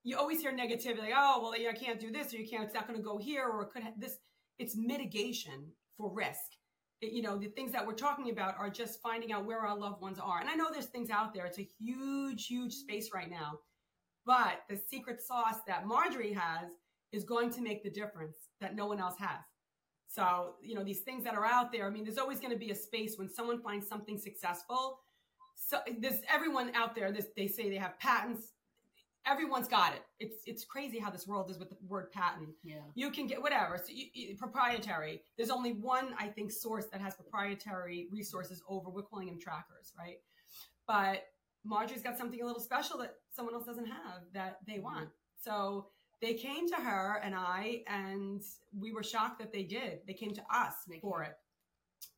you 0.05 0.16
always 0.16 0.40
hear 0.40 0.53
negativity 0.53 0.98
like, 0.98 1.14
"Oh, 1.16 1.40
well, 1.42 1.59
you 1.59 1.72
can't 1.74 2.00
do 2.00 2.12
this 2.12 2.33
or 2.33 2.38
you 2.38 2.48
can't 2.48 2.64
it's 2.64 2.74
not 2.74 2.87
going 2.87 2.98
to 2.98 3.05
go 3.05 3.18
here 3.18 3.46
or 3.48 3.62
it 3.62 3.70
could 3.70 3.83
ha- 3.83 3.92
this 3.98 4.18
it's 4.59 4.77
mitigation 4.77 5.72
for 5.96 6.12
risk. 6.12 6.54
You 7.12 7.23
know, 7.23 7.37
the 7.37 7.49
things 7.49 7.73
that 7.73 7.87
we're 7.87 7.95
talking 7.95 8.31
about 8.31 8.57
are 8.59 8.71
just 8.71 9.01
finding 9.03 9.33
out 9.33 9.45
where 9.45 9.61
our 9.61 9.77
loved 9.77 10.01
ones 10.01 10.19
are. 10.19 10.40
And 10.40 10.49
I 10.49 10.55
know 10.55 10.69
there's 10.73 10.87
things 10.87 11.11
out 11.11 11.35
there. 11.35 11.47
It's 11.47 11.59
a 11.59 11.69
huge 11.79 12.47
huge 12.47 12.75
space 12.75 13.11
right 13.14 13.31
now. 13.31 13.59
But 14.27 14.62
the 14.69 14.77
secret 14.77 15.21
sauce 15.21 15.59
that 15.67 15.87
Marjorie 15.87 16.33
has 16.33 16.71
is 17.12 17.25
going 17.25 17.51
to 17.51 17.61
make 17.61 17.83
the 17.83 17.90
difference 17.90 18.37
that 18.61 18.75
no 18.75 18.87
one 18.87 19.01
else 19.01 19.17
has. 19.19 19.45
So, 20.07 20.55
you 20.62 20.75
know, 20.75 20.85
these 20.85 21.01
things 21.01 21.25
that 21.25 21.35
are 21.35 21.45
out 21.45 21.73
there, 21.73 21.87
I 21.87 21.90
mean, 21.90 22.05
there's 22.05 22.19
always 22.19 22.40
going 22.40 22.53
to 22.53 22.59
be 22.59 22.71
a 22.71 22.75
space 22.75 23.19
when 23.19 23.29
someone 23.29 23.61
finds 23.61 23.88
something 23.88 24.17
successful. 24.17 25.01
So 25.57 25.79
there's 25.99 26.21
everyone 26.33 26.75
out 26.75 26.95
there, 26.95 27.12
this, 27.12 27.27
they 27.37 27.47
say 27.47 27.69
they 27.69 27.77
have 27.77 27.99
patents. 27.99 28.54
Everyone's 29.27 29.69
got 29.69 29.95
it. 29.95 30.03
It's, 30.21 30.37
it's 30.47 30.65
crazy 30.65 30.99
how 30.99 31.11
this 31.11 31.27
world 31.27 31.51
is 31.51 31.59
with 31.59 31.71
the 31.71 31.77
word 31.87 32.13
patent. 32.13 32.51
Yeah. 32.63 32.77
You 32.95 33.11
can 33.11 33.27
get 33.27 33.41
whatever. 33.41 33.79
So 33.79 33.93
you, 33.93 34.07
you- 34.13 34.37
proprietary. 34.37 35.23
There's 35.37 35.51
only 35.51 35.73
one, 35.73 36.15
I 36.19 36.29
think, 36.29 36.53
source 36.53 36.87
that 36.93 37.01
has 37.01 37.15
proprietary 37.15 38.09
resources 38.13 38.63
over. 38.69 38.91
We're 38.91 39.03
calling 39.03 39.27
them 39.27 39.41
trackers, 39.41 39.93
right? 39.99 40.19
But 40.87 41.23
Marjorie's 41.65 42.03
got 42.03 42.19
something 42.19 42.41
a 42.43 42.45
little 42.45 42.61
special 42.61 42.99
that 42.99 43.15
someone 43.35 43.55
else 43.55 43.65
doesn't 43.65 43.87
have 43.87 44.23
that 44.35 44.59
they 44.67 44.75
mm-hmm. 44.75 44.83
want. 44.83 45.09
So 45.41 45.87
they 46.21 46.35
came 46.35 46.69
to 46.69 46.77
her 46.77 47.21
and 47.23 47.35
I, 47.35 47.83
and 47.87 48.43
we 48.79 48.93
were 48.93 49.03
shocked 49.03 49.39
that 49.41 49.53
they 49.53 49.63
did. 49.63 50.01
They 50.07 50.15
came 50.15 50.33
to 50.35 50.43
us 50.53 50.75
They 50.89 50.99
for 51.01 51.23
came. 51.23 51.31
it. 51.31 51.37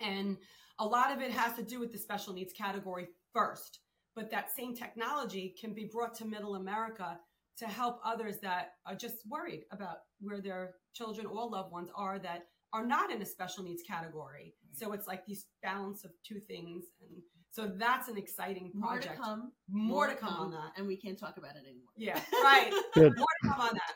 And 0.01 0.37
a 0.79 0.85
lot 0.85 1.12
of 1.12 1.21
it 1.21 1.31
has 1.31 1.55
to 1.57 1.62
do 1.62 1.81
with 1.81 1.92
the 1.92 1.99
special 1.99 2.35
needs 2.35 2.53
category 2.53 3.09
first. 3.33 3.81
But 4.16 4.31
that 4.31 4.50
same 4.50 4.74
technology 4.74 5.55
can 5.61 5.74
be 5.74 5.85
brought 5.92 6.14
to 6.16 6.24
middle 6.24 6.57
America 6.57 7.18
to 7.59 7.66
help 7.66 8.00
others 8.05 8.38
that 8.42 8.72
are 8.87 8.94
just 8.94 9.16
worried 9.29 9.64
about 9.70 9.98
where 10.20 10.40
their 10.40 10.74
children 10.94 11.26
or 11.26 11.48
loved 11.48 11.70
ones 11.70 11.90
are 11.94 12.18
that 12.18 12.46
are 12.72 12.85
not 12.85 13.11
in 13.12 13.22
a 13.22 13.26
special 13.26 13.62
needs 13.62 13.83
category. 13.83 14.55
So 14.72 14.92
it's 14.92 15.07
like 15.07 15.24
these 15.26 15.46
balance 15.62 16.05
of 16.05 16.11
two 16.26 16.40
things. 16.40 16.85
And 17.00 17.22
so 17.50 17.72
that's 17.79 18.09
an 18.09 18.18
exciting 18.18 18.72
More 18.74 18.92
project. 18.92 19.16
to 19.16 19.22
come. 19.22 19.52
More 19.70 20.07
to 20.07 20.14
come 20.14 20.35
on 20.35 20.50
that. 20.50 20.72
And 20.76 20.87
we 20.87 20.96
can't 20.96 21.18
talk 21.18 21.37
about 21.38 21.57
it 21.57 21.64
anymore. 21.66 21.92
Yeah, 21.96 22.20
right. 22.42 22.72
Good. 22.94 23.16
More 23.16 23.26
to 23.42 23.48
come 23.48 23.61
on 23.61 23.74
that. 23.74 23.94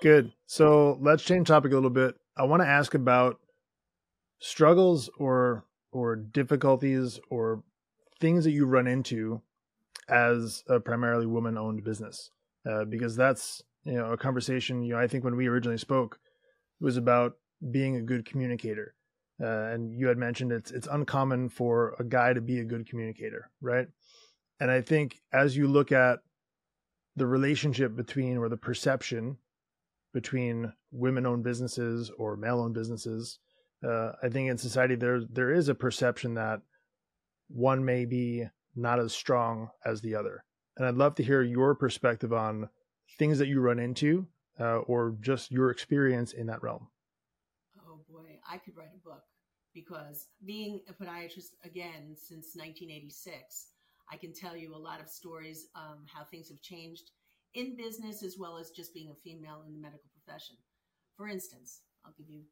Good. 0.00 0.32
So 0.46 0.98
let's 1.00 1.22
change 1.24 1.48
topic 1.48 1.72
a 1.72 1.74
little 1.74 1.90
bit. 1.90 2.16
I 2.36 2.44
want 2.44 2.62
to 2.62 2.68
ask 2.68 2.94
about 2.94 3.38
struggles 4.40 5.10
or 5.18 5.64
or 5.90 6.16
difficulties 6.16 7.18
or 7.30 7.62
things 8.20 8.44
that 8.44 8.52
you 8.52 8.66
run 8.66 8.86
into 8.86 9.42
as 10.08 10.64
a 10.68 10.80
primarily 10.80 11.26
woman 11.26 11.58
owned 11.58 11.84
business. 11.84 12.30
Uh, 12.68 12.84
because 12.84 13.16
that's 13.16 13.62
you 13.84 13.94
know 13.94 14.12
a 14.12 14.16
conversation 14.16 14.82
you 14.82 14.92
know 14.92 15.00
i 15.00 15.06
think 15.06 15.24
when 15.24 15.36
we 15.36 15.46
originally 15.46 15.78
spoke 15.78 16.18
it 16.80 16.84
was 16.84 16.96
about 16.96 17.34
being 17.70 17.96
a 17.96 18.02
good 18.02 18.24
communicator. 18.24 18.94
Uh, 19.40 19.70
and 19.72 19.92
you 19.92 20.08
had 20.08 20.18
mentioned 20.18 20.50
it's 20.50 20.72
it's 20.72 20.88
uncommon 20.90 21.48
for 21.48 21.94
a 22.00 22.04
guy 22.04 22.32
to 22.32 22.40
be 22.40 22.58
a 22.58 22.64
good 22.64 22.88
communicator 22.88 23.50
right? 23.60 23.86
And 24.60 24.70
i 24.70 24.80
think 24.80 25.20
as 25.32 25.56
you 25.56 25.68
look 25.68 25.92
at 25.92 26.18
the 27.14 27.26
relationship 27.26 27.94
between 27.94 28.36
or 28.36 28.48
the 28.48 28.56
perception 28.56 29.38
between 30.12 30.72
women 30.90 31.26
owned 31.26 31.44
businesses 31.44 32.10
or 32.18 32.36
male 32.36 32.60
owned 32.60 32.74
businesses 32.74 33.38
uh, 33.88 34.10
i 34.22 34.28
think 34.28 34.50
in 34.50 34.58
society 34.58 34.96
there 34.96 35.20
there 35.30 35.52
is 35.52 35.68
a 35.68 35.74
perception 35.74 36.34
that 36.34 36.60
one 37.48 37.84
may 37.84 38.04
be 38.04 38.46
not 38.76 39.00
as 39.00 39.12
strong 39.12 39.70
as 39.84 40.00
the 40.00 40.14
other. 40.14 40.44
And 40.76 40.86
I'd 40.86 40.94
love 40.94 41.14
to 41.16 41.24
hear 41.24 41.42
your 41.42 41.74
perspective 41.74 42.32
on 42.32 42.68
things 43.18 43.38
that 43.38 43.48
you 43.48 43.60
run 43.60 43.78
into 43.78 44.26
uh, 44.60 44.78
or 44.78 45.16
just 45.20 45.50
your 45.50 45.70
experience 45.70 46.32
in 46.32 46.46
that 46.46 46.62
realm. 46.62 46.88
Oh 47.80 48.00
boy, 48.08 48.38
I 48.48 48.58
could 48.58 48.76
write 48.76 48.94
a 48.94 49.08
book 49.08 49.22
because 49.74 50.28
being 50.44 50.80
a 50.88 50.92
podiatrist 50.92 51.54
again 51.64 52.14
since 52.16 52.54
1986, 52.54 53.68
I 54.10 54.16
can 54.16 54.32
tell 54.32 54.56
you 54.56 54.74
a 54.74 54.78
lot 54.78 55.00
of 55.00 55.08
stories 55.08 55.66
um, 55.74 56.04
how 56.06 56.24
things 56.24 56.48
have 56.48 56.60
changed 56.60 57.10
in 57.54 57.76
business 57.76 58.22
as 58.22 58.36
well 58.38 58.58
as 58.58 58.70
just 58.70 58.94
being 58.94 59.10
a 59.10 59.14
female 59.14 59.62
in 59.66 59.72
the 59.72 59.80
medical 59.80 60.10
profession. 60.12 60.56
For 61.16 61.28
instance, 61.28 61.80
I'll 62.04 62.14
give 62.16 62.28
you 62.28 62.42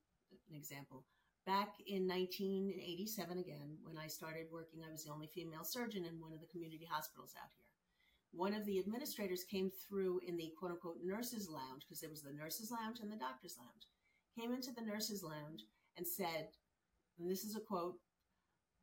an 0.50 0.56
example. 0.56 1.04
Back 1.46 1.78
in 1.86 2.08
1987, 2.08 3.38
again, 3.38 3.78
when 3.84 3.96
I 3.96 4.08
started 4.08 4.46
working, 4.50 4.80
I 4.82 4.90
was 4.90 5.04
the 5.04 5.12
only 5.12 5.28
female 5.28 5.62
surgeon 5.62 6.04
in 6.04 6.20
one 6.20 6.32
of 6.32 6.40
the 6.40 6.50
community 6.50 6.88
hospitals 6.90 7.34
out 7.40 7.50
here. 7.56 7.70
One 8.32 8.52
of 8.52 8.66
the 8.66 8.80
administrators 8.80 9.44
came 9.44 9.70
through 9.70 10.20
in 10.26 10.36
the 10.36 10.52
quote 10.58 10.72
unquote 10.72 10.98
nurses' 11.04 11.48
lounge 11.48 11.86
because 11.86 12.00
there 12.00 12.10
was 12.10 12.22
the 12.22 12.32
nurses' 12.32 12.72
lounge 12.72 12.98
and 13.00 13.12
the 13.12 13.16
doctor's 13.16 13.56
lounge 13.58 13.86
came 14.36 14.52
into 14.52 14.72
the 14.72 14.84
nurses' 14.84 15.22
lounge 15.22 15.64
and 15.96 16.06
said, 16.06 16.48
and 17.18 17.30
this 17.30 17.44
is 17.44 17.54
a 17.54 17.60
quote, 17.60 17.94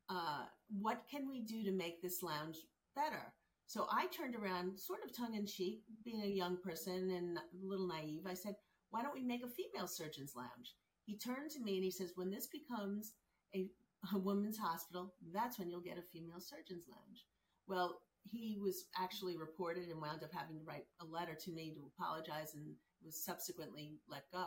uh, 0.10 0.45
what 0.80 1.04
can 1.12 1.28
we 1.30 1.41
do 1.41 1.63
to 1.63 1.71
make 1.71 2.02
this 2.02 2.23
lounge 2.23 2.58
better? 2.95 3.34
So 3.67 3.88
I 3.91 4.08
turned 4.08 4.36
around, 4.36 4.80
sort 4.80 4.99
of 5.04 5.15
tongue 5.15 5.36
in 5.36 5.45
cheek, 5.45 5.82
being 6.04 6.23
a 6.23 6.28
young 6.28 6.58
person 6.58 7.12
and 7.12 7.38
a 7.38 7.41
little 7.62 7.88
naive. 7.88 8.26
I 8.26 8.34
said, 8.34 8.56
why 8.89 9.02
don't 9.02 9.13
we 9.13 9.23
make 9.23 9.43
a 9.43 9.47
female 9.47 9.88
surgeon's 9.88 10.34
lounge? 10.36 10.76
He 11.06 11.18
turned 11.18 11.52
to 11.52 11.60
me 11.60 11.76
and 11.76 11.84
he 11.84 11.92
says, 11.92 12.13
when 12.16 12.30
this 12.30 12.48
becomes 12.48 13.13
a, 13.54 13.68
a 14.13 14.18
hospital, 14.58 15.13
that's 15.34 15.60
when 15.60 15.70
you'll 15.70 15.82
get 15.82 15.98
a 15.98 16.02
female 16.02 16.39
surgeon's 16.39 16.86
lounge. 16.89 17.26
Well, 17.68 18.00
he 18.24 18.58
was 18.62 18.86
actually 18.98 19.38
reported 19.38 19.89
and 19.89 20.02
wound 20.02 20.24
up 20.24 20.32
having 20.34 20.58
to 20.58 20.63
write 20.63 20.86
a 21.02 21.06
letter 21.06 21.36
to 21.44 21.52
me 21.52 21.74
to 21.74 21.92
apologize 21.98 22.54
and 22.56 22.74
was 23.04 23.24
subsequently 23.24 24.00
let 24.08 24.24
go. 24.32 24.46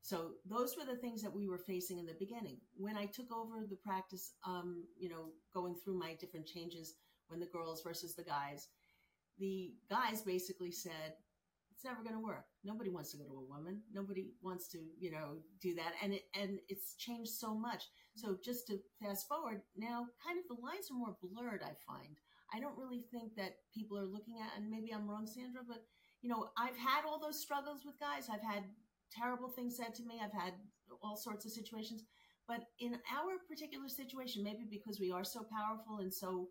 So 0.00 0.32
those 0.44 0.76
were 0.76 0.84
the 0.84 1.00
things 1.00 1.22
that 1.22 1.34
we 1.34 1.48
were 1.48 1.58
facing 1.58 1.98
in 1.98 2.06
the 2.06 2.16
beginning. 2.18 2.58
When 2.76 2.96
I 2.96 3.06
took 3.06 3.32
over 3.32 3.66
the 3.68 3.76
practice, 3.76 4.34
um, 4.46 4.84
you 4.98 5.08
know, 5.08 5.30
going 5.52 5.74
through 5.76 5.98
my 5.98 6.14
different 6.20 6.46
changes 6.46 6.94
when 7.28 7.40
the 7.40 7.46
girls 7.46 7.82
versus 7.82 8.14
the 8.14 8.22
guys, 8.22 8.68
the 9.38 9.72
guys 9.90 10.22
basically 10.22 10.70
said, 10.70 11.14
it's 11.74 11.84
never 11.84 12.02
going 12.02 12.14
to 12.14 12.22
work. 12.24 12.46
Nobody 12.62 12.90
wants 12.90 13.10
to 13.12 13.18
go 13.18 13.24
to 13.24 13.42
a 13.42 13.50
woman. 13.50 13.82
Nobody 13.92 14.30
wants 14.42 14.68
to, 14.68 14.78
you 14.98 15.10
know, 15.10 15.42
do 15.60 15.74
that. 15.74 15.92
And 16.02 16.14
it, 16.14 16.22
and 16.34 16.58
it's 16.68 16.94
changed 16.94 17.32
so 17.32 17.54
much. 17.54 17.82
So 18.14 18.36
just 18.44 18.68
to 18.68 18.78
fast 19.02 19.26
forward 19.28 19.62
now, 19.76 20.06
kind 20.24 20.38
of 20.38 20.46
the 20.48 20.62
lines 20.62 20.88
are 20.90 20.96
more 20.96 21.16
blurred, 21.20 21.62
I 21.62 21.74
find. 21.86 22.16
I 22.54 22.60
don't 22.60 22.78
really 22.78 23.04
think 23.10 23.34
that 23.36 23.56
people 23.74 23.98
are 23.98 24.06
looking 24.06 24.38
at, 24.38 24.56
and 24.56 24.70
maybe 24.70 24.92
I'm 24.94 25.10
wrong, 25.10 25.26
Sandra, 25.26 25.62
but 25.66 25.82
you 26.22 26.30
know, 26.30 26.48
I've 26.56 26.76
had 26.76 27.04
all 27.06 27.20
those 27.20 27.40
struggles 27.42 27.82
with 27.84 28.00
guys. 28.00 28.28
I've 28.32 28.40
had 28.40 28.64
terrible 29.12 29.50
things 29.50 29.76
said 29.76 29.94
to 29.96 30.04
me. 30.04 30.20
I've 30.22 30.32
had 30.32 30.54
all 31.02 31.16
sorts 31.16 31.44
of 31.44 31.52
situations. 31.52 32.04
But 32.48 32.60
in 32.80 32.94
our 33.12 33.36
particular 33.48 33.88
situation, 33.88 34.42
maybe 34.42 34.64
because 34.70 35.00
we 35.00 35.10
are 35.10 35.24
so 35.24 35.44
powerful 35.52 35.98
and 35.98 36.12
so, 36.12 36.48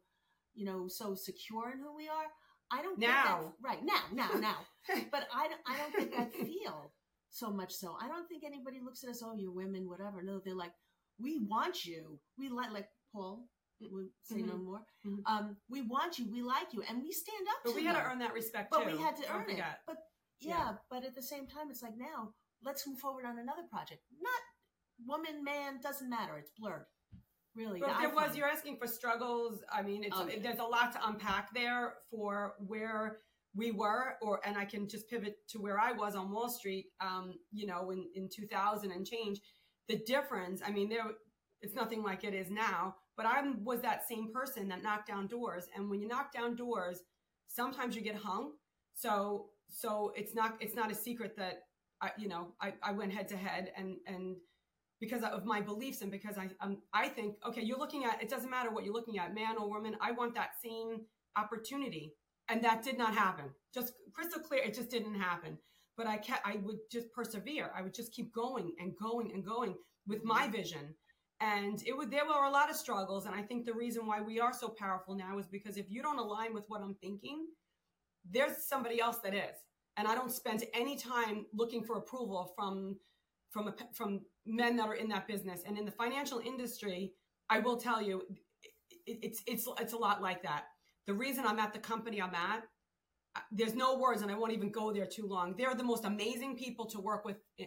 you 0.54 0.66
know, 0.66 0.88
so 0.88 1.16
secure 1.16 1.72
in 1.72 1.80
who 1.80 1.96
we 1.96 2.08
are, 2.08 2.30
I 2.74 2.82
don't 2.82 2.98
now 2.98 3.54
right 3.64 3.84
now, 3.84 4.02
now, 4.12 4.30
now. 4.40 4.58
but 5.12 5.28
I 5.34 5.48
don't, 5.48 5.62
I 5.68 5.78
don't 5.78 5.94
think 5.94 6.16
that 6.16 6.34
feel 6.48 6.92
so 7.30 7.52
much. 7.52 7.74
So 7.74 7.96
I 8.02 8.08
don't 8.08 8.28
think 8.28 8.44
anybody 8.44 8.80
looks 8.84 9.04
at 9.04 9.10
us. 9.10 9.22
Oh, 9.24 9.36
you're 9.38 9.54
women, 9.54 9.88
whatever. 9.88 10.24
No, 10.24 10.42
they're 10.44 10.56
like, 10.56 10.74
we 11.20 11.46
want 11.48 11.86
you. 11.86 12.20
We 12.38 12.50
like 12.50 12.72
like 12.72 12.88
Paul. 13.14 13.46
We'll 13.80 14.08
say 14.24 14.38
mm-hmm. 14.38 14.48
no 14.48 14.58
more. 14.58 14.82
Mm-hmm. 15.06 15.32
Um, 15.32 15.58
we 15.70 15.82
want 15.82 16.18
you. 16.18 16.32
We 16.32 16.42
like 16.42 16.72
you, 16.72 16.84
and 16.88 17.04
we 17.04 17.12
stand 17.12 17.46
up. 17.50 17.62
For 17.64 17.70
you. 17.70 17.74
But 17.74 17.76
we 17.76 17.84
them. 17.84 17.96
had 17.96 18.02
to 18.02 18.10
earn 18.10 18.20
that 18.20 18.34
respect. 18.34 18.72
But 18.72 18.84
too. 18.86 18.98
we 18.98 19.04
had 19.04 19.16
to 19.18 19.22
don't 19.24 19.36
earn 19.36 19.46
forget. 19.46 19.60
it. 19.60 19.78
But 19.86 19.98
yeah, 20.42 20.50
yeah, 20.50 20.72
but 20.90 21.04
at 21.04 21.16
the 21.16 21.22
same 21.22 21.48
time, 21.48 21.70
it's 21.70 21.84
like 21.84 21.98
now 21.98 22.34
let's 22.64 22.88
move 22.88 23.00
forward 23.00 23.26
on 23.26 23.38
another 23.38 23.64
project. 23.70 24.02
Not 24.22 24.42
woman, 25.06 25.44
man, 25.44 25.80
doesn't 25.82 26.10
matter. 26.10 26.38
It's 26.38 26.52
blurred. 26.58 26.86
Really. 27.56 27.80
But 27.80 28.00
there 28.00 28.10
was, 28.10 28.36
you're 28.36 28.48
asking 28.48 28.78
for 28.78 28.88
struggles. 28.88 29.64
I 29.72 29.82
mean, 29.82 30.04
it's, 30.04 30.18
yeah. 30.18 30.40
there's 30.42 30.60
a 30.60 30.64
lot 30.64 30.92
to 30.94 31.08
unpack 31.08 31.54
there 31.54 31.96
for 32.10 32.56
where 32.60 33.20
we 33.56 33.72
were, 33.72 34.16
or, 34.22 34.40
and 34.44 34.58
I 34.58 34.66
can 34.66 34.88
just 34.88 35.08
pivot 35.10 35.38
to 35.50 35.60
where 35.60 35.80
I 35.80 35.92
was 35.92 36.16
on 36.16 36.32
Wall 36.32 36.50
Street, 36.50 36.88
um, 37.00 37.34
you 37.52 37.68
know, 37.68 37.92
in, 37.92 38.06
in 38.16 38.30
2000 38.34 38.92
and 38.92 39.06
change. 39.06 39.40
The 39.88 39.98
difference, 39.98 40.62
I 40.66 40.72
mean, 40.72 40.90
there, 40.90 41.04
it's 41.62 41.76
nothing 41.76 42.02
like 42.02 42.24
it 42.24 42.34
is 42.34 42.50
now, 42.50 42.96
but 43.16 43.26
I 43.28 43.44
was 43.64 43.82
that 43.82 44.08
same 44.08 44.32
person 44.34 44.68
that 44.70 44.82
knocked 44.82 45.08
down 45.08 45.28
doors. 45.28 45.68
And 45.76 45.90
when 45.90 46.02
you 46.02 46.08
knock 46.08 46.34
down 46.34 46.56
doors, 46.56 47.02
sometimes 47.48 47.96
you 47.96 48.02
get 48.02 48.16
hung. 48.16 48.54
So, 48.96 49.50
so 49.70 50.12
it's 50.16 50.34
not, 50.34 50.56
it's 50.60 50.76
not 50.76 50.92
a 50.92 50.96
secret 50.96 51.36
that 51.38 51.64
I, 52.02 52.12
you 52.18 52.28
know, 52.28 52.48
I, 52.60 52.74
I 52.82 52.92
went 52.94 53.14
head 53.14 53.28
to 53.30 53.38
head 53.38 53.72
and, 53.78 53.98
and, 54.08 54.38
because 55.04 55.24
of 55.24 55.46
my 55.46 55.60
beliefs 55.60 56.02
and 56.02 56.10
because 56.10 56.38
I 56.38 56.48
um, 56.62 56.78
I 56.94 57.08
think 57.08 57.36
okay 57.48 57.62
you're 57.62 57.78
looking 57.78 58.06
at 58.06 58.22
it 58.22 58.30
doesn't 58.30 58.50
matter 58.50 58.72
what 58.72 58.84
you're 58.86 58.94
looking 58.94 59.20
at 59.20 59.34
man 59.34 59.58
or 59.60 59.70
woman 59.70 59.98
I 60.00 60.12
want 60.12 60.34
that 60.36 60.52
same 60.64 61.02
opportunity. 61.36 62.14
And 62.50 62.64
that 62.64 62.84
did 62.84 62.98
not 62.98 63.14
happen. 63.14 63.46
Just 63.74 63.94
crystal 64.14 64.42
clear 64.42 64.64
it 64.64 64.74
just 64.74 64.90
didn't 64.90 65.16
happen. 65.16 65.58
But 65.98 66.08
I 66.08 66.18
kept 66.18 66.48
I 66.48 66.58
would 66.64 66.78
just 66.92 67.12
persevere. 67.12 67.72
I 67.76 67.82
would 67.82 67.94
just 67.94 68.14
keep 68.14 68.34
going 68.34 68.74
and 68.80 68.94
going 69.02 69.32
and 69.34 69.46
going 69.46 69.76
with 70.08 70.24
my 70.24 70.48
vision. 70.48 70.96
And 71.40 71.82
it 71.86 71.98
would 71.98 72.12
there 72.12 72.26
were 72.26 72.46
a 72.46 72.52
lot 72.52 72.70
of 72.70 72.76
struggles. 72.76 73.26
And 73.26 73.36
I 73.36 73.42
think 73.42 73.66
the 73.66 73.74
reason 73.74 74.08
why 74.08 74.22
we 74.22 74.40
are 74.40 74.54
so 74.54 74.70
powerful 74.70 75.16
now 75.16 75.38
is 75.40 75.48
because 75.48 75.78
if 75.78 75.90
you 75.90 76.02
don't 76.02 76.20
align 76.20 76.54
with 76.54 76.66
what 76.68 76.82
I'm 76.82 76.96
thinking 76.96 77.48
there's 78.30 78.66
somebody 78.66 79.02
else 79.02 79.18
that 79.24 79.34
is. 79.34 79.56
And 79.98 80.08
I 80.08 80.16
don't 80.16 80.32
spend 80.32 80.64
any 80.74 80.98
time 80.98 81.46
looking 81.54 81.84
for 81.84 81.98
approval 81.98 82.54
from 82.56 82.96
from 83.54 83.68
a, 83.68 83.76
from 83.94 84.22
men 84.46 84.76
that 84.78 84.88
are 84.88 84.96
in 84.96 85.08
that 85.10 85.28
business. 85.28 85.62
And 85.66 85.78
in 85.78 85.86
the 85.86 85.92
financial 85.92 86.40
industry 86.40 87.14
i 87.50 87.60
will 87.60 87.78
tell 87.78 88.02
you 88.02 88.24
it, 89.06 89.20
it's 89.22 89.44
it's 89.46 89.68
it's 89.80 89.94
a 89.94 89.98
lot 89.98 90.22
like 90.22 90.42
that. 90.44 90.64
The 91.08 91.14
reason 91.14 91.46
i'm 91.46 91.60
at 91.60 91.72
the 91.72 91.80
company 91.80 92.22
i'm 92.22 92.36
at 92.36 92.64
there's 93.52 93.76
no 93.76 93.98
words 93.98 94.22
and 94.22 94.32
i 94.32 94.36
won't 94.36 94.54
even 94.54 94.72
go 94.72 94.92
there 94.92 95.06
too 95.06 95.28
long. 95.28 95.56
They're 95.58 95.76
the 95.76 95.84
most 95.84 96.06
amazing 96.06 96.58
people 96.58 96.86
to 96.88 97.00
work 97.00 97.24
with 97.24 97.38
eh, 97.60 97.66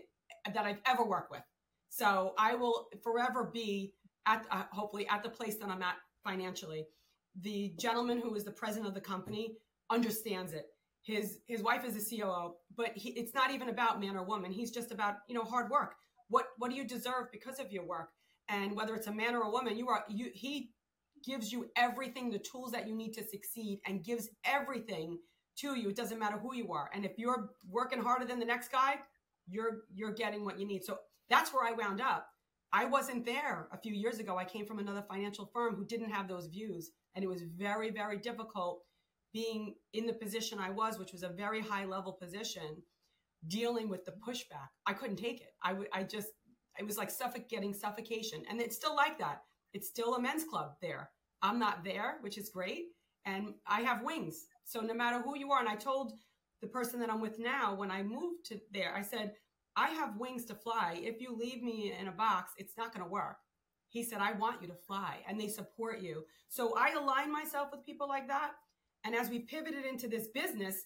that 0.53 0.64
i've 0.66 0.81
ever 0.87 1.05
worked 1.05 1.31
with. 1.31 1.42
So 1.88 2.35
i 2.38 2.55
will 2.55 2.88
forever 3.03 3.51
be 3.53 3.94
at 4.27 4.44
uh, 4.51 4.64
hopefully 4.72 5.07
at 5.09 5.22
the 5.22 5.31
place 5.31 5.57
that 5.59 5.68
i'm 5.68 5.83
at 5.83 5.96
financially. 6.25 6.85
The 7.42 7.75
gentleman 7.79 8.20
who 8.20 8.35
is 8.35 8.44
the 8.44 8.51
president 8.51 8.88
of 8.88 8.94
the 8.94 9.01
company 9.01 9.57
understands 9.90 10.53
it 10.53 10.66
his 11.07 11.38
his 11.47 11.62
wife 11.62 11.85
is 11.85 11.95
a 11.97 12.16
COO, 12.16 12.55
but 12.77 12.90
he, 12.97 13.11
it's 13.11 13.33
not 13.33 13.53
even 13.53 13.69
about 13.69 14.01
man 14.01 14.16
or 14.16 14.25
woman. 14.25 14.51
He's 14.51 14.73
just 14.73 14.90
about 14.90 15.19
you 15.29 15.37
know 15.37 15.45
hard 15.45 15.71
work. 15.71 15.95
What 16.29 16.47
what 16.59 16.71
do 16.71 16.77
you 16.77 16.85
deserve 16.85 17.31
because 17.33 17.61
of 17.61 17.71
your 17.71 17.87
work? 17.87 18.11
And 18.49 18.75
whether 18.77 18.95
it's 18.97 19.07
a 19.07 19.12
man 19.12 19.37
or 19.37 19.42
a 19.42 19.51
woman, 19.51 19.79
you 19.79 19.88
are 19.88 20.05
you. 20.09 20.31
He 20.35 20.71
gives 21.25 21.53
you 21.53 21.71
everything, 21.77 22.31
the 22.31 22.40
tools 22.40 22.73
that 22.73 22.88
you 22.88 22.95
need 22.97 23.12
to 23.12 23.25
succeed, 23.25 23.79
and 23.87 24.05
gives 24.05 24.29
everything 24.45 25.19
to 25.59 25.79
you. 25.79 25.90
It 25.90 25.97
doesn't 25.97 26.19
matter 26.19 26.38
who 26.38 26.55
you 26.55 26.73
are. 26.73 26.90
And 26.92 27.05
if 27.05 27.12
you're 27.16 27.51
working 27.71 28.03
harder 28.03 28.25
than 28.25 28.40
the 28.40 28.45
next 28.45 28.73
guy, 28.73 28.97
you're 29.47 29.83
you're 29.95 30.12
getting 30.12 30.45
what 30.45 30.59
you 30.59 30.66
need. 30.66 30.83
So 30.83 30.99
that's 31.31 31.55
where 31.55 31.64
I 31.64 31.71
wound 31.73 32.01
up. 32.01 32.27
I 32.73 32.85
wasn't 32.85 33.25
there 33.25 33.69
a 33.73 33.79
few 33.79 33.95
years 33.95 34.19
ago. 34.19 34.37
I 34.37 34.45
came 34.45 34.66
from 34.66 34.81
another 34.81 35.05
financial 35.09 35.49
firm 35.55 35.77
who 35.77 35.87
didn't 35.87 36.11
have 36.11 36.27
those 36.27 36.49
views, 36.49 36.90
and 37.14 37.25
it 37.25 37.29
was 37.29 37.42
very 37.57 37.90
very 37.92 38.19
difficult 38.19 38.81
being 39.37 39.75
in 39.92 40.07
the 40.07 40.14
position 40.14 40.59
I 40.59 40.70
was, 40.70 40.99
which 40.99 41.12
was 41.12 41.22
a 41.22 41.29
very 41.29 41.61
high 41.61 41.85
level 41.85 42.11
position, 42.11 42.83
dealing 43.49 43.90
with 43.90 44.03
the 44.07 44.14
pushback. 44.27 44.70
I 44.87 44.94
couldn't 44.94 45.16
take 45.16 45.42
it. 45.42 45.51
I 45.62 45.75
would, 45.75 45.88
I 45.92 46.05
just, 46.05 46.29
it 46.79 46.87
was 46.87 46.96
like 46.96 47.11
suffocate, 47.11 47.51
getting 47.51 47.75
suffocation. 47.75 48.44
And 48.49 48.62
it's 48.62 48.77
still 48.77 48.96
like 48.96 49.18
that. 49.18 49.42
It's 49.75 49.88
still 49.88 50.14
a 50.14 50.22
men's 50.22 50.44
club 50.44 50.77
there. 50.81 51.11
I'm 51.42 51.59
not 51.59 51.85
there, 51.85 52.16
which 52.22 52.38
is 52.38 52.49
great. 52.49 52.85
And 53.27 53.53
I 53.66 53.83
have 53.83 54.03
wings. 54.03 54.46
So 54.64 54.81
no 54.81 54.94
matter 54.94 55.20
who 55.20 55.37
you 55.37 55.53
are, 55.53 55.61
and 55.61 55.68
I 55.68 55.77
told 55.77 56.14
the 56.62 56.68
person 56.68 56.99
that 57.01 57.11
I'm 57.11 57.20
with 57.20 57.38
now 57.38 57.75
when 57.75 57.90
I 57.90 58.03
moved 58.03 58.46
to 58.46 58.59
there, 58.72 58.94
I 58.96 59.03
said, 59.03 59.35
I 59.77 59.90
have 59.90 60.16
wings 60.16 60.46
to 60.46 60.55
fly. 60.55 60.99
If 61.03 61.20
you 61.20 61.37
leave 61.37 61.62
me 61.62 61.92
in 62.01 62.09
a 62.09 62.12
box, 62.12 62.53
it's 62.57 62.79
not 62.79 62.94
going 62.94 63.05
to 63.05 63.12
work. 63.12 63.37
He 63.90 64.03
said, 64.03 64.20
I 64.22 64.33
want 64.33 64.62
you 64.62 64.68
to 64.68 64.83
fly 64.87 65.18
and 65.29 65.38
they 65.38 65.49
support 65.49 66.01
you. 66.01 66.25
So 66.49 66.75
I 66.79 66.92
align 66.92 67.31
myself 67.31 67.68
with 67.70 67.85
people 67.85 68.09
like 68.09 68.29
that 68.29 68.53
and 69.07 69.14
as 69.14 69.31
we 69.31 69.38
pivoted 69.38 69.85
into 69.87 70.09
this 70.09 70.27
business, 70.35 70.85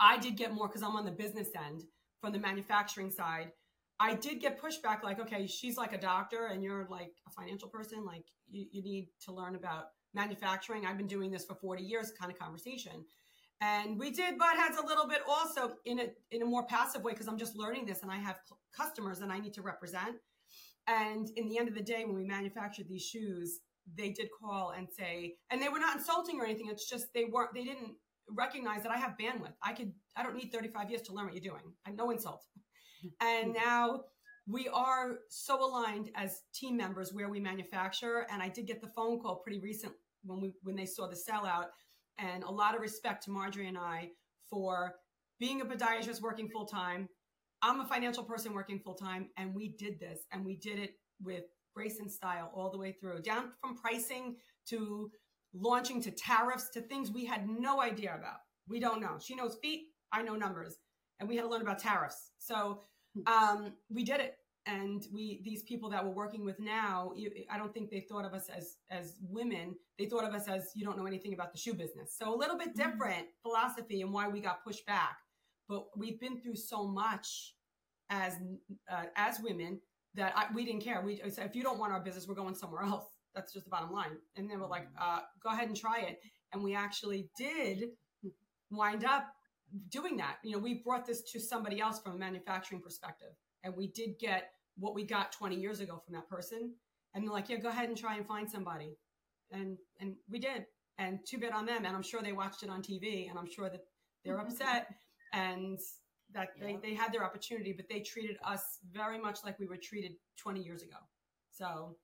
I 0.00 0.18
did 0.18 0.36
get 0.36 0.52
more 0.52 0.66
because 0.66 0.82
I'm 0.82 0.96
on 0.96 1.04
the 1.04 1.12
business 1.12 1.48
end 1.56 1.84
from 2.20 2.32
the 2.32 2.40
manufacturing 2.40 3.10
side. 3.10 3.52
I 4.00 4.14
did 4.14 4.40
get 4.40 4.60
pushback 4.60 5.04
like, 5.04 5.20
okay, 5.20 5.46
she's 5.46 5.76
like 5.76 5.92
a 5.92 6.00
doctor 6.00 6.46
and 6.46 6.62
you're 6.62 6.88
like 6.90 7.12
a 7.28 7.30
financial 7.30 7.68
person. 7.68 8.04
Like 8.04 8.24
you, 8.50 8.66
you 8.72 8.82
need 8.82 9.10
to 9.26 9.32
learn 9.32 9.54
about 9.54 9.84
manufacturing. 10.12 10.86
I've 10.86 10.96
been 10.96 11.06
doing 11.06 11.30
this 11.30 11.44
for 11.44 11.54
40 11.54 11.84
years 11.84 12.12
kind 12.18 12.32
of 12.32 12.38
conversation. 12.38 13.04
And 13.60 13.98
we 13.98 14.10
did 14.10 14.38
butt 14.38 14.56
heads 14.56 14.78
a 14.78 14.86
little 14.86 15.06
bit 15.06 15.20
also 15.28 15.74
in 15.84 16.00
a, 16.00 16.06
in 16.32 16.42
a 16.42 16.46
more 16.46 16.64
passive 16.64 17.04
way 17.04 17.12
because 17.12 17.28
I'm 17.28 17.38
just 17.38 17.54
learning 17.54 17.86
this 17.86 18.02
and 18.02 18.10
I 18.10 18.16
have 18.16 18.38
customers 18.74 19.20
and 19.20 19.30
I 19.30 19.38
need 19.38 19.52
to 19.54 19.62
represent. 19.62 20.16
And 20.88 21.28
in 21.36 21.48
the 21.48 21.58
end 21.58 21.68
of 21.68 21.74
the 21.74 21.82
day, 21.82 22.04
when 22.04 22.16
we 22.16 22.24
manufactured 22.24 22.88
these 22.88 23.04
shoes, 23.04 23.60
they 23.96 24.10
did 24.10 24.28
call 24.40 24.70
and 24.76 24.88
say, 24.90 25.34
and 25.50 25.60
they 25.60 25.68
were 25.68 25.78
not 25.78 25.96
insulting 25.96 26.40
or 26.40 26.44
anything. 26.44 26.68
It's 26.70 26.88
just 26.88 27.12
they 27.14 27.24
weren't, 27.24 27.54
they 27.54 27.64
didn't 27.64 27.94
recognize 28.28 28.82
that 28.82 28.92
I 28.92 28.96
have 28.96 29.16
bandwidth. 29.20 29.54
I 29.62 29.72
could, 29.72 29.92
I 30.16 30.22
don't 30.22 30.36
need 30.36 30.52
35 30.52 30.90
years 30.90 31.02
to 31.02 31.12
learn 31.12 31.26
what 31.26 31.34
you're 31.34 31.52
doing. 31.52 31.72
I 31.86 31.90
no 31.90 32.10
insult. 32.10 32.46
and 33.20 33.52
now 33.52 34.02
we 34.46 34.68
are 34.68 35.18
so 35.28 35.64
aligned 35.64 36.10
as 36.14 36.42
team 36.54 36.76
members 36.76 37.12
where 37.12 37.28
we 37.28 37.40
manufacture. 37.40 38.26
And 38.30 38.42
I 38.42 38.48
did 38.48 38.66
get 38.66 38.80
the 38.80 38.88
phone 38.88 39.20
call 39.20 39.36
pretty 39.36 39.60
recent 39.60 39.92
when 40.24 40.40
we, 40.40 40.54
when 40.62 40.76
they 40.76 40.86
saw 40.86 41.06
the 41.06 41.16
sellout 41.16 41.66
and 42.18 42.44
a 42.44 42.50
lot 42.50 42.74
of 42.74 42.80
respect 42.80 43.24
to 43.24 43.30
Marjorie 43.30 43.68
and 43.68 43.78
I 43.78 44.10
for 44.48 44.94
being 45.38 45.60
a 45.60 45.64
podiatrist 45.64 46.20
working 46.20 46.48
full 46.48 46.66
time. 46.66 47.08
I'm 47.62 47.80
a 47.80 47.86
financial 47.86 48.24
person 48.24 48.54
working 48.54 48.78
full 48.78 48.94
time 48.94 49.28
and 49.36 49.54
we 49.54 49.68
did 49.68 50.00
this 50.00 50.20
and 50.32 50.44
we 50.44 50.56
did 50.56 50.78
it 50.78 50.94
with 51.22 51.44
grace 51.74 51.98
and 52.00 52.10
style 52.10 52.50
all 52.54 52.70
the 52.70 52.78
way 52.78 52.92
through, 52.92 53.20
down 53.22 53.52
from 53.60 53.76
pricing 53.76 54.36
to 54.68 55.10
launching 55.54 56.00
to 56.02 56.10
tariffs 56.10 56.68
to 56.70 56.80
things 56.80 57.10
we 57.10 57.24
had 57.24 57.48
no 57.48 57.80
idea 57.80 58.14
about. 58.14 58.38
We 58.68 58.80
don't 58.80 59.00
know. 59.00 59.18
She 59.20 59.34
knows 59.34 59.56
feet, 59.60 59.88
I 60.12 60.22
know 60.22 60.36
numbers, 60.36 60.76
and 61.18 61.28
we 61.28 61.36
had 61.36 61.42
to 61.42 61.48
learn 61.48 61.62
about 61.62 61.78
tariffs. 61.78 62.30
So 62.38 62.80
um, 63.26 63.72
we 63.88 64.04
did 64.04 64.20
it. 64.20 64.36
And 64.66 65.06
we, 65.12 65.40
these 65.42 65.62
people 65.62 65.88
that 65.90 66.04
we're 66.04 66.12
working 66.12 66.44
with 66.44 66.60
now, 66.60 67.12
I 67.50 67.56
don't 67.56 67.72
think 67.72 67.90
they 67.90 68.00
thought 68.00 68.26
of 68.26 68.34
us 68.34 68.50
as 68.54 68.76
as 68.90 69.14
women. 69.22 69.74
They 69.98 70.04
thought 70.04 70.22
of 70.22 70.34
us 70.34 70.48
as 70.48 70.70
you 70.74 70.84
don't 70.84 70.98
know 70.98 71.06
anything 71.06 71.32
about 71.32 71.50
the 71.50 71.58
shoe 71.58 71.72
business. 71.72 72.14
So 72.16 72.32
a 72.32 72.36
little 72.36 72.58
bit 72.58 72.76
mm-hmm. 72.76 72.90
different 72.90 73.26
mm-hmm. 73.26 73.42
philosophy 73.42 74.02
and 74.02 74.12
why 74.12 74.28
we 74.28 74.40
got 74.40 74.62
pushed 74.62 74.84
back. 74.86 75.16
But 75.66 75.86
we've 75.96 76.20
been 76.20 76.40
through 76.40 76.56
so 76.56 76.86
much 76.86 77.54
as 78.10 78.34
uh, 78.92 79.04
as 79.16 79.40
women 79.40 79.80
that 80.14 80.32
I, 80.36 80.46
we 80.54 80.64
didn't 80.64 80.82
care. 80.82 81.02
We 81.04 81.20
said, 81.28 81.46
if 81.46 81.54
you 81.54 81.62
don't 81.62 81.78
want 81.78 81.92
our 81.92 82.00
business, 82.00 82.26
we're 82.26 82.34
going 82.34 82.54
somewhere 82.54 82.82
else. 82.82 83.04
That's 83.34 83.52
just 83.52 83.66
the 83.66 83.70
bottom 83.70 83.92
line. 83.92 84.18
And 84.36 84.50
they 84.50 84.56
were 84.56 84.66
like, 84.66 84.84
mm-hmm. 84.84 85.18
uh, 85.18 85.20
go 85.42 85.50
ahead 85.50 85.68
and 85.68 85.76
try 85.76 86.00
it. 86.00 86.20
And 86.52 86.62
we 86.62 86.74
actually 86.74 87.28
did 87.38 87.90
wind 88.70 89.04
up 89.04 89.28
doing 89.88 90.16
that. 90.16 90.36
You 90.42 90.52
know, 90.52 90.58
we 90.58 90.82
brought 90.84 91.06
this 91.06 91.22
to 91.32 91.40
somebody 91.40 91.80
else 91.80 92.00
from 92.00 92.14
a 92.14 92.18
manufacturing 92.18 92.82
perspective. 92.82 93.30
And 93.62 93.74
we 93.76 93.88
did 93.88 94.18
get 94.18 94.50
what 94.76 94.94
we 94.94 95.04
got 95.04 95.32
20 95.32 95.56
years 95.56 95.80
ago 95.80 96.02
from 96.04 96.14
that 96.14 96.28
person. 96.28 96.74
And 97.14 97.24
they're 97.24 97.32
like, 97.32 97.48
yeah, 97.48 97.58
go 97.58 97.68
ahead 97.68 97.88
and 97.88 97.96
try 97.96 98.16
and 98.16 98.26
find 98.26 98.50
somebody. 98.50 98.96
And, 99.52 99.76
and 100.00 100.14
we 100.28 100.38
did. 100.38 100.66
And 100.98 101.20
too 101.26 101.38
bad 101.38 101.52
on 101.52 101.66
them. 101.66 101.84
And 101.84 101.94
I'm 101.94 102.02
sure 102.02 102.20
they 102.22 102.32
watched 102.32 102.62
it 102.62 102.70
on 102.70 102.82
TV 102.82 103.28
and 103.30 103.38
I'm 103.38 103.50
sure 103.50 103.70
that 103.70 103.80
they're 104.24 104.38
mm-hmm. 104.38 104.46
upset. 104.46 104.88
And 105.32 105.78
that 106.34 106.50
yeah. 106.56 106.66
they, 106.66 106.90
they 106.90 106.94
had 106.94 107.12
their 107.12 107.24
opportunity, 107.24 107.72
but 107.72 107.88
they 107.88 108.00
treated 108.00 108.36
us 108.44 108.78
very 108.92 109.18
much 109.18 109.40
like 109.44 109.58
we 109.58 109.66
were 109.66 109.76
treated 109.76 110.12
20 110.38 110.60
years 110.60 110.82
ago. 110.82 110.96
So, 111.50 111.96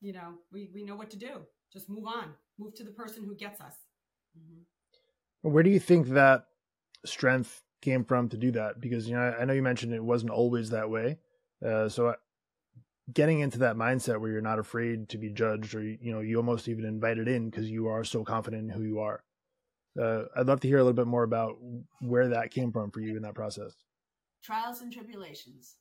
you 0.00 0.12
know, 0.12 0.34
we, 0.52 0.70
we 0.74 0.84
know 0.84 0.96
what 0.96 1.10
to 1.10 1.16
do. 1.16 1.40
Just 1.72 1.88
move 1.88 2.06
on, 2.06 2.34
move 2.58 2.74
to 2.74 2.84
the 2.84 2.90
person 2.90 3.24
who 3.24 3.34
gets 3.34 3.60
us. 3.60 3.74
Mm-hmm. 4.38 5.50
Where 5.50 5.62
do 5.62 5.70
you 5.70 5.80
think 5.80 6.08
that 6.08 6.46
strength 7.04 7.62
came 7.80 8.04
from 8.04 8.28
to 8.28 8.36
do 8.36 8.50
that? 8.52 8.80
Because, 8.80 9.08
you 9.08 9.14
know, 9.14 9.34
I 9.38 9.44
know 9.44 9.52
you 9.52 9.62
mentioned 9.62 9.94
it 9.94 10.04
wasn't 10.04 10.32
always 10.32 10.70
that 10.70 10.90
way. 10.90 11.18
Uh, 11.64 11.88
so 11.88 12.08
uh, 12.08 12.14
getting 13.12 13.40
into 13.40 13.60
that 13.60 13.76
mindset 13.76 14.20
where 14.20 14.30
you're 14.30 14.40
not 14.40 14.58
afraid 14.58 15.08
to 15.10 15.18
be 15.18 15.30
judged 15.30 15.74
or, 15.74 15.82
you 15.82 16.12
know, 16.12 16.20
you 16.20 16.36
almost 16.36 16.68
even 16.68 16.84
invited 16.84 17.28
in 17.28 17.48
because 17.48 17.70
you 17.70 17.88
are 17.88 18.04
so 18.04 18.24
confident 18.24 18.64
in 18.64 18.68
who 18.70 18.82
you 18.82 19.00
are. 19.00 19.22
Uh, 20.00 20.24
I'd 20.36 20.46
love 20.46 20.60
to 20.60 20.68
hear 20.68 20.78
a 20.78 20.82
little 20.84 20.92
bit 20.96 21.06
more 21.06 21.24
about 21.24 21.56
where 22.00 22.28
that 22.28 22.50
came 22.50 22.70
from 22.72 22.90
for 22.90 23.00
you 23.00 23.16
in 23.16 23.22
that 23.22 23.34
process. 23.34 23.74
Trials 24.44 24.80
and 24.82 24.92
tribulations. 24.92 25.76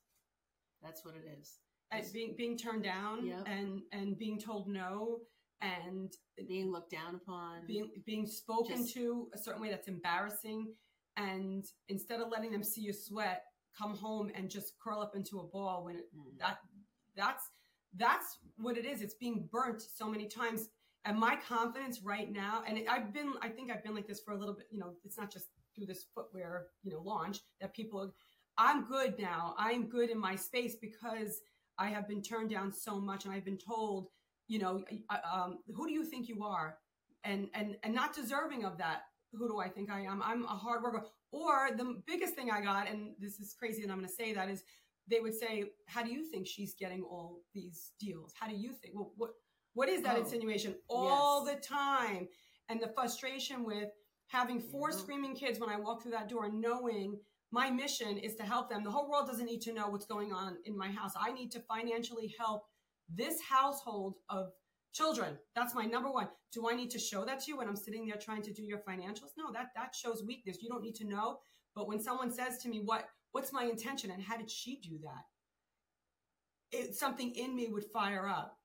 That's 0.82 1.05
what 1.05 1.16
it 1.16 1.26
is. 1.39 1.60
As 1.91 2.12
being 2.12 2.36
being 2.38 2.57
turned 2.57 2.84
down 2.84 3.26
Yep. 3.26 3.43
and 3.47 3.82
and 3.91 4.18
being 4.18 4.39
told 4.39 4.68
no 4.68 5.22
and 5.62 6.12
Being 6.47 6.72
looked 6.72 6.91
down 6.91 7.16
upon. 7.16 7.66
being 7.68 7.91
being 8.05 8.26
spoken 8.26 8.78
Just- 8.78 8.93
to 8.95 9.30
a 9.34 9.38
certain 9.38 9.62
way 9.62 9.70
that's 9.70 9.88
embarrassing 9.88 10.74
and 11.18 11.66
instead 11.89 12.22
of 12.22 12.30
letting 12.30 12.51
them 12.51 12.64
see 12.64 12.82
you 12.82 12.93
sweat 12.93 13.43
come 13.78 13.95
home 13.95 14.32
and 14.36 14.49
just 14.49 14.78
curl 14.80 15.01
up 15.01 15.16
into 15.16 15.39
a 15.39 15.47
ball 15.47 15.84
when 15.86 15.95
it, 15.97 16.14
Mm. 16.16 16.38
that 16.38 16.60
that's 17.16 17.49
that's 17.95 18.38
what 18.57 18.78
it 18.78 18.86
is 18.86 19.01
it's 19.01 19.16
being 19.16 19.47
burnt 19.51 19.82
so 19.82 20.07
many 20.10 20.28
times 20.28 20.70
and 21.06 21.18
my 21.18 21.38
confidence 21.47 22.02
right 22.04 22.32
now 22.32 22.64
and 22.68 22.80
i've 22.89 23.14
been 23.14 23.34
i 23.41 23.50
think 23.50 23.72
i've 23.72 23.84
been 23.84 23.95
like 23.95 24.08
this 24.08 24.20
for 24.20 24.34
a 24.34 24.38
little 24.38 24.56
bit 24.56 24.68
you 24.72 24.80
know 24.80 24.93
it's 25.04 25.18
not 25.18 25.32
just 25.32 25.47
through 25.76 25.86
this 25.86 26.06
footwear 26.14 26.68
you 26.84 26.91
know 26.91 27.02
launch 27.02 27.39
that 27.62 27.74
people 27.74 28.14
i'm 28.58 28.86
good 28.86 29.18
now. 29.18 29.56
I'm 29.58 29.88
good 29.88 30.10
in 30.10 30.20
my 30.20 30.36
space 30.36 30.76
because 30.82 31.39
i 31.78 31.88
have 31.89 32.08
been 32.08 32.22
turned 32.22 32.50
down 32.50 32.72
so 32.72 33.00
much 33.00 33.26
and 33.26 33.34
i've 33.34 33.45
been 33.45 33.58
told 33.58 34.08
you 34.50 34.60
know 34.60 34.84
um, 35.32 35.60
who 35.74 35.88
do 35.88 35.93
you 35.93 36.04
think 36.04 36.28
you 36.28 36.43
are? 36.43 36.78
And 37.24 37.47
and 37.54 37.78
and 37.84 37.93
not 37.93 38.14
deserving 38.14 38.66
of 38.66 38.78
that. 38.80 39.04
Who 39.34 39.47
do 39.47 39.60
i 39.60 39.70
think 39.70 39.89
i 39.89 40.02
am? 40.02 40.22
I'm 40.24 40.43
a 40.43 40.47
hard 40.47 40.84
worker. 40.84 41.06
Or 41.32 41.70
the 41.78 42.02
biggest 42.08 42.34
thing 42.34 42.50
i 42.52 42.60
got 42.60 42.89
and 42.89 43.12
this 43.20 43.39
is 43.39 43.56
crazy 43.58 43.84
and 43.84 43.91
i'm 43.91 44.00
going 44.00 44.10
to 44.10 44.14
say 44.14 44.34
that 44.34 44.50
is 44.50 44.64
they 45.08 45.20
would 45.20 45.36
say 45.36 45.66
how 45.88 46.04
do 46.04 46.12
you 46.12 46.24
think 46.26 46.47
she's 46.47 46.74
getting 46.74 47.04
all 47.04 47.41
these 47.54 47.91
deals? 48.00 48.34
How 48.38 48.47
do 48.47 48.56
you 48.56 48.74
think 48.74 48.95
well 48.95 49.14
what 49.16 49.32
what 49.74 49.89
is 49.89 50.01
that 50.03 50.17
Oh, 50.17 50.20
insinuation? 50.22 50.76
All 50.89 51.45
yes. 51.45 51.55
the 51.55 51.61
time. 51.61 52.28
And 52.70 52.82
the 52.82 52.89
frustration 52.89 53.63
with 53.63 53.89
having 54.28 54.59
four 54.59 54.91
Yeah. 54.91 54.97
screaming 54.97 55.36
kids 55.36 55.59
when 55.59 55.70
i 55.70 55.78
walk 55.78 56.01
through 56.01 56.11
that 56.11 56.30
door 56.30 56.51
knowing 56.51 57.20
my 57.51 57.70
mission 57.72 58.17
is 58.20 58.36
to 58.36 58.43
help 58.43 58.70
them. 58.70 58.84
The 58.84 58.91
whole 58.91 59.09
world 59.09 59.26
doesn't 59.28 59.45
need 59.45 59.61
to 59.61 59.74
know 59.74 59.89
what's 59.89 60.05
going 60.05 60.32
on 60.32 60.57
in 60.65 60.78
my 60.78 60.91
house. 60.91 61.13
I 61.20 61.32
need 61.32 61.51
to 61.53 61.61
financially 61.61 62.28
help 62.38 62.63
this 63.07 63.41
household 63.41 64.17
of 64.30 64.51
children. 64.93 65.39
That's 65.55 65.74
my 65.74 65.86
number 65.86 66.11
one. 66.11 66.30
Do 66.51 66.70
i 66.70 66.76
need 66.76 66.91
to 66.91 66.99
show 66.99 67.26
that 67.26 67.39
to 67.41 67.51
you 67.51 67.57
when 67.57 67.67
i'm 67.67 67.76
sitting 67.76 68.05
there 68.05 68.17
trying 68.17 68.43
to 68.43 68.53
do 68.53 68.61
your 68.63 68.80
financials? 68.80 69.32
No 69.36 69.51
that 69.51 69.70
that 69.76 69.95
shows 69.95 70.24
weakness. 70.24 70.61
You 70.61 70.70
don't 70.70 70.84
need 70.84 70.95
to 70.95 71.07
know. 71.07 71.39
But 71.76 71.88
when 71.88 71.99
someone 71.99 72.32
says 72.32 72.59
to 72.59 72.70
me 72.70 72.82
what 72.84 73.07
what's 73.32 73.51
my 73.51 73.63
intention 73.63 74.11
and 74.11 74.22
how 74.22 74.38
did 74.38 74.51
she 74.51 74.80
do 74.80 74.99
that? 75.03 75.26
It 76.72 76.95
something 76.95 77.34
in 77.34 77.55
me 77.55 77.67
would 77.70 77.86
fire 77.91 78.28
up 78.28 78.59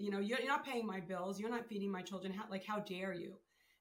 you 0.00 0.10
know 0.10 0.18
you're, 0.18 0.44
not 0.46 0.64
paying 0.64 0.86
my 0.86 1.00
bills 1.00 1.38
you're 1.38 1.50
not 1.50 1.68
feeding 1.68 1.90
my 1.90 2.02
children 2.02 2.32
how, 2.32 2.44
like 2.50 2.64
how 2.64 2.80
dare 2.80 3.12
you? 3.12 3.34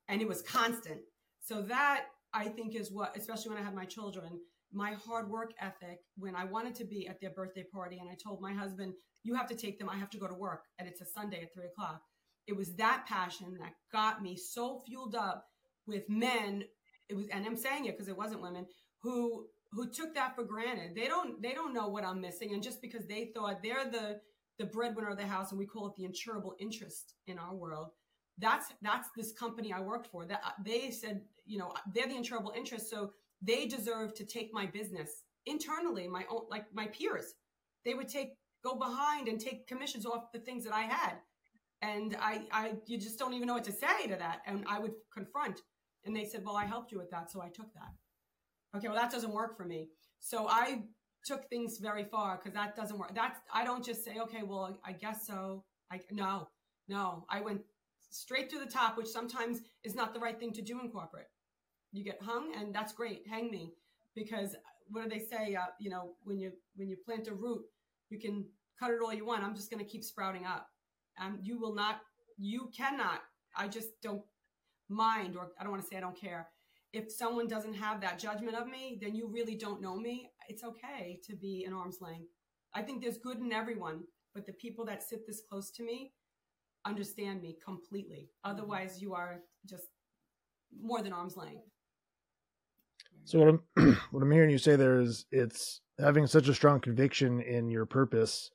And 0.07 0.21
it 0.21 0.27
was 0.27 0.41
constant. 0.41 1.01
So 1.41 1.61
that 1.63 2.05
i 2.33 2.45
think 2.47 2.75
is 2.75 2.91
what 2.91 3.15
especially 3.17 3.49
when 3.49 3.57
i 3.57 3.65
had 3.65 3.73
my 3.73 3.85
children 3.85 4.39
my 4.71 4.93
hard 4.93 5.29
work 5.29 5.51
ethic 5.59 5.99
when 6.15 6.35
i 6.35 6.43
wanted 6.43 6.75
to 6.75 6.83
be 6.83 7.07
at 7.07 7.19
their 7.19 7.31
birthday 7.31 7.65
party 7.73 7.97
and 7.99 8.09
i 8.09 8.15
told 8.23 8.39
my 8.39 8.53
husband 8.53 8.93
you 9.23 9.33
have 9.33 9.47
to 9.47 9.55
take 9.55 9.79
them 9.79 9.89
i 9.89 9.95
have 9.95 10.11
to 10.11 10.19
go 10.19 10.27
to 10.27 10.35
work 10.35 10.65
and 10.77 10.87
it's 10.87 11.01
a 11.01 11.05
sunday 11.05 11.41
at 11.41 11.53
three 11.53 11.65
o'clock. 11.65 12.01
It 12.47 12.55
was 12.55 12.75
that 12.75 13.05
passion 13.07 13.57
that 13.61 13.73
got 13.91 14.23
me 14.23 14.35
so 14.35 14.81
fueled 14.85 15.15
up 15.15 15.45
with 15.87 16.09
men 16.09 16.65
it 17.07 17.15
was 17.15 17.27
and 17.29 17.45
i'm 17.45 17.55
saying 17.55 17.85
it 17.85 17.93
because 17.95 18.09
it 18.09 18.17
wasn't 18.17 18.41
women 18.41 18.65
who 19.01 19.47
who 19.71 19.87
took 19.87 20.15
that 20.15 20.35
for 20.35 20.43
granted. 20.43 20.95
They 20.95 21.07
don't 21.07 21.41
they 21.41 21.53
don't 21.53 21.73
know 21.73 21.87
what 21.87 22.03
i'm 22.03 22.21
missing 22.21 22.53
and 22.53 22.63
just 22.63 22.81
because 22.81 23.05
they 23.05 23.31
thought 23.35 23.63
they're 23.63 23.89
the 23.89 24.19
the 24.59 24.65
breadwinner 24.65 25.09
of 25.09 25.17
the 25.17 25.25
house 25.25 25.51
and 25.51 25.57
we 25.57 25.65
call 25.65 25.87
it 25.87 25.95
the 25.95 26.03
insurable 26.03 26.51
interest 26.59 27.15
in 27.25 27.39
our 27.39 27.55
world. 27.55 27.87
That's 28.37 28.67
that's 28.81 29.09
this 29.15 29.31
company 29.31 29.73
i 29.73 29.79
worked 29.79 30.07
for. 30.07 30.25
That 30.25 30.41
they 30.63 30.91
said 30.91 31.21
you 31.45 31.57
know 31.57 31.73
they're 31.95 32.07
the 32.07 32.13
insurable 32.13 32.55
interest 32.55 32.89
so 32.89 33.11
they 33.41 33.65
deserve 33.65 34.13
to 34.15 34.25
take 34.25 34.53
my 34.53 34.65
business 34.65 35.23
internally 35.45 36.07
my 36.07 36.25
own 36.29 36.43
like 36.49 36.65
my 36.73 36.87
peers. 36.87 37.33
They 37.85 37.93
would 37.93 38.09
take 38.09 38.33
go 38.63 38.75
behind 38.75 39.29
and 39.29 39.39
take 39.39 39.67
commissions 39.67 40.05
off 40.05 40.31
the 40.33 40.39
things 40.39 40.63
that 40.65 40.73
i 40.73 40.81
had. 40.81 41.13
And 41.81 42.15
i 42.19 42.41
i 42.51 42.73
you 42.85 42.97
just 42.97 43.17
don't 43.17 43.33
even 43.33 43.47
know 43.47 43.55
what 43.55 43.63
to 43.63 43.71
say 43.71 44.07
to 44.07 44.15
that. 44.17 44.41
And 44.45 44.65
i 44.67 44.77
would 44.77 44.93
confront 45.13 45.61
and 46.05 46.15
they 46.15 46.25
said 46.25 46.43
well 46.45 46.57
i 46.57 46.65
helped 46.65 46.91
you 46.91 46.97
with 46.97 47.11
that 47.11 47.31
so 47.31 47.41
i 47.41 47.47
took 47.47 47.73
that. 47.73 47.93
Okay 48.77 48.87
well 48.89 48.97
that 48.97 49.11
doesn't 49.11 49.31
work 49.31 49.57
for 49.57 49.65
me. 49.65 49.89
So 50.19 50.47
i 50.49 50.83
took 51.25 51.49
things 51.49 51.79
very 51.79 52.05
far 52.05 52.37
because 52.37 52.53
that 52.53 52.75
doesn't 52.75 52.97
work. 52.97 53.13
That's 53.15 53.39
i 53.53 53.63
don't 53.63 53.83
just 53.83 54.03
say 54.03 54.17
okay 54.21 54.43
well 54.43 54.77
i 54.85 54.91
guess 54.91 55.25
so. 55.27 55.63
I 55.91 55.99
no 56.11 56.49
no. 56.87 57.25
I 57.29 57.41
went 57.41 57.61
straight 58.09 58.49
to 58.49 58.59
the 58.59 58.65
top 58.65 58.97
which 58.97 59.07
sometimes 59.07 59.61
is 59.83 59.95
not 59.95 60.13
the 60.13 60.19
right 60.19 60.39
thing 60.39 60.53
to 60.53 60.61
do 60.61 60.79
in 60.79 60.89
corporate. 60.89 61.27
You 61.91 62.03
get 62.03 62.21
hung 62.21 62.53
and 62.57 62.73
that's 62.73 62.93
great. 62.93 63.23
Hang 63.29 63.49
me. 63.51 63.73
Because 64.15 64.55
what 64.89 65.03
do 65.03 65.09
they 65.09 65.23
say 65.23 65.55
uh, 65.55 65.65
you 65.79 65.89
know 65.89 66.13
when 66.23 66.39
you 66.39 66.51
when 66.75 66.89
you 66.89 66.97
plant 67.05 67.27
a 67.27 67.33
root 67.33 67.61
you 68.09 68.19
can 68.19 68.45
cut 68.79 68.91
it 68.91 68.99
all 69.03 69.13
you 69.13 69.25
want. 69.25 69.43
I'm 69.43 69.55
just 69.55 69.69
going 69.69 69.83
to 69.83 69.89
keep 69.89 70.03
sprouting 70.03 70.45
up. 70.45 70.67
Um, 71.21 71.39
you 71.41 71.59
will 71.59 71.75
not 71.75 72.01
you 72.37 72.71
cannot 72.75 73.19
i 73.57 73.67
just 73.67 73.89
don't 74.01 74.21
mind 74.87 75.35
or 75.35 75.49
i 75.59 75.63
don't 75.63 75.71
want 75.71 75.83
to 75.83 75.87
say 75.87 75.97
i 75.97 75.99
don't 75.99 76.19
care. 76.19 76.47
If 76.91 77.11
someone 77.11 77.47
doesn't 77.47 77.75
have 77.75 78.01
that 78.01 78.17
judgment 78.17 78.55
of 78.55 78.67
me 78.67 78.97
then 79.01 79.15
you 79.15 79.27
really 79.27 79.55
don't 79.55 79.81
know 79.81 79.95
me 79.97 80.31
it's 80.49 80.63
okay 80.63 81.19
to 81.25 81.35
be 81.35 81.65
an 81.65 81.73
arm's 81.73 81.99
length 82.01 82.29
i 82.75 82.81
think 82.81 83.01
there's 83.01 83.17
good 83.17 83.39
in 83.39 83.53
everyone 83.53 84.01
but 84.35 84.45
the 84.45 84.53
people 84.53 84.85
that 84.85 85.03
sit 85.03 85.25
this 85.27 85.41
close 85.49 85.71
to 85.71 85.83
me 85.83 86.13
understand 86.85 87.41
me 87.41 87.57
completely 87.63 88.29
otherwise 88.43 89.01
you 89.01 89.13
are 89.13 89.41
just 89.67 89.85
more 90.81 91.01
than 91.01 91.13
arm's 91.13 91.37
length 91.37 91.65
So 93.25 93.39
what 93.39 93.49
I'm 93.49 93.97
what 94.11 94.23
I'm 94.23 94.31
hearing 94.31 94.49
you 94.51 94.57
say 94.57 94.75
there 94.75 94.99
is 95.01 95.25
it's 95.31 95.81
having 95.99 96.27
such 96.27 96.47
a 96.47 96.53
strong 96.53 96.79
conviction 96.79 97.41
in 97.41 97.69
your 97.69 97.85
purpose 97.85 98.51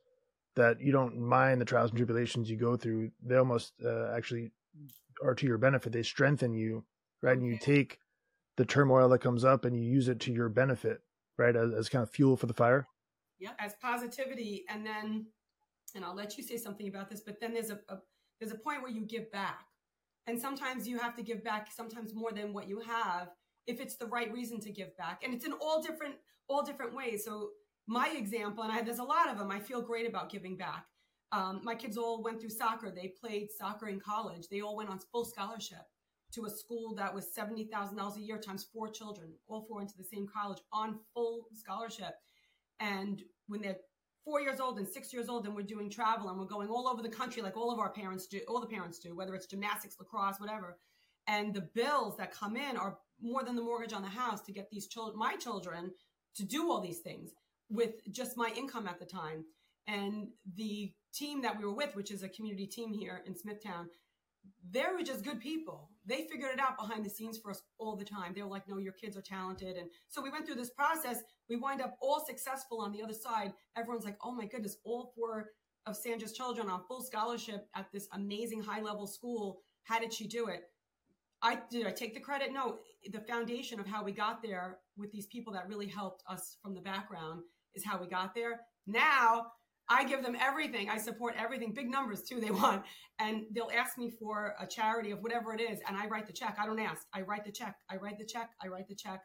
that 0.57 0.81
you 0.81 0.93
don't 0.93 1.19
mind 1.19 1.61
the 1.61 1.65
trials 1.65 1.91
and 1.91 1.99
tribulations 1.99 2.51
you 2.51 2.57
go 2.57 2.77
through. 2.77 3.11
They 3.25 3.37
almost 3.37 3.73
uh, 3.85 4.13
actually 4.17 4.53
are 5.23 5.35
to 5.35 5.47
your 5.47 5.59
benefit. 5.59 5.93
They 5.93 6.03
strengthen 6.03 6.55
you, 6.55 6.85
right? 7.23 7.37
And 7.39 7.47
you 7.47 7.59
take 7.59 7.99
the 8.57 8.65
turmoil 8.65 9.09
that 9.11 9.21
comes 9.21 9.45
up 9.45 9.65
and 9.65 9.77
you 9.77 9.83
use 9.83 10.09
it 10.09 10.21
to 10.21 10.33
your 10.33 10.49
benefit, 10.49 11.03
right? 11.39 11.55
As, 11.55 11.73
as 11.73 11.89
kind 11.89 12.03
of 12.03 12.11
fuel 12.11 12.37
for 12.37 12.47
the 12.47 12.55
fire. 12.55 12.87
Yeah, 13.39 13.51
as 13.59 13.75
positivity 13.83 14.65
and 14.69 14.87
then 14.87 15.27
and 15.95 16.05
i'll 16.05 16.15
let 16.15 16.39
you 16.39 16.43
say 16.43 16.57
something 16.57 16.89
about 16.89 17.11
this 17.11 17.21
but 17.21 17.41
then 17.41 17.53
there's 17.53 17.71
a, 17.71 17.79
a 17.89 17.99
there's 18.41 18.53
a 18.53 18.59
point 18.59 18.83
where 18.83 18.91
you 18.91 19.03
give 19.03 19.31
back. 19.33 19.67
And 20.27 20.41
sometimes 20.41 20.89
you 20.89 20.99
have 20.99 21.15
to 21.17 21.23
give 21.23 21.45
back 21.45 21.71
sometimes 21.71 22.15
more 22.15 22.33
than 22.33 22.53
what 22.53 22.69
you 22.69 22.81
have 22.81 23.29
if 23.67 23.81
it's 23.81 23.97
the 23.97 24.07
right 24.07 24.33
reason 24.33 24.61
to 24.61 24.73
give 24.73 24.97
back. 24.97 25.23
And 25.25 25.35
it's 25.35 25.47
in 25.47 25.53
all 25.53 25.83
different 25.83 26.17
all 26.49 26.63
different 26.63 26.95
ways. 26.95 27.25
So 27.25 27.51
my 27.87 28.11
example 28.17 28.65
and 28.65 28.73
I, 28.73 28.83
there's 28.83 28.99
a 28.99 29.05
lot 29.05 29.31
of 29.31 29.39
them 29.39 29.51
i 29.51 29.59
feel 29.59 29.83
great 29.83 30.09
about 30.09 30.31
giving 30.31 30.57
back. 30.57 30.87
Um, 31.33 31.61
my 31.65 31.75
kids 31.75 31.97
all 31.97 32.23
went 32.23 32.41
through 32.41 32.51
soccer. 32.51 32.91
They 32.91 33.13
played 33.21 33.49
soccer 33.51 33.89
in 33.89 33.99
college. 33.99 34.47
They 34.51 34.61
all 34.61 34.77
went 34.77 34.91
on 34.91 34.99
full 35.11 35.25
scholarship 35.25 35.85
to 36.35 36.47
a 36.47 36.51
school 36.51 36.95
that 36.95 37.15
was 37.15 37.27
$70000 37.37 38.17
a 38.17 38.21
year 38.21 38.39
times 38.39 38.67
four 38.73 38.89
children 38.89 39.33
all 39.47 39.67
four 39.69 39.81
into 39.81 39.97
the 39.97 40.05
same 40.05 40.27
college 40.27 40.59
on 40.73 40.99
full 41.13 41.47
scholarship. 41.55 42.15
And 42.81 43.23
when 43.47 43.61
they're 43.61 43.77
four 44.25 44.41
years 44.41 44.61
old 44.61 44.79
and 44.79 44.89
six 44.89 45.13
years 45.13 45.29
old 45.29 45.47
and 45.47 45.55
we're 45.55 45.63
doing 45.63 45.91
travel 45.91 46.29
and 46.29 46.39
we're 46.39 46.47
going 46.47 46.69
all 46.69 46.89
over 46.89 47.03
the 47.03 47.09
country 47.09 47.43
like 47.43 47.57
all 47.57 47.71
of 47.71 47.79
our 47.79 47.91
parents 47.91 48.27
do 48.27 48.41
all 48.49 48.61
the 48.61 48.67
parents 48.67 48.99
do 48.99 49.15
whether 49.15 49.35
it's 49.35 49.47
gymnastics 49.47 49.97
lacrosse 49.99 50.41
whatever. 50.41 50.79
And 51.27 51.55
the 51.55 51.69
bills 51.75 52.17
that 52.19 52.33
come 52.33 52.57
in 52.57 52.77
are 52.77 52.99
more 53.21 53.45
than 53.45 53.57
the 53.57 53.63
mortgage 53.63 53.93
on 53.93 54.03
the 54.03 54.09
house 54.09 54.41
to 54.43 54.53
get 54.53 54.69
these 54.71 54.89
children 54.89 55.19
my 55.19 55.37
children 55.37 55.93
to 56.37 56.45
do 56.45 56.71
all 56.71 56.81
these 56.81 56.99
things 56.99 57.31
with 57.71 57.93
just 58.11 58.37
my 58.37 58.53
income 58.57 58.87
at 58.87 58.99
the 58.99 59.07
time. 59.07 59.45
And 59.87 60.29
the 60.57 60.93
team 61.13 61.43
that 61.43 61.59
we 61.59 61.65
were 61.65 61.75
with 61.75 61.95
which 61.95 62.11
is 62.11 62.23
a 62.23 62.29
community 62.29 62.67
team 62.67 62.93
here 62.93 63.23
in 63.27 63.37
smithtown 63.37 63.89
they 64.71 64.85
were 64.97 65.03
just 65.03 65.25
good 65.25 65.41
people. 65.41 65.91
They 66.07 66.27
figured 66.31 66.53
it 66.53 66.61
out 66.61 66.77
behind 66.79 67.05
the 67.05 67.11
scenes 67.11 67.39
for 67.39 67.51
us 67.51 67.63
all 67.79 67.97
the 67.97 68.05
time. 68.05 68.33
They 68.35 68.43
were 68.43 68.49
like, 68.49 68.69
no, 68.69 68.79
your 68.79 68.93
kids 68.93 69.17
are 69.17 69.23
talented. 69.23 69.77
And 69.77 69.89
so 70.09 70.23
we 70.23 70.31
went 70.31 70.47
through 70.47 70.57
this 70.57 70.71
process. 70.71 71.23
We 71.49 71.57
wind 71.57 71.81
up 71.81 71.97
all 72.01 72.25
successful 72.25 72.81
on 72.81 72.93
the 72.93 73.03
other 73.03 73.15
side. 73.15 73.53
Everyone's 73.77 74.05
like, 74.05 74.19
oh 74.23 74.33
my 74.33 74.47
goodness, 74.47 74.77
all 74.85 75.13
four 75.17 75.51
of 75.87 75.97
Sandra's 75.97 76.33
children 76.33 76.69
on 76.69 76.83
full 76.87 77.03
scholarship 77.03 77.67
at 77.75 77.87
this 77.93 78.09
amazing 78.13 78.63
high 78.63 78.81
level 78.81 79.07
school. 79.07 79.61
How 79.85 79.99
did 79.99 80.13
she 80.13 80.27
do 80.27 80.49
it? 80.49 80.63
I 81.43 81.59
did 81.71 81.87
I 81.87 81.91
take 81.91 82.15
the 82.15 82.21
credit? 82.21 82.53
No, 82.53 82.79
the 83.11 83.21
foundation 83.21 83.79
of 83.79 83.87
how 83.87 84.03
we 84.03 84.13
got 84.13 84.43
there 84.43 84.79
with 84.97 85.13
these 85.13 85.27
people 85.27 85.53
that 85.53 85.69
really 85.69 85.87
helped 85.87 86.23
us 86.27 86.57
from 86.63 86.75
the 86.75 86.81
background 86.81 87.43
is 87.75 87.85
how 87.85 88.01
we 88.01 88.07
got 88.07 88.35
there. 88.35 88.61
Now 88.87 89.49
I 89.89 90.05
give 90.05 90.23
them 90.23 90.37
everything. 90.41 90.89
I 90.89 90.99
support 90.99 91.35
everything, 91.39 91.73
big 91.73 91.91
numbers 91.91 92.23
too, 92.23 92.41
they 92.41 92.51
want. 92.63 92.83
And 93.19 93.45
they'll 93.55 93.71
ask 93.77 93.99
me 93.99 94.11
for 94.19 94.55
a 94.59 94.67
charity 94.67 95.11
of 95.11 95.21
whatever 95.21 95.53
it 95.55 95.61
is, 95.61 95.81
and 95.87 95.97
I 95.97 96.07
write 96.07 96.27
the 96.27 96.33
check. 96.33 96.57
I 96.61 96.67
don't 96.67 96.81
ask. 96.81 97.07
I 97.15 97.21
write 97.23 97.45
the 97.45 97.53
check. 97.53 97.77
I 97.91 97.97
write 97.97 98.19
the 98.19 98.25
check. 98.27 98.51
I 98.63 98.69
write 98.69 98.89
the 98.89 98.95
check 98.97 99.21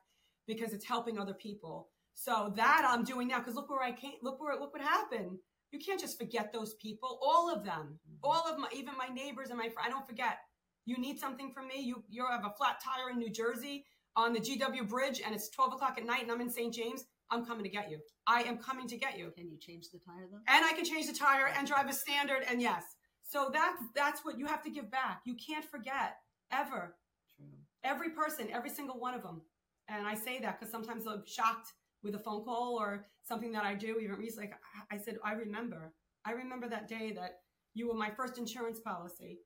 because 0.47 0.73
it's 0.73 0.85
helping 0.85 1.17
other 1.17 1.33
people. 1.33 1.89
So 2.13 2.51
that 2.57 2.85
I'm 2.87 3.03
doing 3.03 3.27
now 3.29 3.39
because 3.39 3.55
look 3.55 3.69
where 3.69 3.81
I 3.83 3.91
came. 3.93 4.13
Look 4.21 4.41
where 4.41 4.59
look 4.59 4.73
what 4.73 4.81
happened. 4.81 5.37
You 5.71 5.79
can't 5.79 5.99
just 5.99 6.17
forget 6.19 6.51
those 6.51 6.73
people. 6.75 7.19
All 7.21 7.53
of 7.53 7.63
them, 7.63 7.99
Mm-hmm. 8.09 8.15
all 8.23 8.43
of 8.51 8.57
my, 8.59 8.67
even 8.73 8.93
my 8.97 9.07
neighbors 9.13 9.49
and 9.49 9.57
my 9.57 9.69
friends. 9.69 9.85
I 9.87 9.89
don't 9.89 10.07
forget. 10.07 10.39
You 10.85 10.97
need 10.97 11.19
something 11.19 11.51
from 11.53 11.67
me. 11.67 11.81
You 11.81 12.03
you 12.09 12.25
have 12.29 12.45
a 12.45 12.53
flat 12.57 12.77
tire 12.83 13.09
in 13.11 13.17
New 13.19 13.31
Jersey 13.31 13.85
on 14.15 14.33
the 14.33 14.39
GW 14.39 14.87
Bridge, 14.89 15.21
and 15.25 15.33
it's 15.33 15.49
12 15.49 15.73
o'clock 15.73 15.95
at 15.97 16.05
night, 16.05 16.23
and 16.23 16.31
I'm 16.31 16.41
in 16.41 16.49
St. 16.49 16.73
James. 16.73 17.05
I'm 17.31 17.45
coming 17.45 17.63
to 17.63 17.69
get 17.69 17.89
you. 17.91 17.99
I 18.27 18.41
am 18.43 18.57
coming 18.57 18.87
to 18.87 18.97
get 18.97 19.17
you, 19.17 19.31
Can 19.35 19.49
you 19.49 19.57
change 19.57 19.89
the 19.91 19.99
tire 19.99 20.27
though? 20.31 20.39
and 20.47 20.65
I 20.65 20.73
can 20.73 20.85
change 20.85 21.07
the 21.07 21.13
tire 21.17 21.47
and 21.57 21.67
drive 21.67 21.89
a 21.89 21.93
standard. 21.93 22.43
And 22.49 22.61
yes, 22.61 22.83
so 23.23 23.49
that's 23.53 23.81
that's 23.95 24.25
what 24.25 24.37
you 24.39 24.45
have 24.45 24.63
to 24.63 24.69
give 24.69 24.89
back. 24.91 25.21
You 25.25 25.35
can't 25.35 25.65
forget 25.65 26.17
ever 26.51 26.95
True. 27.35 27.45
every 27.83 28.09
person, 28.09 28.49
every 28.51 28.69
single 28.69 28.99
one 28.99 29.13
of 29.13 29.21
them. 29.23 29.41
And 29.87 30.07
I 30.07 30.15
say 30.15 30.39
that 30.39 30.59
because 30.59 30.71
sometimes 30.71 31.05
I'm 31.07 31.23
shocked 31.25 31.73
with 32.03 32.15
a 32.15 32.19
phone 32.19 32.43
call 32.43 32.77
or 32.79 33.05
something 33.23 33.51
that 33.51 33.63
I 33.65 33.75
do. 33.75 33.99
Even 33.99 34.15
recently, 34.17 34.49
like 34.49 34.59
I 34.91 34.97
said, 34.97 35.17
I 35.23 35.33
remember. 35.33 35.93
I 36.25 36.31
remember 36.31 36.67
that 36.69 36.87
day 36.87 37.11
that 37.13 37.39
you 37.73 37.87
were 37.87 37.93
my 37.93 38.09
first 38.09 38.37
insurance 38.37 38.79
policy 38.79 39.39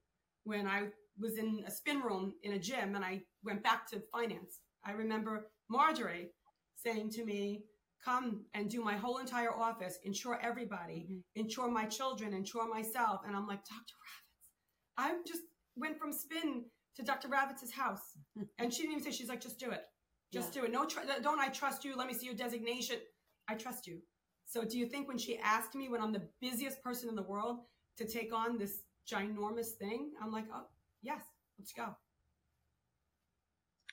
when 0.43 0.67
I 0.67 0.87
was 1.19 1.37
in 1.37 1.63
a 1.67 1.71
spin 1.71 2.01
room 2.01 2.33
in 2.43 2.53
a 2.53 2.59
gym 2.59 2.95
and 2.95 3.05
I 3.05 3.21
went 3.43 3.63
back 3.63 3.87
to 3.91 4.01
finance. 4.11 4.59
I 4.85 4.91
remember 4.91 5.47
Marjorie 5.69 6.29
saying 6.75 7.11
to 7.11 7.23
me, 7.25 7.63
Come 8.03 8.45
and 8.53 8.69
do 8.69 8.83
my 8.83 8.97
whole 8.97 9.19
entire 9.19 9.53
office, 9.53 9.97
insure 10.03 10.37
everybody, 10.41 11.07
Mhm. 11.09 11.23
insure 11.35 11.69
my 11.69 11.85
children, 11.85 12.33
insure 12.33 12.67
myself. 12.67 13.21
And 13.25 13.35
I'm 13.35 13.47
like, 13.47 13.63
Dr. 13.65 13.95
Ravitz, 14.03 14.49
I 14.97 15.21
just 15.25 15.43
went 15.75 15.97
from 15.97 16.11
spin 16.11 16.69
to 16.95 17.03
Dr. 17.03 17.29
Ravitz's 17.29 17.71
house. 17.71 18.17
And 18.59 18.73
she 18.73 18.81
didn't 18.81 18.93
even 18.99 19.03
say, 19.05 19.11
she's 19.11 19.29
like, 19.29 19.41
just 19.41 19.57
do 19.59 19.71
it. 19.71 19.83
Just 20.31 20.51
do 20.51 20.63
it. 20.65 20.71
No, 20.71 20.85
tr- 20.85 21.01
don't 21.21 21.39
I 21.39 21.49
trust 21.49 21.85
you? 21.85 21.95
Let 21.95 22.07
me 22.07 22.13
see 22.13 22.25
your 22.25 22.35
designation. 22.35 22.99
I 23.47 23.55
trust 23.55 23.87
you. 23.87 24.01
So 24.45 24.65
do 24.65 24.77
you 24.77 24.87
think 24.87 25.07
when 25.07 25.17
she 25.17 25.37
asked 25.37 25.75
me 25.75 25.87
when 25.89 26.01
I'm 26.01 26.11
the 26.11 26.27
busiest 26.41 26.81
person 26.83 27.07
in 27.07 27.15
the 27.15 27.23
world 27.23 27.65
to 27.97 28.05
take 28.05 28.33
on 28.33 28.57
this 28.57 28.81
ginormous 29.07 29.71
thing, 29.79 30.11
I'm 30.21 30.31
like, 30.31 30.45
oh, 30.53 30.67
yes, 31.01 31.21
let's 31.59 31.71
go. 31.71 31.95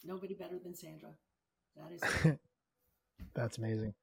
Nobody 0.02 0.34
better 0.34 0.58
than 0.58 0.74
Sandra. 0.74 1.10
That 1.76 1.92
is 1.92 2.38
That's 3.34 3.58
amazing. 3.58 3.94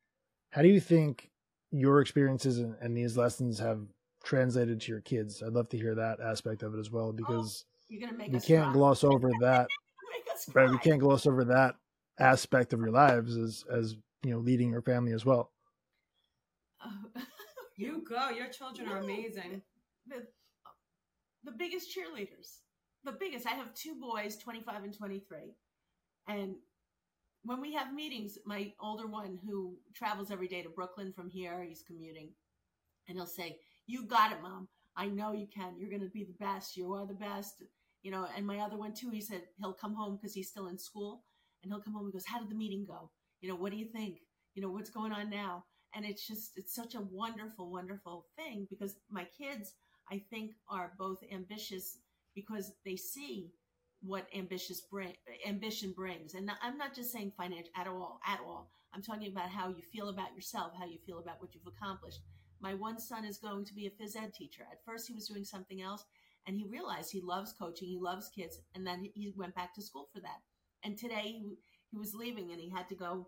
How 0.51 0.61
do 0.61 0.67
you 0.67 0.79
think 0.79 1.29
your 1.71 2.01
experiences 2.01 2.59
and, 2.59 2.75
and 2.81 2.95
these 2.95 3.17
lessons 3.17 3.59
have 3.59 3.81
translated 4.23 4.81
to 4.81 4.91
your 4.91 5.01
kids? 5.01 5.43
I'd 5.43 5.53
love 5.53 5.69
to 5.69 5.77
hear 5.77 5.95
that 5.95 6.19
aspect 6.19 6.63
of 6.63 6.73
it 6.73 6.79
as 6.79 6.91
well 6.91 7.11
because 7.11 7.65
you're 7.89 8.01
gonna 8.01 8.17
make 8.17 8.31
we 8.31 8.39
can't 8.39 8.73
gloss 8.73 9.03
over 9.03 9.29
that. 9.41 9.67
Right, 10.53 10.69
we 10.69 10.77
can't 10.77 10.99
gloss 10.99 11.25
over 11.25 11.43
that 11.45 11.75
aspect 12.19 12.73
of 12.73 12.79
your 12.79 12.91
lives 12.91 13.35
as 13.37 13.63
as 13.71 13.95
you 14.23 14.31
know 14.31 14.39
leading 14.39 14.71
your 14.71 14.81
family 14.81 15.13
as 15.13 15.25
well. 15.25 15.51
Uh, 16.83 17.21
You 17.77 18.03
go. 18.09 18.29
Your 18.29 18.47
children 18.47 18.89
are 18.89 18.97
amazing. 18.97 19.61
the, 20.07 20.25
the 21.43 21.51
biggest 21.51 21.95
cheerleaders. 21.95 22.57
The 23.03 23.11
biggest. 23.11 23.45
I 23.45 23.51
have 23.51 23.71
two 23.75 23.93
boys, 24.01 24.35
25 24.35 24.83
and 24.83 24.97
23. 24.97 25.53
And 26.27 26.55
when 27.47 27.61
we 27.61 27.73
have 27.73 27.93
meetings, 27.93 28.37
my 28.45 28.73
older 28.81 29.07
one 29.07 29.39
who 29.47 29.77
travels 29.95 30.31
every 30.31 30.49
day 30.49 30.61
to 30.61 30.69
Brooklyn 30.69 31.13
from 31.13 31.29
here, 31.29 31.63
he's 31.63 31.81
commuting, 31.81 32.29
and 33.07 33.17
he'll 33.17 33.25
say, 33.25 33.57
You 33.87 34.03
got 34.03 34.33
it, 34.33 34.41
mom. 34.41 34.67
I 34.97 35.07
know 35.07 35.31
you 35.31 35.47
can. 35.47 35.75
You're 35.77 35.89
going 35.89 36.01
to 36.01 36.09
be 36.09 36.25
the 36.25 36.45
best. 36.45 36.75
You 36.75 36.91
are 36.93 37.05
the 37.05 37.13
best. 37.13 37.63
You 38.03 38.11
know, 38.11 38.27
and 38.35 38.45
my 38.45 38.59
other 38.59 38.77
one 38.77 38.93
too, 38.93 39.09
he 39.09 39.21
said 39.21 39.43
he'll 39.59 39.73
come 39.73 39.93
home 39.93 40.17
because 40.17 40.33
he's 40.33 40.49
still 40.49 40.67
in 40.67 40.77
school 40.77 41.23
and 41.63 41.71
he'll 41.71 41.81
come 41.81 41.93
home 41.93 42.03
and 42.03 42.13
goes, 42.13 42.25
How 42.25 42.39
did 42.39 42.49
the 42.49 42.55
meeting 42.55 42.85
go? 42.85 43.09
You 43.39 43.47
know, 43.49 43.55
what 43.55 43.71
do 43.71 43.77
you 43.77 43.85
think? 43.85 44.17
You 44.53 44.61
know, 44.61 44.69
what's 44.69 44.89
going 44.89 45.13
on 45.13 45.29
now? 45.29 45.63
And 45.95 46.05
it's 46.05 46.27
just, 46.27 46.51
it's 46.57 46.75
such 46.75 46.95
a 46.95 47.01
wonderful, 47.01 47.71
wonderful 47.71 48.25
thing 48.35 48.67
because 48.69 48.95
my 49.09 49.25
kids, 49.37 49.73
I 50.11 50.21
think, 50.29 50.51
are 50.69 50.91
both 50.99 51.19
ambitious 51.31 51.99
because 52.35 52.73
they 52.83 52.97
see 52.97 53.51
what 54.01 54.27
ambitious 54.35 54.81
bring, 54.81 55.13
ambition 55.45 55.93
brings. 55.95 56.33
And 56.33 56.49
I'm 56.61 56.77
not 56.77 56.95
just 56.95 57.11
saying 57.11 57.33
financial 57.35 57.71
at 57.75 57.87
all, 57.87 58.19
at 58.25 58.39
all. 58.45 58.69
I'm 58.93 59.01
talking 59.01 59.31
about 59.31 59.49
how 59.49 59.69
you 59.69 59.81
feel 59.91 60.09
about 60.09 60.35
yourself, 60.35 60.73
how 60.77 60.85
you 60.85 60.97
feel 61.05 61.19
about 61.19 61.41
what 61.41 61.53
you've 61.53 61.67
accomplished. 61.67 62.19
My 62.59 62.73
one 62.73 62.99
son 62.99 63.25
is 63.25 63.37
going 63.37 63.65
to 63.65 63.73
be 63.73 63.87
a 63.87 63.89
phys 63.91 64.15
ed 64.15 64.33
teacher. 64.33 64.63
At 64.71 64.83
first, 64.85 65.07
he 65.07 65.13
was 65.13 65.27
doing 65.27 65.45
something 65.45 65.81
else, 65.81 66.05
and 66.47 66.55
he 66.55 66.65
realized 66.65 67.11
he 67.11 67.21
loves 67.21 67.53
coaching, 67.53 67.87
he 67.87 67.99
loves 67.99 68.29
kids, 68.29 68.59
and 68.73 68.85
then 68.85 69.09
he 69.13 69.33
went 69.35 69.55
back 69.55 69.73
to 69.75 69.81
school 69.81 70.09
for 70.13 70.19
that. 70.21 70.41
And 70.83 70.97
today, 70.97 71.41
he, 71.91 71.97
was 71.97 72.13
leaving, 72.13 72.51
and 72.51 72.59
he 72.59 72.69
had 72.69 72.87
to 72.89 72.95
go 72.95 73.27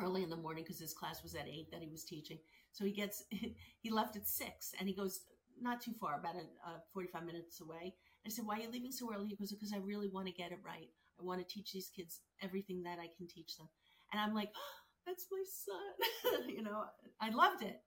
early 0.00 0.22
in 0.22 0.30
the 0.30 0.36
morning 0.36 0.64
because 0.64 0.80
his 0.80 0.94
class 0.94 1.22
was 1.22 1.34
at 1.34 1.48
eight 1.48 1.70
that 1.70 1.82
he 1.82 1.88
was 1.88 2.04
teaching. 2.04 2.38
So 2.72 2.84
he 2.84 2.92
gets 2.92 3.24
he 3.80 3.90
left 3.90 4.16
at 4.16 4.28
six, 4.28 4.72
and 4.78 4.88
he 4.88 4.94
goes 4.94 5.20
not 5.60 5.80
too 5.80 5.92
far, 6.00 6.18
about 6.18 6.36
a, 6.36 6.68
uh, 6.68 6.78
45 6.92 7.24
minutes 7.24 7.60
away. 7.60 7.94
I 8.26 8.30
said, 8.30 8.46
Why 8.46 8.56
are 8.56 8.60
you 8.60 8.70
leaving 8.70 8.92
so 8.92 9.12
early? 9.12 9.28
He 9.28 9.36
goes, 9.36 9.50
Because 9.50 9.72
I 9.72 9.78
really 9.78 10.08
want 10.08 10.26
to 10.26 10.32
get 10.32 10.52
it 10.52 10.58
right. 10.64 10.88
I 11.18 11.22
want 11.24 11.46
to 11.46 11.54
teach 11.54 11.72
these 11.72 11.90
kids 11.94 12.20
everything 12.42 12.82
that 12.84 12.98
I 12.98 13.08
can 13.16 13.26
teach 13.26 13.56
them. 13.56 13.68
And 14.12 14.20
I'm 14.20 14.34
like, 14.34 14.50
oh, 14.56 14.80
That's 15.06 15.26
my 15.30 15.42
son. 15.44 16.48
you 16.48 16.62
know, 16.62 16.84
I 17.20 17.30
loved 17.30 17.62
it. 17.62 17.80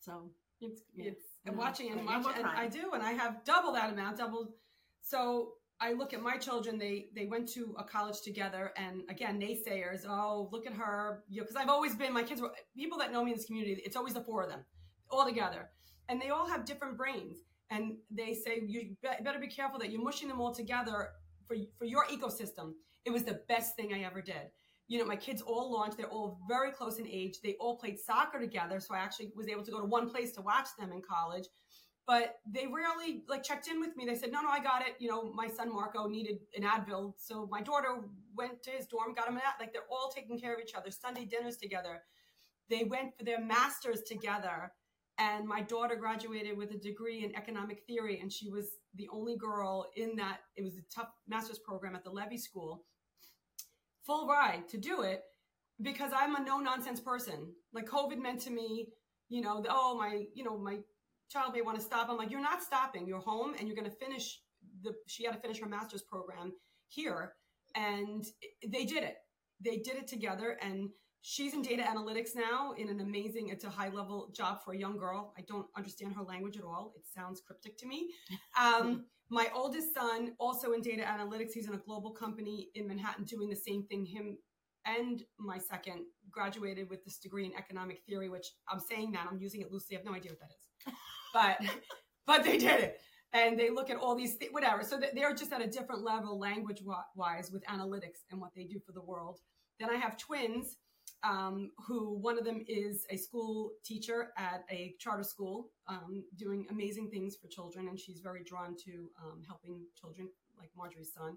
So 0.00 0.30
It's 0.60 0.82
Yeah. 0.94 1.10
it's 1.10 1.24
No, 1.44 1.50
and 1.52 1.58
watching 1.58 1.88
and 1.88 2.00
no 2.00 2.06
watching 2.06 2.22
more 2.22 2.32
and 2.34 2.46
I 2.46 2.68
do 2.68 2.92
and 2.92 3.02
I 3.02 3.12
have 3.12 3.44
double 3.44 3.72
that 3.72 3.92
amount, 3.92 4.18
double 4.18 4.54
so 5.02 5.54
I 5.82 5.94
look 5.94 6.12
at 6.12 6.22
my 6.22 6.36
children, 6.36 6.78
they 6.78 7.08
they 7.14 7.24
went 7.26 7.48
to 7.54 7.74
a 7.78 7.84
college 7.84 8.20
together 8.20 8.72
and 8.76 9.02
again 9.08 9.40
naysayers, 9.40 10.04
oh 10.06 10.48
look 10.52 10.66
at 10.66 10.74
her, 10.74 11.24
you 11.28 11.40
know, 11.40 11.44
because 11.44 11.56
I've 11.56 11.70
always 11.70 11.94
been 11.94 12.12
my 12.12 12.22
kids 12.22 12.40
were 12.42 12.52
people 12.76 12.98
that 12.98 13.12
know 13.12 13.24
me 13.24 13.30
in 13.32 13.36
this 13.38 13.46
community, 13.46 13.80
it's 13.84 13.96
always 13.96 14.14
the 14.14 14.20
four 14.20 14.42
of 14.42 14.50
them 14.50 14.64
all 15.10 15.24
together. 15.26 15.70
And 16.08 16.20
they 16.20 16.30
all 16.30 16.46
have 16.46 16.64
different 16.64 16.96
brains. 16.96 17.38
And 17.70 17.96
they 18.10 18.34
say 18.34 18.62
you 18.66 18.96
be- 19.02 19.24
better 19.24 19.38
be 19.38 19.46
careful 19.46 19.78
that 19.78 19.90
you're 19.90 20.02
mushing 20.02 20.28
them 20.28 20.40
all 20.40 20.54
together 20.54 21.10
for 21.46 21.56
for 21.78 21.84
your 21.84 22.04
ecosystem. 22.06 22.72
It 23.04 23.10
was 23.10 23.24
the 23.24 23.40
best 23.48 23.76
thing 23.76 23.94
I 23.94 24.02
ever 24.02 24.20
did 24.20 24.50
you 24.90 24.98
know, 24.98 25.04
my 25.04 25.14
kids 25.14 25.40
all 25.40 25.72
launched. 25.72 25.96
They're 25.96 26.08
all 26.08 26.40
very 26.48 26.72
close 26.72 26.98
in 26.98 27.06
age. 27.06 27.38
They 27.44 27.54
all 27.60 27.76
played 27.76 27.96
soccer 27.96 28.40
together. 28.40 28.80
So 28.80 28.92
I 28.92 28.98
actually 28.98 29.30
was 29.36 29.46
able 29.46 29.62
to 29.62 29.70
go 29.70 29.78
to 29.80 29.86
one 29.86 30.10
place 30.10 30.32
to 30.32 30.42
watch 30.42 30.66
them 30.80 30.90
in 30.90 31.00
college. 31.00 31.44
But 32.08 32.40
they 32.44 32.66
rarely 32.66 33.22
like 33.28 33.44
checked 33.44 33.68
in 33.68 33.78
with 33.78 33.96
me. 33.96 34.04
They 34.04 34.16
said, 34.16 34.32
no, 34.32 34.40
no, 34.40 34.48
I 34.48 34.58
got 34.58 34.82
it. 34.82 34.96
You 34.98 35.08
know, 35.08 35.32
my 35.32 35.46
son 35.46 35.72
Marco 35.72 36.08
needed 36.08 36.38
an 36.56 36.64
Advil. 36.64 37.12
So 37.18 37.46
my 37.52 37.62
daughter 37.62 38.00
went 38.36 38.64
to 38.64 38.70
his 38.72 38.86
dorm, 38.86 39.14
got 39.14 39.28
him 39.28 39.36
an 39.36 39.42
Advil. 39.42 39.60
Like 39.60 39.72
they're 39.72 39.82
all 39.88 40.10
taking 40.12 40.40
care 40.40 40.54
of 40.54 40.60
each 40.60 40.74
other. 40.74 40.90
Sunday 40.90 41.24
dinners 41.24 41.56
together. 41.56 42.02
They 42.68 42.82
went 42.82 43.16
for 43.16 43.24
their 43.24 43.40
masters 43.40 44.02
together. 44.02 44.72
And 45.20 45.46
my 45.46 45.60
daughter 45.60 45.96
graduated 45.96 46.56
with 46.56 46.70
a 46.72 46.78
degree 46.78 47.24
in 47.24 47.36
economic 47.36 47.82
theory. 47.86 48.18
And 48.20 48.32
she 48.32 48.48
was 48.48 48.70
the 48.94 49.08
only 49.12 49.36
girl 49.36 49.86
in 49.96 50.16
that. 50.16 50.38
It 50.56 50.64
was 50.64 50.78
a 50.78 50.94
tough 50.94 51.10
master's 51.28 51.58
program 51.58 51.94
at 51.94 52.02
the 52.02 52.10
Levy 52.10 52.38
School 52.38 52.84
full 54.06 54.26
ride 54.26 54.66
to 54.68 54.78
do 54.78 55.02
it 55.02 55.22
because 55.82 56.10
I'm 56.16 56.34
a 56.34 56.42
no 56.42 56.58
nonsense 56.58 57.00
person. 57.00 57.52
Like 57.72 57.86
COVID 57.86 58.18
meant 58.18 58.40
to 58.42 58.50
me, 58.50 58.88
you 59.28 59.42
know, 59.42 59.62
oh 59.68 59.96
my, 59.96 60.24
you 60.34 60.42
know, 60.42 60.58
my 60.58 60.78
child 61.30 61.52
may 61.54 61.62
want 61.62 61.78
to 61.78 61.84
stop. 61.84 62.08
I'm 62.10 62.16
like, 62.16 62.30
you're 62.30 62.40
not 62.40 62.62
stopping. 62.62 63.06
You're 63.06 63.20
home 63.20 63.54
and 63.58 63.68
you're 63.68 63.76
going 63.76 63.90
to 63.90 63.96
finish 63.96 64.40
the. 64.82 64.92
She 65.06 65.24
had 65.24 65.34
to 65.34 65.40
finish 65.40 65.60
her 65.60 65.68
master's 65.68 66.02
program 66.02 66.52
here, 66.88 67.34
and 67.74 68.24
they 68.66 68.84
did 68.84 69.04
it. 69.04 69.16
They 69.64 69.76
did 69.76 69.96
it 69.96 70.08
together, 70.08 70.58
and 70.60 70.88
she's 71.22 71.54
in 71.54 71.62
data 71.62 71.82
analytics 71.82 72.34
now 72.34 72.72
in 72.76 72.88
an 72.88 73.00
amazing. 73.00 73.48
It's 73.48 73.64
a 73.64 73.70
high 73.70 73.88
level 73.88 74.30
job 74.34 74.62
for 74.64 74.72
a 74.72 74.78
young 74.78 74.96
girl. 74.96 75.32
I 75.36 75.42
don't 75.42 75.66
understand 75.76 76.14
her 76.14 76.22
language 76.22 76.56
at 76.56 76.64
all. 76.64 76.92
It 76.96 77.02
sounds 77.14 77.40
cryptic 77.40 77.78
to 77.78 77.86
me. 77.86 78.10
Um, 78.60 79.06
my 79.30 79.46
oldest 79.54 79.94
son 79.94 80.32
also 80.38 80.72
in 80.72 80.82
data 80.82 81.02
analytics 81.02 81.52
he's 81.54 81.68
in 81.68 81.74
a 81.74 81.78
global 81.78 82.10
company 82.10 82.68
in 82.74 82.86
manhattan 82.86 83.24
doing 83.24 83.48
the 83.48 83.56
same 83.56 83.84
thing 83.84 84.04
him 84.04 84.36
and 84.84 85.22
my 85.38 85.56
second 85.56 86.04
graduated 86.30 86.90
with 86.90 87.04
this 87.04 87.18
degree 87.18 87.46
in 87.46 87.52
economic 87.56 88.00
theory 88.06 88.28
which 88.28 88.48
i'm 88.68 88.80
saying 88.80 89.12
that 89.12 89.26
i'm 89.30 89.38
using 89.38 89.60
it 89.60 89.70
loosely 89.70 89.96
i 89.96 89.98
have 89.98 90.06
no 90.06 90.14
idea 90.14 90.32
what 90.32 90.40
that 90.40 90.50
is 90.50 90.94
but 91.32 91.58
but 92.26 92.44
they 92.44 92.58
did 92.58 92.80
it 92.80 93.00
and 93.32 93.58
they 93.58 93.70
look 93.70 93.88
at 93.88 93.96
all 93.96 94.16
these 94.16 94.36
th- 94.36 94.52
whatever 94.52 94.82
so 94.82 94.98
they're 95.14 95.34
just 95.34 95.52
at 95.52 95.62
a 95.62 95.66
different 95.66 96.02
level 96.02 96.38
language 96.38 96.82
wise 97.14 97.50
with 97.52 97.64
analytics 97.66 98.24
and 98.30 98.40
what 98.40 98.50
they 98.54 98.64
do 98.64 98.80
for 98.84 98.92
the 98.92 99.02
world 99.02 99.38
then 99.78 99.90
i 99.90 99.96
have 99.96 100.16
twins 100.16 100.76
um, 101.22 101.70
who 101.86 102.18
one 102.18 102.38
of 102.38 102.44
them 102.44 102.64
is 102.68 103.06
a 103.10 103.16
school 103.16 103.72
teacher 103.84 104.28
at 104.36 104.64
a 104.70 104.94
charter 104.98 105.22
school, 105.22 105.70
um, 105.88 106.24
doing 106.36 106.66
amazing 106.70 107.10
things 107.10 107.36
for 107.36 107.48
children, 107.48 107.88
and 107.88 107.98
she's 107.98 108.20
very 108.20 108.42
drawn 108.42 108.76
to 108.84 109.10
um, 109.22 109.42
helping 109.46 109.82
children, 110.00 110.28
like 110.58 110.70
Marjorie's 110.76 111.12
son. 111.12 111.36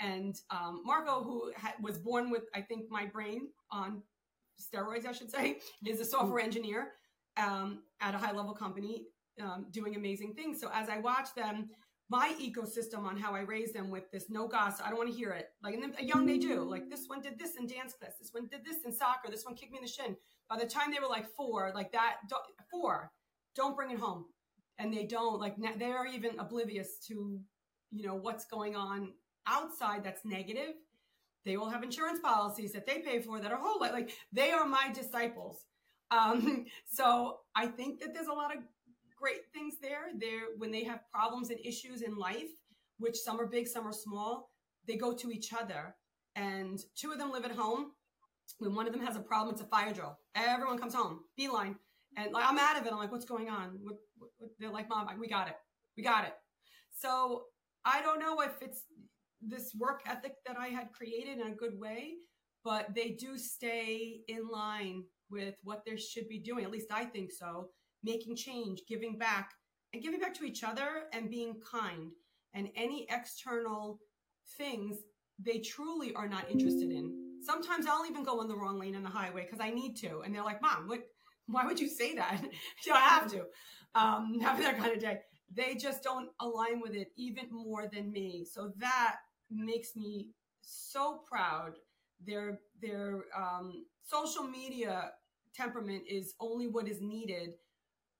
And 0.00 0.36
um, 0.50 0.82
Marco, 0.84 1.22
who 1.22 1.52
ha- 1.56 1.74
was 1.80 1.98
born 1.98 2.30
with, 2.30 2.44
I 2.54 2.60
think, 2.62 2.90
my 2.90 3.06
brain 3.06 3.48
on 3.70 4.02
steroids, 4.60 5.06
I 5.06 5.12
should 5.12 5.30
say, 5.30 5.58
is 5.86 6.00
a 6.00 6.04
software 6.04 6.40
engineer 6.40 6.92
um, 7.36 7.82
at 8.00 8.14
a 8.14 8.18
high 8.18 8.32
level 8.32 8.54
company, 8.54 9.06
um, 9.40 9.66
doing 9.70 9.96
amazing 9.96 10.34
things. 10.34 10.60
So 10.60 10.70
as 10.74 10.88
I 10.88 10.98
watch 10.98 11.34
them, 11.34 11.70
my 12.12 12.34
ecosystem 12.38 13.06
on 13.06 13.16
how 13.16 13.34
I 13.34 13.40
raise 13.40 13.72
them 13.72 13.88
with 13.88 14.10
this 14.10 14.28
no 14.28 14.46
gossip. 14.46 14.84
I 14.86 14.90
don't 14.90 14.98
want 14.98 15.10
to 15.10 15.16
hear 15.16 15.30
it. 15.30 15.48
Like, 15.62 15.72
and 15.72 15.82
then 15.82 15.94
young 16.06 16.26
they 16.26 16.36
do. 16.36 16.62
Like, 16.62 16.90
this 16.90 17.06
one 17.06 17.22
did 17.22 17.38
this 17.38 17.56
in 17.56 17.66
dance 17.66 17.94
class. 17.94 18.12
This 18.20 18.34
one 18.34 18.48
did 18.48 18.66
this 18.66 18.84
in 18.84 18.92
soccer. 18.92 19.30
This 19.30 19.46
one 19.46 19.54
kicked 19.54 19.72
me 19.72 19.78
in 19.78 19.84
the 19.84 19.90
shin. 19.90 20.14
By 20.50 20.58
the 20.58 20.66
time 20.66 20.92
they 20.92 21.00
were 21.00 21.08
like 21.08 21.26
four, 21.34 21.72
like 21.74 21.90
that, 21.92 22.16
don't, 22.28 22.42
four, 22.70 23.10
don't 23.56 23.74
bring 23.74 23.90
it 23.90 23.98
home. 23.98 24.26
And 24.78 24.92
they 24.92 25.04
don't 25.04 25.40
like 25.40 25.56
they're 25.78 26.06
even 26.06 26.38
oblivious 26.38 26.98
to, 27.08 27.40
you 27.90 28.06
know, 28.06 28.14
what's 28.14 28.44
going 28.44 28.76
on 28.76 29.14
outside 29.46 30.04
that's 30.04 30.24
negative. 30.24 30.74
They 31.46 31.56
all 31.56 31.70
have 31.70 31.82
insurance 31.82 32.20
policies 32.20 32.72
that 32.72 32.86
they 32.86 32.98
pay 32.98 33.20
for 33.20 33.40
that 33.40 33.52
are 33.52 33.58
whole 33.58 33.80
like 33.80 34.10
they 34.32 34.50
are 34.50 34.66
my 34.66 34.90
disciples. 34.92 35.64
Um, 36.10 36.66
so 36.84 37.38
I 37.56 37.68
think 37.68 38.00
that 38.00 38.12
there's 38.12 38.26
a 38.26 38.32
lot 38.32 38.54
of 38.54 38.62
great 39.22 39.42
things 39.54 39.74
there. 39.80 40.06
There, 40.18 40.56
when 40.58 40.72
they 40.72 40.84
have 40.84 41.00
problems 41.12 41.50
and 41.50 41.60
issues 41.64 42.02
in 42.02 42.16
life, 42.16 42.50
which 42.98 43.16
some 43.16 43.40
are 43.40 43.46
big, 43.46 43.68
some 43.68 43.86
are 43.86 43.92
small, 43.92 44.50
they 44.86 44.96
go 44.96 45.12
to 45.14 45.30
each 45.30 45.52
other. 45.52 45.94
And 46.34 46.80
two 46.96 47.12
of 47.12 47.18
them 47.18 47.30
live 47.30 47.44
at 47.44 47.52
home. 47.52 47.92
When 48.58 48.74
one 48.74 48.86
of 48.86 48.92
them 48.92 49.04
has 49.06 49.16
a 49.16 49.20
problem, 49.20 49.54
it's 49.54 49.62
a 49.62 49.66
fire 49.66 49.92
drill. 49.92 50.18
Everyone 50.34 50.78
comes 50.78 50.94
home, 50.94 51.20
beeline. 51.36 51.76
And 52.16 52.32
like, 52.32 52.44
I'm 52.46 52.58
out 52.58 52.78
of 52.78 52.84
it. 52.84 52.92
I'm 52.92 52.98
like, 52.98 53.12
what's 53.12 53.24
going 53.24 53.48
on? 53.48 53.78
What, 53.82 53.96
what, 54.18 54.30
what? 54.38 54.50
They're 54.58 54.70
like, 54.70 54.88
mom, 54.88 55.08
we 55.18 55.28
got 55.28 55.48
it. 55.48 55.54
We 55.96 56.02
got 56.02 56.24
it. 56.24 56.34
So 56.98 57.44
I 57.84 58.02
don't 58.02 58.18
know 58.18 58.40
if 58.40 58.60
it's 58.60 58.82
this 59.40 59.72
work 59.78 60.02
ethic 60.06 60.34
that 60.46 60.56
I 60.58 60.68
had 60.68 60.92
created 60.92 61.38
in 61.38 61.46
a 61.46 61.54
good 61.54 61.78
way, 61.78 62.14
but 62.64 62.94
they 62.94 63.10
do 63.10 63.38
stay 63.38 64.20
in 64.28 64.48
line 64.48 65.04
with 65.30 65.54
what 65.62 65.82
they 65.86 65.96
should 65.96 66.28
be 66.28 66.40
doing. 66.40 66.64
At 66.64 66.70
least 66.70 66.88
I 66.90 67.04
think 67.04 67.30
so 67.32 67.68
making 68.02 68.36
change, 68.36 68.82
giving 68.88 69.18
back, 69.18 69.50
and 69.92 70.02
giving 70.02 70.20
back 70.20 70.34
to 70.34 70.44
each 70.44 70.64
other 70.64 71.04
and 71.12 71.30
being 71.30 71.60
kind. 71.60 72.12
And 72.54 72.68
any 72.76 73.06
external 73.10 74.00
things 74.56 74.98
they 75.38 75.58
truly 75.58 76.14
are 76.14 76.28
not 76.28 76.50
interested 76.50 76.90
in. 76.90 77.38
Sometimes 77.42 77.86
I'll 77.86 78.06
even 78.06 78.22
go 78.22 78.40
on 78.40 78.48
the 78.48 78.56
wrong 78.56 78.78
lane 78.78 78.94
on 78.94 79.02
the 79.02 79.08
highway 79.08 79.44
because 79.44 79.60
I 79.60 79.70
need 79.70 79.96
to. 79.96 80.20
And 80.20 80.34
they're 80.34 80.44
like, 80.44 80.62
Mom, 80.62 80.86
what, 80.86 81.00
why 81.46 81.64
would 81.64 81.80
you 81.80 81.88
say 81.88 82.14
that? 82.14 82.40
know, 82.86 82.94
I 82.94 83.00
have 83.00 83.30
to. 83.32 83.44
Um, 83.94 84.38
having 84.42 84.64
that 84.64 84.78
kind 84.78 84.92
of 84.92 85.00
day. 85.00 85.20
They 85.54 85.74
just 85.74 86.02
don't 86.02 86.30
align 86.40 86.80
with 86.80 86.94
it 86.94 87.08
even 87.16 87.46
more 87.50 87.88
than 87.92 88.10
me. 88.10 88.46
So 88.50 88.72
that 88.78 89.16
makes 89.50 89.96
me 89.96 90.28
so 90.62 91.20
proud. 91.28 91.72
Their 92.24 92.60
their 92.80 93.24
um, 93.36 93.84
social 94.02 94.44
media 94.44 95.10
temperament 95.54 96.04
is 96.08 96.34
only 96.40 96.68
what 96.68 96.88
is 96.88 97.00
needed 97.00 97.50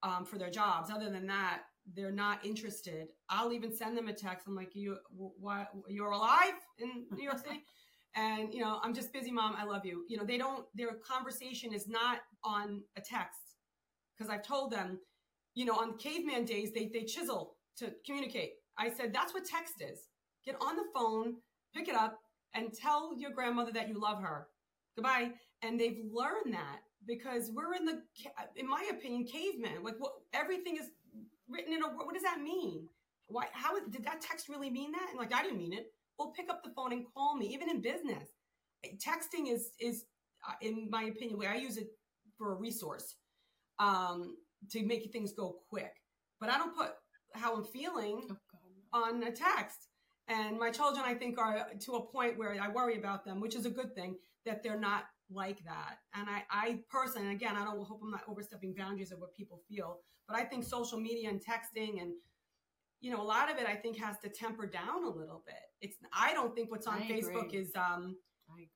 um, 0.02 0.24
for 0.24 0.38
their 0.38 0.50
jobs. 0.50 0.90
Other 0.90 1.10
than 1.10 1.26
that, 1.26 1.62
they're 1.94 2.12
not 2.12 2.44
interested. 2.44 3.08
I'll 3.28 3.52
even 3.52 3.74
send 3.74 3.96
them 3.96 4.08
a 4.08 4.12
text. 4.12 4.46
I'm 4.46 4.54
like, 4.54 4.74
you, 4.74 4.98
what, 5.10 5.68
you're 5.88 6.12
alive 6.12 6.54
in 6.78 7.06
New 7.16 7.24
York 7.24 7.38
City? 7.38 7.64
and, 8.16 8.52
you 8.52 8.60
know, 8.60 8.78
I'm 8.82 8.94
just 8.94 9.12
busy, 9.12 9.30
mom. 9.30 9.54
I 9.56 9.64
love 9.64 9.84
you. 9.84 10.04
You 10.08 10.16
know, 10.16 10.24
they 10.24 10.38
don't, 10.38 10.64
their 10.74 10.94
conversation 11.06 11.72
is 11.72 11.88
not 11.88 12.18
on 12.44 12.82
a 12.96 13.00
text 13.00 13.56
because 14.16 14.32
I've 14.32 14.46
told 14.46 14.70
them, 14.70 14.98
you 15.54 15.64
know, 15.64 15.74
on 15.74 15.98
caveman 15.98 16.44
days, 16.44 16.72
they, 16.72 16.90
they 16.92 17.02
chisel 17.04 17.56
to 17.78 17.92
communicate. 18.06 18.52
I 18.78 18.90
said, 18.90 19.12
that's 19.12 19.34
what 19.34 19.44
text 19.44 19.74
is. 19.80 20.08
Get 20.44 20.56
on 20.60 20.76
the 20.76 20.84
phone, 20.94 21.34
pick 21.74 21.88
it 21.88 21.94
up 21.94 22.18
and 22.54 22.72
tell 22.72 23.12
your 23.16 23.30
grandmother 23.30 23.72
that 23.72 23.88
you 23.88 24.00
love 24.00 24.20
her. 24.22 24.46
Goodbye. 24.96 25.32
And 25.62 25.80
they've 25.80 26.00
learned 26.12 26.54
that 26.54 26.80
because 27.06 27.50
we're 27.52 27.74
in 27.74 27.84
the, 27.84 28.02
in 28.56 28.68
my 28.68 28.88
opinion, 28.90 29.24
caveman. 29.24 29.82
Like 29.82 29.96
what 29.98 30.12
everything 30.32 30.76
is 30.76 30.90
written 31.48 31.72
in 31.72 31.82
a 31.82 31.86
what 31.88 32.14
does 32.14 32.22
that 32.22 32.40
mean? 32.40 32.88
Why? 33.28 33.46
How 33.52 33.78
did 33.78 34.04
that 34.04 34.20
text 34.20 34.48
really 34.48 34.70
mean 34.70 34.92
that? 34.92 35.06
And 35.10 35.18
like 35.18 35.34
I 35.34 35.42
didn't 35.42 35.58
mean 35.58 35.72
it. 35.72 35.92
Well, 36.18 36.32
pick 36.36 36.50
up 36.50 36.62
the 36.62 36.70
phone 36.70 36.92
and 36.92 37.04
call 37.14 37.36
me. 37.36 37.46
Even 37.46 37.70
in 37.70 37.80
business, 37.80 38.28
texting 38.98 39.52
is 39.52 39.70
is 39.80 40.04
in 40.60 40.88
my 40.90 41.04
opinion, 41.04 41.38
way 41.38 41.46
I 41.46 41.56
use 41.56 41.76
it 41.76 41.88
for 42.36 42.52
a 42.52 42.56
resource 42.56 43.16
um, 43.78 44.36
to 44.70 44.84
make 44.84 45.10
things 45.12 45.32
go 45.32 45.58
quick. 45.70 45.92
But 46.40 46.50
I 46.50 46.58
don't 46.58 46.76
put 46.76 46.90
how 47.34 47.54
I'm 47.54 47.64
feeling 47.64 48.28
oh, 48.92 49.04
on 49.04 49.22
a 49.22 49.30
text. 49.30 49.88
And 50.28 50.58
my 50.58 50.70
children, 50.70 51.04
I 51.06 51.14
think, 51.14 51.38
are 51.38 51.66
to 51.80 51.92
a 51.92 52.06
point 52.06 52.38
where 52.38 52.56
I 52.60 52.68
worry 52.68 52.98
about 52.98 53.24
them, 53.24 53.40
which 53.40 53.54
is 53.54 53.66
a 53.66 53.70
good 53.70 53.94
thing 53.94 54.16
that 54.46 54.62
they're 54.62 54.78
not 54.78 55.04
like 55.34 55.64
that. 55.64 55.98
And 56.14 56.28
I, 56.28 56.42
I 56.50 56.78
personally, 56.90 57.32
again, 57.32 57.56
I 57.56 57.64
don't 57.64 57.84
hope 57.84 58.00
I'm 58.02 58.10
not 58.10 58.22
overstepping 58.28 58.74
boundaries 58.76 59.12
of 59.12 59.18
what 59.18 59.34
people 59.34 59.60
feel, 59.68 59.98
but 60.28 60.36
I 60.36 60.44
think 60.44 60.64
social 60.64 60.98
media 60.98 61.28
and 61.28 61.40
texting 61.40 62.00
and 62.00 62.12
you 63.00 63.10
know, 63.10 63.20
a 63.20 63.24
lot 63.24 63.50
of 63.50 63.58
it 63.58 63.66
I 63.66 63.74
think 63.74 63.98
has 63.98 64.16
to 64.20 64.28
temper 64.28 64.64
down 64.64 65.02
a 65.04 65.08
little 65.08 65.42
bit. 65.44 65.56
It's 65.80 65.96
I 66.12 66.32
don't 66.32 66.54
think 66.54 66.70
what's 66.70 66.86
on 66.86 67.02
I 67.02 67.10
Facebook 67.10 67.48
agree. 67.48 67.58
is 67.58 67.72
um 67.74 68.16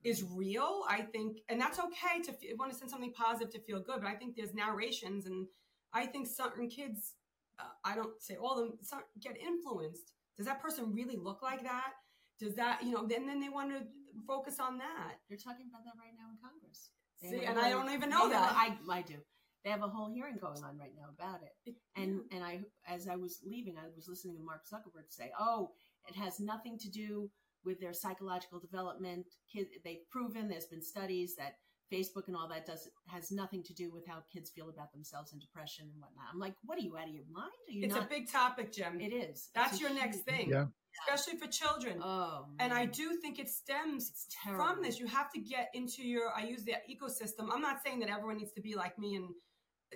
is 0.05 0.25
real. 0.35 0.85
I 0.89 1.03
think, 1.03 1.39
and 1.49 1.61
that's 1.61 1.79
okay 1.79 2.23
to 2.25 2.33
f- 2.33 2.59
want 2.59 2.73
to 2.73 2.79
send 2.79 2.91
something 2.91 3.13
positive 3.13 3.53
to 3.53 3.61
feel 3.61 3.81
good. 3.81 4.01
But 4.03 4.09
I 4.09 4.15
think 4.15 4.35
there's 4.37 4.55
narrations, 4.55 5.27
and 5.27 5.47
I 5.93 6.07
think 6.07 6.27
certain 6.27 6.69
kids, 6.69 7.15
uh, 7.61 7.65
I 7.85 7.95
don't 7.95 8.21
say 8.21 8.37
all 8.37 8.59
of 8.59 8.69
them, 8.69 8.79
get 9.21 9.37
influenced. 9.37 10.13
Does 10.37 10.47
that 10.47 10.61
person 10.61 10.93
really 10.93 11.17
look 11.17 11.43
like 11.43 11.63
that? 11.63 11.93
Does 12.39 12.55
that, 12.57 12.82
you 12.82 12.93
know, 12.93 13.07
then 13.07 13.26
then 13.26 13.41
they 13.41 13.49
want 13.49 13.70
to 13.70 13.87
focus 14.26 14.61
on 14.61 14.78
that. 14.78 15.20
They're 15.28 15.39
talking 15.39 15.66
about 15.68 15.84
that 15.84 15.99
right 15.99 16.14
now 16.18 16.28
in 16.30 16.39
Congress. 16.41 16.91
See, 17.22 17.47
and 17.47 17.59
I 17.59 17.70
don't 17.70 17.91
even 17.91 18.11
know 18.11 18.28
that. 18.28 18.53
I, 18.55 18.76
I 18.91 19.03
do. 19.03 19.16
They 19.64 19.70
have 19.70 19.82
a 19.82 19.89
whole 19.89 20.12
hearing 20.12 20.37
going 20.41 20.62
on 20.62 20.78
right 20.78 20.93
now 20.95 21.09
about 21.18 21.41
it. 21.43 21.74
And 21.97 22.20
and 22.30 22.45
I, 22.45 22.61
as 22.87 23.09
I 23.09 23.16
was 23.16 23.41
leaving, 23.45 23.76
I 23.78 23.89
was 23.95 24.07
listening 24.09 24.37
to 24.37 24.43
Mark 24.45 24.62
Zuckerberg 24.72 25.09
say, 25.09 25.32
"Oh, 25.41 25.70
it 26.09 26.14
has 26.14 26.39
nothing 26.39 26.78
to 26.78 26.91
do 26.91 27.30
with 27.64 27.80
their 27.80 27.93
psychological 27.93 28.61
development. 28.61 29.26
Kid, 29.53 29.66
they've 29.84 30.09
proven 30.11 30.49
there's 30.49 30.66
been 30.66 30.82
studies 30.82 31.34
that 31.37 31.57
Facebook 31.93 32.26
and 32.26 32.37
all 32.37 32.49
that 32.49 32.66
does 32.66 32.89
has 33.07 33.30
nothing 33.30 33.62
to 33.64 33.74
do 33.74 33.93
with 33.93 34.07
how 34.07 34.22
kids 34.32 34.51
feel 34.51 34.68
about 34.68 34.93
themselves 34.93 35.32
and 35.32 35.41
depression 35.41 35.87
and 35.93 36.01
whatnot. 36.01 36.26
I'm 36.32 36.41
like, 36.41 36.55
what 36.64 36.78
are 36.78 36.82
you 36.82 36.97
out 36.97 37.09
of 37.09 37.14
your 37.14 37.24
mind? 37.32 37.53
it's 37.68 37.95
not? 37.95 38.05
a 38.05 38.09
big 38.09 38.30
topic, 38.30 38.72
Jim. 38.72 39.01
It 39.01 39.12
is. 39.12 39.51
That's 39.55 39.80
your 39.80 39.93
next 39.93 40.20
thing. 40.20 40.51
Yeah 40.51 40.66
especially 41.09 41.39
for 41.39 41.47
children. 41.47 42.01
Oh, 42.03 42.47
and 42.59 42.72
I 42.72 42.87
do 42.87 43.16
think 43.20 43.39
it 43.39 43.49
stems 43.49 44.26
from 44.45 44.82
this. 44.82 44.99
You 44.99 45.07
have 45.07 45.30
to 45.32 45.41
get 45.41 45.70
into 45.74 46.03
your. 46.03 46.30
I 46.37 46.45
use 46.45 46.64
the 46.64 46.74
ecosystem. 46.91 47.49
I'm 47.53 47.61
not 47.61 47.82
saying 47.84 48.01
that 48.01 48.09
everyone 48.09 48.39
needs 48.39 48.53
to 48.53 48.61
be 48.61 48.74
like 48.74 48.99
me 48.99 49.16
and 49.16 49.28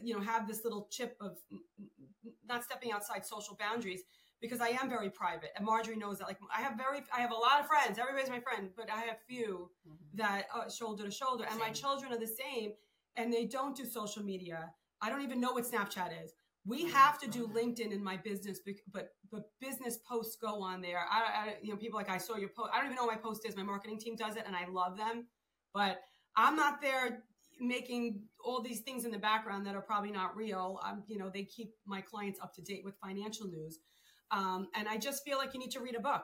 you 0.02 0.14
know 0.14 0.20
have 0.20 0.46
this 0.46 0.64
little 0.64 0.88
chip 0.90 1.16
of 1.20 1.38
not 2.46 2.64
stepping 2.64 2.92
outside 2.92 3.26
social 3.26 3.56
boundaries 3.58 4.02
because 4.40 4.60
I 4.60 4.68
am 4.68 4.88
very 4.88 5.10
private. 5.10 5.50
And 5.56 5.64
Marjorie 5.64 5.96
knows 5.96 6.18
that. 6.18 6.26
Like 6.26 6.38
I 6.54 6.60
have 6.62 6.76
very, 6.76 7.00
I 7.14 7.20
have 7.20 7.30
a 7.30 7.34
lot 7.34 7.60
of 7.60 7.66
friends. 7.66 7.98
Everybody's 7.98 8.30
my 8.30 8.40
friend, 8.40 8.70
but 8.76 8.90
I 8.90 9.00
have 9.00 9.16
few 9.28 9.70
mm-hmm. 9.86 10.16
that 10.16 10.46
uh, 10.54 10.70
shoulder 10.70 11.04
to 11.04 11.10
shoulder. 11.10 11.44
And 11.44 11.52
same. 11.52 11.60
my 11.60 11.70
children 11.70 12.12
are 12.12 12.18
the 12.18 12.26
same, 12.26 12.72
and 13.16 13.32
they 13.32 13.44
don't 13.44 13.76
do 13.76 13.84
social 13.84 14.22
media. 14.22 14.70
I 15.02 15.10
don't 15.10 15.22
even 15.22 15.40
know 15.40 15.52
what 15.52 15.64
Snapchat 15.64 16.24
is. 16.24 16.32
We 16.66 16.86
have 16.90 17.18
to 17.20 17.28
do 17.28 17.46
LinkedIn 17.48 17.90
in 17.90 18.04
my 18.04 18.18
business, 18.18 18.60
but 18.92 19.08
but 19.30 19.50
business 19.60 19.98
posts 20.08 20.36
go 20.36 20.62
on 20.62 20.82
there. 20.82 21.04
I, 21.10 21.20
I 21.20 21.54
you 21.62 21.70
know 21.70 21.76
people 21.76 21.98
like 21.98 22.10
I 22.10 22.18
saw 22.18 22.36
your 22.36 22.50
post. 22.50 22.70
I 22.72 22.76
don't 22.76 22.86
even 22.86 22.96
know 22.96 23.06
what 23.06 23.14
my 23.14 23.20
post 23.20 23.46
is. 23.48 23.56
My 23.56 23.62
marketing 23.62 23.98
team 23.98 24.16
does 24.16 24.36
it, 24.36 24.44
and 24.46 24.54
I 24.54 24.66
love 24.70 24.96
them. 24.96 25.26
But 25.72 26.00
I'm 26.36 26.56
not 26.56 26.80
there 26.82 27.22
making 27.60 28.22
all 28.42 28.62
these 28.62 28.80
things 28.80 29.04
in 29.04 29.10
the 29.10 29.18
background 29.18 29.66
that 29.66 29.74
are 29.74 29.82
probably 29.82 30.10
not 30.10 30.36
real. 30.36 30.80
I'm 30.82 31.02
you 31.06 31.18
know 31.18 31.30
they 31.30 31.44
keep 31.44 31.72
my 31.86 32.00
clients 32.00 32.40
up 32.40 32.54
to 32.54 32.62
date 32.62 32.82
with 32.84 32.94
financial 33.02 33.46
news, 33.46 33.78
um, 34.30 34.68
and 34.74 34.88
I 34.88 34.96
just 34.96 35.24
feel 35.24 35.38
like 35.38 35.54
you 35.54 35.60
need 35.60 35.72
to 35.72 35.80
read 35.80 35.96
a 35.96 36.00
book. 36.00 36.22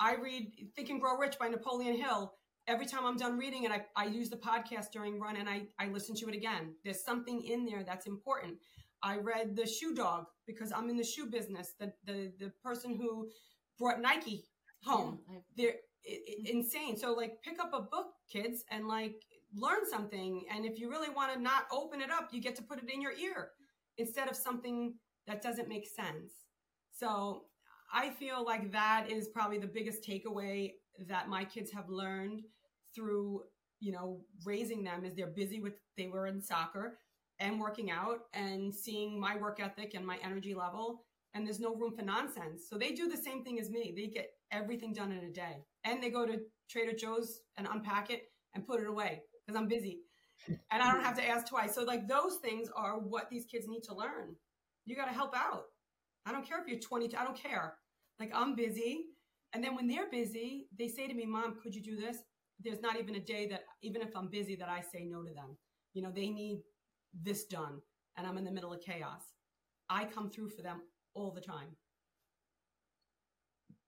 I 0.00 0.16
read 0.16 0.52
Think 0.74 0.90
and 0.90 1.00
Grow 1.00 1.16
Rich 1.16 1.38
by 1.38 1.48
Napoleon 1.48 1.96
Hill. 1.96 2.34
Every 2.66 2.86
time 2.86 3.06
I'm 3.06 3.16
done 3.16 3.38
reading 3.38 3.64
it, 3.64 3.70
I, 3.70 3.84
I 3.96 4.06
use 4.06 4.28
the 4.28 4.36
podcast 4.36 4.90
during 4.92 5.20
run 5.20 5.36
and 5.36 5.48
I, 5.48 5.62
I 5.78 5.86
listen 5.88 6.16
to 6.16 6.28
it 6.28 6.34
again. 6.34 6.74
There's 6.84 7.04
something 7.04 7.42
in 7.42 7.64
there 7.64 7.84
that's 7.84 8.06
important. 8.06 8.58
I 9.02 9.18
read 9.18 9.54
The 9.54 9.66
Shoe 9.66 9.94
Dog 9.94 10.26
because 10.46 10.72
I'm 10.72 10.90
in 10.90 10.96
the 10.96 11.04
shoe 11.04 11.26
business. 11.26 11.74
The 11.78 11.92
the 12.06 12.32
the 12.40 12.52
person 12.62 12.96
who 12.96 13.28
brought 13.78 14.00
Nike 14.00 14.44
home, 14.82 15.20
yeah, 15.30 15.38
they're 15.56 15.74
it, 16.02 16.22
it, 16.26 16.54
insane. 16.54 16.96
So 16.96 17.12
like, 17.12 17.42
pick 17.42 17.60
up 17.60 17.72
a 17.72 17.82
book, 17.82 18.06
kids, 18.32 18.64
and 18.70 18.88
like 18.88 19.22
learn 19.54 19.88
something. 19.88 20.44
And 20.52 20.64
if 20.64 20.78
you 20.78 20.90
really 20.90 21.10
want 21.10 21.32
to 21.34 21.40
not 21.40 21.66
open 21.72 22.00
it 22.00 22.10
up, 22.10 22.30
you 22.32 22.40
get 22.40 22.56
to 22.56 22.62
put 22.62 22.82
it 22.82 22.90
in 22.90 23.00
your 23.00 23.12
ear 23.12 23.50
instead 23.98 24.28
of 24.28 24.36
something 24.36 24.94
that 25.26 25.42
doesn't 25.42 25.68
make 25.68 25.86
sense. 25.86 26.45
So 26.98 27.42
I 27.92 28.10
feel 28.10 28.44
like 28.44 28.72
that 28.72 29.10
is 29.10 29.28
probably 29.28 29.58
the 29.58 29.66
biggest 29.66 30.06
takeaway 30.06 30.72
that 31.08 31.28
my 31.28 31.44
kids 31.44 31.70
have 31.72 31.88
learned 31.88 32.42
through 32.94 33.42
you 33.80 33.92
know 33.92 34.22
raising 34.44 34.82
them 34.82 35.04
is 35.04 35.14
they're 35.14 35.26
busy 35.26 35.60
with 35.60 35.74
they 35.98 36.06
were 36.06 36.26
in 36.26 36.40
soccer 36.40 36.98
and 37.38 37.60
working 37.60 37.90
out 37.90 38.20
and 38.32 38.74
seeing 38.74 39.20
my 39.20 39.36
work 39.36 39.60
ethic 39.60 39.94
and 39.94 40.06
my 40.06 40.18
energy 40.22 40.54
level. 40.54 41.04
And 41.34 41.46
there's 41.46 41.60
no 41.60 41.74
room 41.74 41.94
for 41.94 42.02
nonsense. 42.02 42.66
So 42.68 42.78
they 42.78 42.92
do 42.92 43.08
the 43.08 43.16
same 43.16 43.44
thing 43.44 43.60
as 43.60 43.68
me. 43.68 43.92
They 43.94 44.06
get 44.06 44.30
everything 44.50 44.94
done 44.94 45.12
in 45.12 45.24
a 45.24 45.30
day. 45.30 45.64
And 45.84 46.02
they 46.02 46.08
go 46.08 46.24
to 46.24 46.38
Trader 46.70 46.96
Joe's 46.96 47.40
and 47.58 47.68
unpack 47.70 48.10
it 48.10 48.22
and 48.54 48.66
put 48.66 48.80
it 48.80 48.86
away 48.86 49.22
because 49.46 49.60
I'm 49.60 49.68
busy. 49.68 50.00
And 50.48 50.82
I 50.82 50.92
don't 50.92 51.02
have 51.02 51.16
to 51.16 51.26
ask 51.26 51.46
twice. 51.46 51.74
So, 51.74 51.82
like, 51.82 52.08
those 52.08 52.36
things 52.36 52.68
are 52.74 52.98
what 52.98 53.28
these 53.30 53.46
kids 53.46 53.66
need 53.68 53.82
to 53.84 53.94
learn. 53.94 54.36
You 54.84 54.96
got 54.96 55.06
to 55.06 55.12
help 55.12 55.34
out. 55.36 55.64
I 56.26 56.32
don't 56.32 56.46
care 56.46 56.60
if 56.60 56.66
you're 56.66 56.80
20, 56.80 57.16
I 57.16 57.24
don't 57.24 57.36
care. 57.36 57.74
Like 58.18 58.30
I'm 58.34 58.54
busy. 58.54 59.06
And 59.54 59.62
then 59.62 59.74
when 59.74 59.86
they're 59.86 60.10
busy, 60.10 60.66
they 60.76 60.88
say 60.88 61.06
to 61.06 61.14
me, 61.14 61.24
Mom, 61.24 61.56
could 61.62 61.74
you 61.74 61.82
do 61.82 61.96
this? 61.96 62.18
There's 62.62 62.80
not 62.80 62.98
even 62.98 63.14
a 63.14 63.20
day 63.20 63.46
that, 63.48 63.62
even 63.82 64.02
if 64.02 64.14
I'm 64.16 64.28
busy, 64.28 64.56
that 64.56 64.68
I 64.68 64.80
say 64.80 65.04
no 65.04 65.22
to 65.22 65.32
them. 65.32 65.56
You 65.94 66.02
know, 66.02 66.10
they 66.10 66.28
need 66.28 66.62
this 67.22 67.44
done, 67.44 67.80
and 68.16 68.26
I'm 68.26 68.38
in 68.38 68.44
the 68.44 68.50
middle 68.50 68.72
of 68.72 68.80
chaos. 68.80 69.22
I 69.88 70.04
come 70.04 70.30
through 70.30 70.50
for 70.50 70.62
them 70.62 70.82
all 71.14 71.30
the 71.30 71.40
time. 71.40 71.76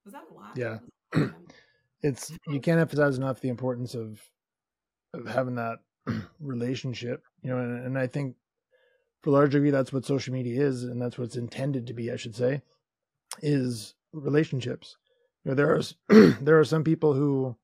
Was 0.05 0.15
that 0.15 0.25
a 0.31 0.35
lot? 0.35 0.57
Yeah. 0.57 0.79
it's 2.03 2.33
you 2.47 2.61
can't 2.61 2.81
emphasize 2.81 3.19
enough 3.19 3.41
the 3.41 3.49
importance 3.49 3.95
of 3.95 4.21
of 5.13 5.27
having 5.27 5.57
that 5.57 5.79
relationship, 6.41 7.23
you 7.43 7.51
know, 7.51 7.59
and, 7.59 7.85
and 7.87 7.99
I 7.99 8.07
think 8.07 8.37
for 9.23 9.31
a 9.31 9.33
large 9.33 9.53
degree 9.53 9.71
that's 9.71 9.93
what 9.93 10.05
social 10.05 10.33
media 10.33 10.63
is, 10.63 10.85
and 10.85 11.01
that's 11.01 11.19
what 11.19 11.25
it's 11.25 11.37
intended 11.37 11.87
to 11.87 11.95
be, 11.95 12.11
I 12.11 12.17
should 12.17 12.37
say, 12.37 12.63
is 13.43 13.95
relationships. 14.13 14.97
You 15.45 15.51
know, 15.51 15.55
there 15.55 15.75
are 15.75 16.31
there 16.41 16.59
are 16.59 16.65
some 16.65 16.85
people 16.85 17.15
who 17.15 17.57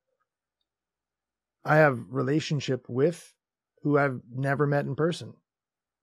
I 1.64 1.76
have 1.76 1.98
relationship 2.10 2.86
with 2.88 3.32
who 3.82 3.98
I've 3.98 4.20
never 4.32 4.66
met 4.66 4.86
in 4.86 4.96
person, 4.96 5.34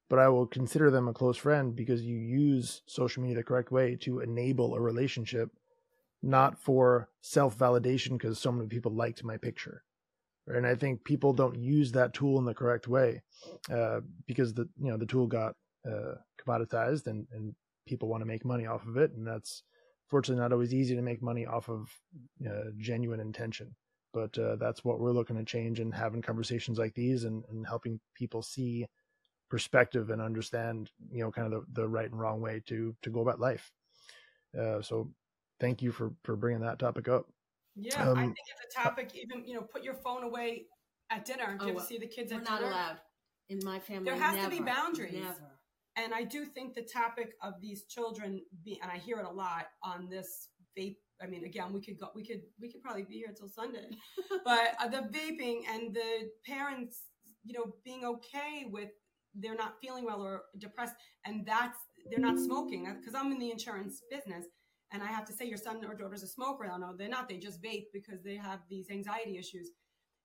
but 0.09 0.19
I 0.19 0.29
will 0.29 0.45
consider 0.45 0.89
them 0.89 1.07
a 1.07 1.13
close 1.13 1.37
friend 1.37 1.75
because 1.75 2.01
you 2.03 2.17
use 2.17 2.81
social 2.85 3.21
media 3.21 3.37
the 3.37 3.43
correct 3.43 3.71
way 3.71 3.95
to 4.01 4.19
enable 4.19 4.75
a 4.75 4.79
relationship, 4.79 5.51
not 6.21 6.59
for 6.59 7.09
self 7.21 7.57
validation 7.57 8.11
because 8.11 8.39
so 8.39 8.51
many 8.51 8.67
people 8.67 8.93
liked 8.93 9.23
my 9.23 9.37
picture. 9.37 9.83
And 10.55 10.65
I 10.65 10.75
think 10.75 11.03
people 11.03 11.33
don't 11.33 11.57
use 11.57 11.91
that 11.93 12.13
tool 12.13 12.39
in 12.39 12.45
the 12.45 12.53
correct 12.53 12.87
way 12.87 13.21
uh, 13.71 14.01
because 14.27 14.53
the 14.53 14.67
you 14.81 14.91
know 14.91 14.97
the 14.97 15.05
tool 15.05 15.27
got 15.27 15.55
uh, 15.87 16.15
commoditized 16.39 17.07
and, 17.07 17.27
and 17.31 17.55
people 17.87 18.07
want 18.07 18.21
to 18.21 18.27
make 18.27 18.45
money 18.45 18.65
off 18.65 18.85
of 18.87 18.97
it, 18.97 19.11
and 19.11 19.25
that's 19.25 19.63
fortunately 20.09 20.41
not 20.41 20.51
always 20.51 20.73
easy 20.73 20.95
to 20.95 21.01
make 21.01 21.21
money 21.21 21.45
off 21.45 21.69
of 21.69 21.89
uh, 22.45 22.71
genuine 22.77 23.19
intention. 23.19 23.75
But 24.13 24.37
uh, 24.37 24.57
that's 24.57 24.83
what 24.83 24.99
we're 24.99 25.11
looking 25.11 25.37
to 25.37 25.45
change 25.45 25.79
and 25.79 25.93
having 25.93 26.21
conversations 26.21 26.77
like 26.77 26.93
these 26.93 27.23
and, 27.23 27.45
and 27.49 27.65
helping 27.65 27.99
people 28.13 28.41
see 28.41 28.87
perspective 29.49 30.09
and 30.09 30.21
understand 30.21 30.89
you 31.11 31.23
know 31.23 31.31
kind 31.31 31.53
of 31.53 31.65
the, 31.73 31.81
the 31.81 31.87
right 31.87 32.09
and 32.09 32.19
wrong 32.19 32.41
way 32.41 32.61
to 32.67 32.95
to 33.01 33.09
go 33.09 33.21
about 33.21 33.39
life. 33.39 33.71
Uh, 34.57 34.81
so 34.81 35.09
thank 35.59 35.81
you 35.81 35.91
for 35.91 36.13
for 36.23 36.35
bringing 36.35 36.61
that 36.61 36.79
topic 36.79 37.07
up 37.07 37.25
yeah 37.75 38.09
um, 38.09 38.17
i 38.17 38.23
think 38.23 38.35
it's 38.37 38.75
a 38.75 38.81
topic 38.81 39.11
even 39.15 39.45
you 39.47 39.53
know 39.53 39.61
put 39.61 39.83
your 39.83 39.93
phone 39.93 40.23
away 40.23 40.65
at 41.09 41.25
dinner 41.25 41.57
do 41.59 41.65
you 41.65 41.73
oh, 41.73 41.75
ever 41.77 41.85
see 41.85 41.97
the 41.97 42.07
kids 42.07 42.31
we're 42.31 42.39
at 42.39 42.49
not 42.49 42.59
dinner? 42.59 42.71
allowed 42.71 42.97
in 43.49 43.59
my 43.63 43.79
family 43.79 44.05
there 44.05 44.19
has 44.19 44.35
never, 44.35 44.49
to 44.49 44.57
be 44.57 44.63
boundaries 44.63 45.13
never 45.13 45.59
and 45.97 46.13
i 46.13 46.23
do 46.23 46.45
think 46.45 46.73
the 46.73 46.87
topic 46.93 47.33
of 47.41 47.53
these 47.61 47.83
children 47.85 48.41
be, 48.63 48.79
and 48.81 48.91
i 48.91 48.97
hear 48.97 49.19
it 49.19 49.25
a 49.25 49.31
lot 49.31 49.67
on 49.83 50.07
this 50.09 50.49
vape 50.77 50.97
I 51.23 51.27
mean, 51.27 51.45
again, 51.45 51.71
we 51.71 51.81
could 51.81 51.99
go, 51.99 52.07
we 52.15 52.25
could, 52.25 52.41
we 52.59 52.71
could 52.71 52.81
probably 52.81 53.03
be 53.03 53.13
here 53.13 53.27
until 53.29 53.47
Sunday, 53.47 53.85
but 54.43 54.73
uh, 54.81 54.87
the 54.87 55.07
vaping 55.15 55.59
and 55.69 55.93
the 55.93 56.31
parents, 56.47 57.01
you 57.43 57.53
know, 57.53 57.75
being 57.85 58.03
okay 58.05 58.65
with 58.69 58.89
they're 59.35 59.55
not 59.55 59.75
feeling 59.81 60.03
well 60.03 60.21
or 60.21 60.41
depressed, 60.57 60.95
and 61.25 61.45
that's 61.45 61.77
they're 62.09 62.19
not 62.19 62.39
smoking 62.39 62.93
because 62.99 63.15
I'm 63.15 63.31
in 63.31 63.39
the 63.39 63.51
insurance 63.51 64.01
business, 64.09 64.45
and 64.91 65.01
I 65.01 65.07
have 65.07 65.25
to 65.25 65.33
say 65.33 65.45
your 65.45 65.57
son 65.57 65.83
or 65.85 65.95
daughter's 65.95 66.23
a 66.23 66.27
smoker. 66.27 66.65
Know 66.65 66.93
they're 66.97 67.09
not; 67.09 67.29
they 67.29 67.37
just 67.37 67.61
vape 67.61 67.87
because 67.93 68.21
they 68.23 68.35
have 68.35 68.59
these 68.69 68.89
anxiety 68.89 69.37
issues. 69.37 69.71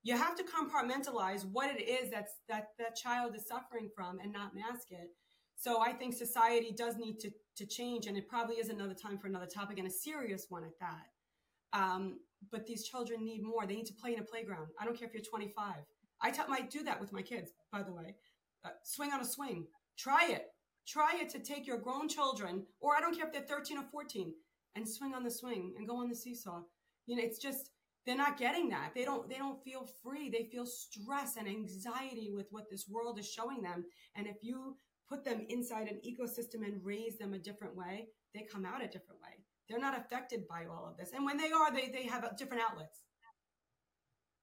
You 0.03 0.17
have 0.17 0.37
to 0.37 0.45
compartmentalize 0.45 1.45
what 1.51 1.71
it 1.75 1.83
is 1.83 2.11
that's 2.11 2.33
that 2.49 2.69
that 2.79 2.97
child 2.97 3.35
is 3.35 3.47
suffering 3.47 3.91
from 3.95 4.19
and 4.23 4.33
not 4.33 4.55
mask 4.55 4.91
it 4.91 5.11
so 5.57 5.81
I 5.81 5.93
think 5.93 6.15
society 6.15 6.73
does 6.77 6.97
need 6.97 7.19
to, 7.21 7.31
to 7.57 7.67
change, 7.67 8.07
and 8.07 8.17
it 8.17 8.29
probably 8.29 8.57
is 8.57 8.69
another 8.69 8.95
time 8.95 9.19
for 9.19 9.27
another 9.27 9.47
topic 9.47 9.79
and 9.79 9.87
a 9.87 9.91
serious 9.91 10.47
one 10.51 10.65
at 10.65 10.79
that. 10.81 11.79
Um, 11.79 12.19
but 12.53 12.67
these 12.67 12.85
children 12.87 13.25
need 13.25 13.43
more. 13.43 13.67
They 13.67 13.77
need 13.77 13.87
to 13.87 13.95
play 13.95 14.13
in 14.13 14.21
a 14.21 14.25
playground. 14.25 14.69
I 14.81 14.85
don't 14.85 14.97
care 14.97 15.09
if 15.09 15.15
you're 15.15 15.23
25. 15.23 15.75
I 16.23 16.31
t- 16.31 16.41
might 16.49 16.71
do 16.71 16.83
that 16.85 17.01
with 17.01 17.13
my 17.13 17.23
kids, 17.23 17.53
by 17.73 17.83
the 17.83 17.93
way. 17.93 18.17
Uh, 18.65 18.71
swing 18.85 19.13
on 19.13 19.21
a 19.21 19.25
swing. 19.25 19.67
Try 19.99 20.29
it. 20.31 20.47
Try 20.87 21.19
it 21.21 21.31
to 21.31 21.39
take 21.39 21.67
your 21.67 21.79
grown 21.79 22.09
children, 22.09 22.65
or 22.81 22.95
I 22.95 23.01
don't 23.01 23.17
care 23.17 23.27
if 23.27 23.33
they're 23.33 23.43
13 23.43 23.79
or 23.79 23.85
14, 23.91 24.33
and 24.77 24.89
swing 24.89 25.15
on 25.15 25.25
the 25.25 25.31
swing 25.31 25.75
and 25.77 25.89
go 25.89 25.97
on 25.97 26.09
the 26.09 26.15
seesaw. 26.15 26.61
You 27.07 27.17
know, 27.17 27.23
it's 27.23 27.39
just 27.39 27.71
they're 28.05 28.17
not 28.17 28.39
getting 28.39 28.69
that. 28.69 28.93
They 28.95 29.05
don't 29.05 29.29
they 29.29 29.37
don't 29.37 29.63
feel 29.65 29.89
free. 30.03 30.31
They 30.31 30.49
feel 30.53 30.67
stress 30.67 31.37
and 31.37 31.49
anxiety 31.49 32.31
with 32.33 32.47
what 32.51 32.71
this 32.71 32.87
world 32.89 33.19
is 33.19 33.29
showing 33.29 33.63
them. 33.63 33.85
And 34.15 34.27
if 34.27 34.37
you 34.43 34.77
put 35.09 35.25
them 35.25 35.45
inside 35.49 35.89
an 35.89 36.01
ecosystem 36.07 36.65
and 36.65 36.85
raise 36.85 37.19
them 37.19 37.35
a 37.35 37.39
different 37.39 37.77
way, 37.77 38.09
they 38.35 38.47
come 38.51 38.65
out 38.65 38.83
a 38.83 38.87
different 38.87 39.21
way. 39.23 39.43
They're 39.69 39.81
not 39.81 39.99
affected 39.99 40.47
by 40.49 40.67
all 40.67 40.87
of 40.89 40.97
this. 40.97 41.11
And 41.13 41.25
when 41.25 41.37
they 41.37 41.51
are, 41.51 41.73
they, 41.73 41.89
they 41.89 42.05
have 42.05 42.37
different 42.37 42.63
outlets. 42.69 43.03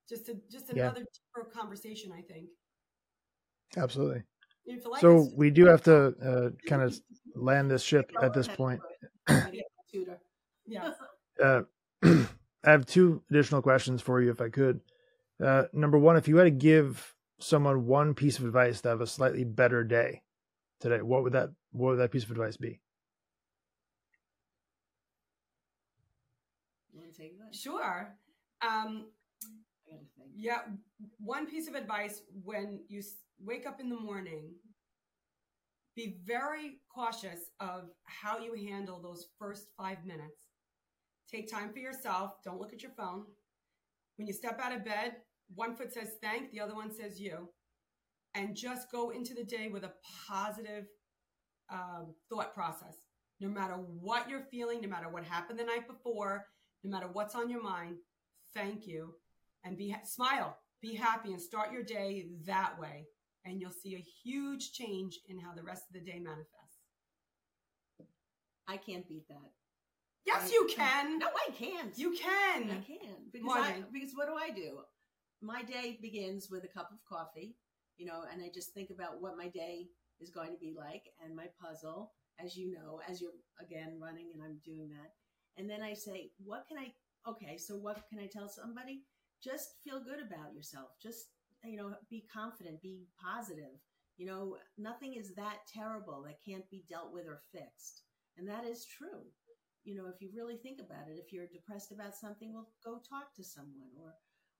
Just 0.10 0.28
a, 0.28 0.36
just 0.52 0.70
another 0.70 1.00
yeah. 1.00 1.06
deeper 1.38 1.50
conversation, 1.50 2.12
I 2.12 2.22
think. 2.22 2.50
Absolutely. 3.78 4.24
so 5.00 5.30
we 5.36 5.50
do 5.50 5.66
have 5.66 5.82
to 5.84 6.14
uh, 6.24 6.50
kind 6.68 6.82
of 6.82 7.00
land 7.36 7.72
this 7.72 7.84
ship 7.84 8.12
at 8.22 8.34
this 8.34 8.48
point. 8.48 8.82
Yeah. 10.66 10.92
Uh, 11.44 11.64
I 12.04 12.70
have 12.72 12.86
two 12.86 13.24
additional 13.32 13.64
questions 13.64 14.04
for 14.04 14.22
you, 14.22 14.30
if 14.30 14.40
I 14.40 14.50
could. 14.50 14.82
Uh, 15.44 15.64
number 15.74 15.98
one, 15.98 16.16
if 16.16 16.28
you 16.28 16.38
had 16.38 16.44
to 16.44 16.52
give 16.52 17.16
someone 17.40 17.88
one 17.88 18.14
piece 18.14 18.38
of 18.38 18.46
advice 18.46 18.82
to 18.82 18.90
have 18.90 19.02
a 19.02 19.08
slightly 19.08 19.44
better 19.44 19.84
day, 19.84 20.22
today, 20.80 21.02
what 21.02 21.24
would 21.24 21.34
that 21.34 21.50
what 21.72 21.90
would 21.90 22.00
that 22.00 22.12
piece 22.12 22.24
of 22.24 22.30
advice 22.30 22.56
be? 22.56 22.82
Sure. 27.52 28.16
Um, 28.62 29.08
yeah, 30.36 30.60
one 31.20 31.48
piece 31.48 31.68
of 31.68 31.76
advice 31.76 32.22
when 32.44 32.80
you 32.88 33.02
wake 33.44 33.66
up 33.68 33.80
in 33.80 33.90
the 33.90 34.00
morning, 34.00 34.54
be 35.96 36.18
very 36.26 36.80
cautious 36.94 37.52
of 37.60 37.90
how 38.06 38.40
you 38.40 38.54
handle 38.70 39.02
those 39.02 39.28
first 39.40 39.68
five 39.78 40.06
minutes. 40.06 40.42
Take 41.30 41.52
time 41.52 41.72
for 41.72 41.80
yourself. 41.80 42.34
Don't 42.44 42.60
look 42.60 42.74
at 42.74 42.82
your 42.82 42.92
phone. 42.98 43.24
When 44.18 44.28
you 44.28 44.34
step 44.34 44.60
out 44.62 44.76
of 44.76 44.86
bed, 44.86 45.16
one 45.56 45.76
foot 45.76 45.94
says 45.94 46.16
thank, 46.22 46.52
the 46.52 46.60
other 46.60 46.76
one 46.76 46.92
says 46.92 47.20
you 47.20 47.50
and 48.36 48.56
just 48.56 48.92
go 48.92 49.12
into 49.12 49.34
the 49.34 49.44
day 49.44 49.68
with 49.68 49.84
a 49.84 49.94
positive 50.28 50.86
um, 51.72 52.14
thought 52.30 52.54
process. 52.54 52.96
No 53.40 53.48
matter 53.50 53.74
what 53.74 54.30
you're 54.30 54.48
feeling, 54.52 54.82
no 54.82 54.88
matter 54.88 55.10
what 55.10 55.24
happened 55.24 55.60
the 55.60 55.64
night 55.64 55.88
before, 55.88 56.46
no 56.84 56.92
matter 56.92 57.08
what's 57.12 57.36
on 57.36 57.50
your 57.50 57.62
mind, 57.62 57.98
thank 58.54 58.88
you 58.88 59.14
and 59.64 59.78
be 59.78 59.96
smile, 60.04 60.58
be 60.82 60.96
happy, 60.96 61.32
and 61.32 61.42
start 61.42 61.72
your 61.72 61.84
day 61.84 62.28
that 62.46 62.80
way. 62.80 63.06
And 63.46 63.60
you'll 63.60 63.72
see 63.72 63.96
a 63.96 64.06
huge 64.24 64.72
change 64.72 65.20
in 65.28 65.38
how 65.38 65.54
the 65.54 65.64
rest 65.64 65.84
of 65.90 65.94
the 65.94 66.12
day 66.12 66.20
manifests. 66.20 66.80
I 68.68 68.78
can't 68.78 69.08
beat 69.08 69.28
that. 69.28 69.52
Yes, 70.26 70.50
I, 70.50 70.54
you 70.54 70.70
can. 70.74 71.20
No, 71.20 71.28
I 71.28 71.52
can't. 71.52 71.98
You 71.98 72.12
can. 72.14 72.72
I 72.72 72.82
can 72.88 73.30
because 73.34 73.58
I, 73.58 73.84
because 73.92 74.12
what 74.16 74.28
do 74.28 74.36
I 74.36 74.50
do? 74.56 74.80
My 75.42 75.62
day 75.62 76.00
begins 76.02 76.50
with 76.50 76.64
a 76.64 76.70
cup 76.70 76.90
of 76.94 77.00
coffee 77.06 77.58
you 77.98 78.06
know, 78.06 78.24
and 78.32 78.42
I 78.42 78.50
just 78.54 78.74
think 78.74 78.90
about 78.90 79.22
what 79.22 79.38
my 79.38 79.48
day 79.48 79.88
is 80.20 80.30
going 80.30 80.52
to 80.52 80.60
be 80.60 80.74
like 80.78 81.04
and 81.24 81.36
my 81.36 81.46
puzzle, 81.62 82.12
as 82.44 82.58
you 82.58 82.72
know, 82.72 83.00
as 83.10 83.22
you're 83.22 83.32
again 83.62 84.00
running 84.02 84.32
and 84.34 84.42
I'm 84.42 84.60
doing 84.66 84.90
that. 84.90 85.12
And 85.58 85.70
then 85.70 85.82
I 85.82 85.94
say, 85.94 86.32
what 86.44 86.66
can 86.68 86.78
I, 86.78 86.92
okay, 87.30 87.58
so 87.58 87.76
what 87.76 88.04
can 88.10 88.20
I 88.20 88.28
tell 88.28 88.50
somebody? 88.50 89.04
Just 89.44 89.76
feel 89.84 90.04
good 90.04 90.20
about 90.20 90.56
yourself. 90.56 90.90
Just, 91.02 91.26
you 91.64 91.78
know, 91.78 91.94
be 92.10 92.26
confident, 92.34 92.82
be 92.82 93.08
positive. 93.22 93.80
You 94.18 94.28
know, 94.28 94.58
nothing 94.78 95.16
is 95.16 95.34
that 95.36 95.66
terrible 95.74 96.24
that 96.26 96.44
can't 96.46 96.70
be 96.70 96.84
dealt 96.90 97.14
with 97.14 97.26
or 97.26 97.42
fixed. 97.52 98.04
And 98.38 98.48
that 98.48 98.66
is 98.66 98.86
true. 98.86 99.26
You 99.84 99.96
know, 99.96 100.08
if 100.08 100.22
you 100.22 100.30
really 100.36 100.58
think 100.58 100.80
about 100.80 101.10
it, 101.10 101.20
if 101.20 101.34
you're 101.34 101.48
depressed 101.48 101.92
about 101.92 102.16
something, 102.16 102.54
well, 102.54 102.70
go 102.86 103.02
talk 103.10 103.34
to 103.36 103.44
someone 103.44 103.92
or, 104.00 104.14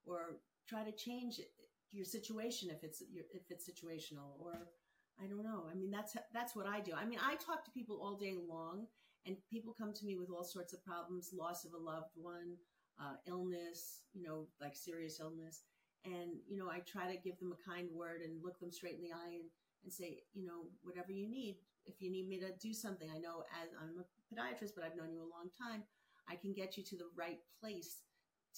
or 0.06 0.38
try 0.68 0.84
to 0.84 0.92
change 0.92 1.40
your 1.92 2.06
situation 2.06 2.70
if 2.72 2.84
it's 2.84 3.02
if 3.02 3.44
it's 3.50 3.70
situational 3.70 4.40
or 4.40 4.68
I 5.22 5.28
don't 5.28 5.44
know. 5.44 5.66
I 5.72 5.76
mean, 5.76 5.92
that's 5.92 6.18
that's 6.34 6.56
what 6.56 6.66
I 6.68 6.80
do. 6.80 6.94
I 6.98 7.06
mean, 7.06 7.20
I 7.22 7.36
talk 7.36 7.64
to 7.66 7.72
people 7.72 8.00
all 8.02 8.18
day 8.18 8.34
long, 8.50 8.88
and 9.26 9.38
people 9.50 9.76
come 9.78 9.94
to 9.94 10.06
me 10.06 10.18
with 10.18 10.30
all 10.30 10.44
sorts 10.44 10.74
of 10.74 10.84
problems: 10.84 11.30
loss 11.34 11.66
of 11.66 11.74
a 11.74 11.78
loved 11.78 12.12
one, 12.16 12.58
uh, 13.00 13.16
illness, 13.28 14.02
you 14.14 14.24
know, 14.24 14.48
like 14.60 14.76
serious 14.76 15.20
illness. 15.20 15.64
And 16.06 16.40
you 16.48 16.58
know, 16.58 16.70
I 16.70 16.80
try 16.80 17.12
to 17.12 17.22
give 17.22 17.40
them 17.40 17.54
a 17.54 17.70
kind 17.70 17.88
word 17.94 18.22
and 18.22 18.44
look 18.44 18.60
them 18.60 18.72
straight 18.72 18.96
in 18.96 19.02
the 19.02 19.16
eye 19.16 19.40
and, 19.40 19.50
and 19.84 19.92
say, 19.92 20.24
you 20.34 20.46
know, 20.46 20.68
whatever 20.84 21.12
you 21.12 21.30
need. 21.30 21.58
If 21.86 22.02
you 22.02 22.12
need 22.12 22.30
me 22.30 22.40
to 22.40 22.52
do 22.62 22.74
something, 22.74 23.10
I 23.10 23.20
know 23.20 23.44
as 23.62 23.70
I'm 23.80 24.00
a 24.00 24.08
podiatrist, 24.32 24.72
but 24.76 24.84
I've 24.84 24.96
known 24.96 25.12
you 25.12 25.20
a 25.20 25.36
long 25.36 25.52
time. 25.52 25.84
I 26.30 26.36
can 26.36 26.54
get 26.54 26.78
you 26.78 26.84
to 26.84 26.96
the 26.96 27.12
right 27.16 27.40
place 27.60 27.98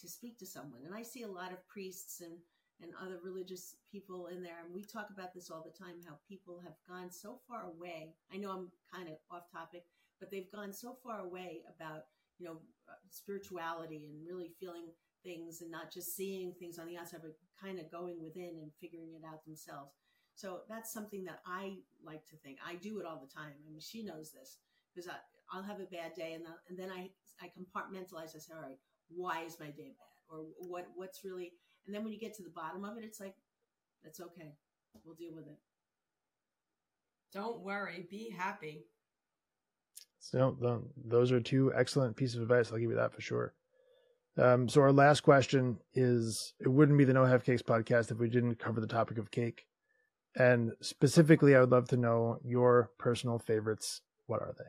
to 0.02 0.08
speak 0.08 0.38
to 0.40 0.46
someone. 0.46 0.82
And 0.86 0.94
I 0.94 1.02
see 1.02 1.24
a 1.24 1.28
lot 1.28 1.52
of 1.52 1.68
priests 1.68 2.22
and 2.22 2.38
and 2.82 2.92
other 3.02 3.20
religious 3.24 3.78
people 3.90 4.28
in 4.28 4.44
there. 4.44 4.60
And 4.66 4.76
we 4.76 4.84
talk 4.84 5.08
about 5.10 5.34
this 5.34 5.50
all 5.50 5.64
the 5.64 5.72
time 5.72 5.96
how 6.06 6.18
people 6.28 6.60
have 6.62 6.76
gone 6.90 7.10
so 7.10 7.40
far 7.48 7.64
away. 7.64 8.14
I 8.34 8.36
know 8.36 8.52
I'm 8.52 8.70
kind 8.94 9.08
of 9.08 9.16
off 9.32 9.50
topic, 9.50 9.86
but 10.20 10.30
they've 10.30 10.52
gone 10.52 10.74
so 10.74 10.98
far 11.02 11.22
away 11.22 11.62
about 11.74 12.04
you 12.38 12.46
know, 12.46 12.58
uh, 12.90 13.00
spirituality 13.10 14.10
and 14.10 14.28
really 14.28 14.52
feeling 14.60 14.88
things 15.26 15.62
and 15.62 15.70
not 15.70 15.92
just 15.92 16.16
seeing 16.16 16.54
things 16.54 16.80
on 16.80 16.88
the 16.88 16.98
outside, 16.98 17.20
but 17.22 17.36
kind 17.62 17.80
of 17.80 17.92
going 17.92 18.22
within 18.24 18.60
and 18.62 18.72
figuring 18.80 19.10
it 19.16 19.26
out 19.28 19.44
themselves. 19.44 19.92
So 20.36 20.62
that's 20.70 20.94
something 20.94 21.26
that 21.26 21.40
I 21.46 21.80
like 22.06 22.26
to 22.28 22.38
think. 22.38 22.60
I 22.66 22.76
do 22.76 23.00
it 23.00 23.06
all 23.06 23.20
the 23.20 23.34
time. 23.34 23.52
I 23.68 23.72
mean, 23.72 23.82
she 23.82 24.04
knows 24.04 24.32
this 24.32 24.58
because 24.94 25.10
I'll 25.52 25.64
have 25.64 25.80
a 25.80 25.86
bad 25.86 26.14
day 26.16 26.34
and, 26.34 26.46
and 26.70 26.78
then 26.78 26.92
I, 26.92 27.10
I 27.42 27.48
compartmentalize. 27.48 28.36
I 28.36 28.40
say, 28.40 28.54
all 28.56 28.62
right, 28.62 28.80
why 29.10 29.44
is 29.44 29.60
my 29.60 29.68
day 29.68 29.94
bad? 29.98 30.16
Or 30.30 30.46
what, 30.60 30.88
what's 30.96 31.24
really, 31.26 31.54
and 31.86 31.96
then 31.96 32.04
when 32.04 32.14
you 32.14 32.20
get 32.20 32.36
to 32.36 32.44
the 32.44 32.50
bottom 32.50 32.86
of 32.86 32.98
it, 32.98 33.04
it's 33.04 33.20
like, 33.20 33.36
that's 34.04 34.20
okay. 34.20 34.54
We'll 35.04 35.16
deal 35.16 35.34
with 35.36 35.48
it. 35.48 35.58
Don't 37.34 37.62
worry. 37.62 38.06
Be 38.10 38.30
happy. 38.30 38.86
So 40.20 40.56
those 41.06 41.32
are 41.32 41.40
two 41.40 41.72
excellent 41.76 42.16
pieces 42.16 42.38
of 42.38 42.44
advice. 42.44 42.72
I'll 42.72 42.80
give 42.80 42.90
you 42.90 42.96
that 42.96 43.14
for 43.14 43.22
sure. 43.22 43.54
Um, 44.38 44.68
so 44.68 44.82
our 44.82 44.92
last 44.92 45.22
question 45.22 45.78
is: 45.94 46.54
It 46.60 46.68
wouldn't 46.68 46.98
be 46.98 47.06
the 47.06 47.14
No 47.14 47.26
Half 47.26 47.44
Cakes 47.44 47.62
podcast 47.62 48.12
if 48.12 48.18
we 48.18 48.30
didn't 48.30 48.56
cover 48.56 48.82
the 48.82 48.88
topic 48.88 49.18
of 49.18 49.32
cake. 49.32 49.66
And 50.36 50.74
specifically, 50.82 51.56
I 51.56 51.62
would 51.62 51.72
love 51.72 51.88
to 51.90 51.98
know 51.98 52.40
your 52.44 52.92
personal 52.98 53.40
favorites. 53.40 54.02
What 54.28 54.42
are 54.42 54.54
they? 54.58 54.66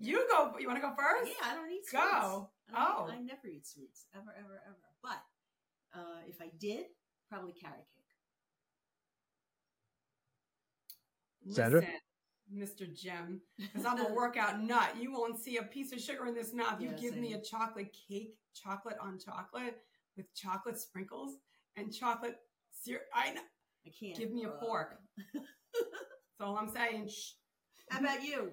You 0.00 0.26
go. 0.28 0.54
You 0.58 0.66
want 0.66 0.78
to 0.78 0.82
go 0.82 0.94
first? 0.96 1.30
Yeah, 1.30 1.50
I 1.50 1.54
don't 1.54 1.70
eat 1.70 1.86
sweets. 1.86 2.04
Go. 2.04 2.50
I 2.74 2.94
oh, 2.98 3.08
I 3.10 3.18
never 3.18 3.46
eat 3.46 3.66
sweets 3.66 4.06
ever, 4.14 4.34
ever, 4.38 4.62
ever. 4.66 4.76
But 5.02 5.22
uh, 5.94 6.20
if 6.26 6.40
I 6.40 6.50
did, 6.58 6.86
probably 7.28 7.52
carrot 7.52 7.84
cake. 11.44 11.54
Sandra? 11.54 11.82
Mr. 12.52 12.92
Jim, 12.92 13.40
because 13.58 13.84
I'm 13.84 14.00
a 14.00 14.12
workout 14.14 14.60
nut. 14.62 14.90
You 15.00 15.12
won't 15.12 15.38
see 15.38 15.56
a 15.56 15.62
piece 15.62 15.92
of 15.92 16.00
sugar 16.00 16.26
in 16.26 16.34
this 16.34 16.52
mouth. 16.52 16.80
You 16.80 16.90
yeah, 16.90 16.96
give 16.96 17.12
same. 17.12 17.22
me 17.22 17.32
a 17.34 17.40
chocolate 17.40 17.94
cake, 18.08 18.34
chocolate 18.54 18.96
on 19.00 19.18
chocolate 19.18 19.78
with 20.16 20.32
chocolate 20.34 20.78
sprinkles 20.78 21.36
and 21.76 21.92
chocolate 21.92 22.36
syrup. 22.70 23.02
I 23.14 23.32
know. 23.32 23.40
I 23.86 23.90
can't. 23.98 24.16
Give 24.16 24.30
me 24.30 24.44
a 24.44 24.50
fork. 24.60 24.98
That's 25.34 26.40
all 26.40 26.56
I'm 26.56 26.68
saying. 26.68 27.08
Shh. 27.08 27.32
How 27.90 28.00
about 28.00 28.22
you? 28.24 28.50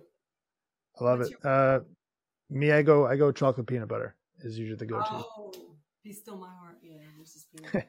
I 0.99 1.03
love 1.03 1.19
What's 1.19 1.31
it. 1.31 1.37
Your- 1.43 1.51
uh, 1.51 1.79
me, 2.49 2.71
I 2.71 2.81
go, 2.81 3.05
I 3.07 3.15
go 3.15 3.31
chocolate 3.31 3.67
peanut 3.67 3.87
butter 3.87 4.15
is 4.39 4.57
usually 4.59 4.75
the 4.77 4.85
go-to. 4.85 5.05
Oh, 5.11 5.53
be 6.03 6.11
still 6.11 6.35
my 6.37 6.47
heart. 6.47 6.77
Yeah, 6.83 6.97
this 7.19 7.35
is 7.35 7.45
peanut 7.55 7.71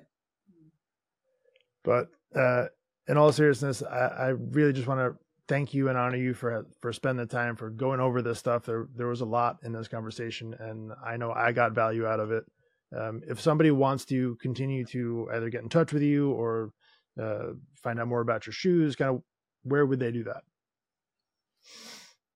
butter. 1.85 2.09
but 2.35 2.39
uh, 2.39 2.67
in 3.09 3.17
all 3.17 3.33
seriousness, 3.33 3.83
I, 3.83 4.07
I 4.07 4.27
really 4.29 4.73
just 4.73 4.87
want 4.87 5.01
to 5.01 5.17
thank 5.53 5.75
you 5.75 5.91
and 5.91 5.99
honor 5.99 6.17
you 6.17 6.33
for 6.33 6.67
for 6.81 6.95
spending 6.95 7.27
the 7.27 7.31
time 7.31 7.57
for 7.57 7.69
going 7.69 8.01
over 8.01 8.23
this 8.23 8.39
stuff. 8.39 8.65
There 8.65 8.89
there 8.97 9.09
was 9.09 9.21
a 9.21 9.27
lot 9.27 9.59
in 9.63 9.73
this 9.73 9.87
conversation, 9.87 10.55
and 10.59 10.93
I 11.05 11.19
know 11.19 11.31
I 11.31 11.53
got 11.53 11.73
value 11.73 12.07
out 12.07 12.21
of 12.21 12.31
it. 12.33 12.45
Um, 12.99 13.21
if 13.29 13.39
somebody 13.39 13.71
wants 13.71 14.07
to 14.07 14.37
continue 14.37 14.87
to 14.87 15.29
either 15.35 15.51
get 15.51 15.63
in 15.63 15.69
touch 15.69 15.93
with 15.93 16.03
you 16.03 16.31
or 16.31 16.71
uh, 17.23 17.49
find 17.75 18.01
out 18.01 18.09
more 18.09 18.23
about 18.23 18.47
your 18.47 18.55
shoes, 18.55 18.97
kind 18.97 19.11
of 19.11 19.23
where 19.63 19.85
would 19.85 20.01
they 20.01 20.11
do 20.11 20.25
that? 20.25 20.43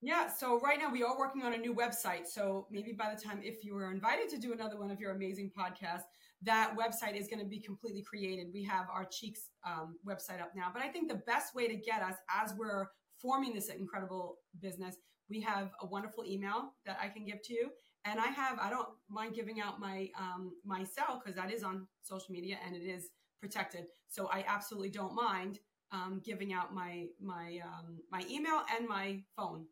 Yeah, 0.02 0.28
so 0.28 0.60
right 0.60 0.78
now 0.78 0.92
we 0.92 1.02
are 1.02 1.18
working 1.18 1.42
on 1.42 1.54
a 1.54 1.58
new 1.58 1.74
website. 1.74 2.26
So 2.26 2.66
maybe 2.70 2.92
by 2.92 3.14
the 3.14 3.20
time, 3.20 3.40
if 3.42 3.64
you 3.64 3.74
were 3.74 3.90
invited 3.90 4.28
to 4.28 4.38
do 4.38 4.52
another 4.52 4.78
one 4.78 4.90
of 4.90 5.00
your 5.00 5.12
amazing 5.12 5.50
podcasts, 5.58 6.04
that 6.42 6.74
website 6.76 7.16
is 7.16 7.28
going 7.28 7.40
to 7.40 7.46
be 7.46 7.60
completely 7.60 8.02
created. 8.02 8.48
We 8.52 8.62
have 8.64 8.86
our 8.92 9.06
Cheeks 9.06 9.48
um, 9.66 9.96
website 10.06 10.40
up 10.40 10.52
now. 10.54 10.68
But 10.72 10.82
I 10.82 10.88
think 10.88 11.08
the 11.08 11.22
best 11.26 11.54
way 11.54 11.66
to 11.66 11.76
get 11.76 12.02
us 12.02 12.14
as 12.30 12.52
we're 12.54 12.88
forming 13.20 13.54
this 13.54 13.68
incredible 13.68 14.38
business, 14.60 14.96
we 15.28 15.40
have 15.40 15.70
a 15.80 15.86
wonderful 15.86 16.24
email 16.24 16.74
that 16.84 16.98
I 17.00 17.08
can 17.08 17.24
give 17.24 17.42
to 17.42 17.54
you. 17.54 17.70
And 18.04 18.20
I 18.20 18.28
have, 18.28 18.58
I 18.60 18.70
don't 18.70 18.88
mind 19.10 19.34
giving 19.34 19.60
out 19.60 19.80
my, 19.80 20.08
um, 20.18 20.52
my 20.64 20.84
cell 20.84 21.20
because 21.22 21.36
that 21.36 21.52
is 21.52 21.64
on 21.64 21.86
social 22.02 22.30
media 22.30 22.56
and 22.64 22.76
it 22.76 22.84
is 22.84 23.10
protected. 23.40 23.86
So 24.08 24.28
I 24.32 24.44
absolutely 24.46 24.90
don't 24.90 25.14
mind 25.14 25.58
um, 25.90 26.20
giving 26.24 26.52
out 26.52 26.72
my, 26.72 27.06
my, 27.20 27.58
um, 27.64 27.98
my 28.12 28.24
email 28.30 28.62
and 28.76 28.88
my 28.88 29.22
phone. 29.36 29.66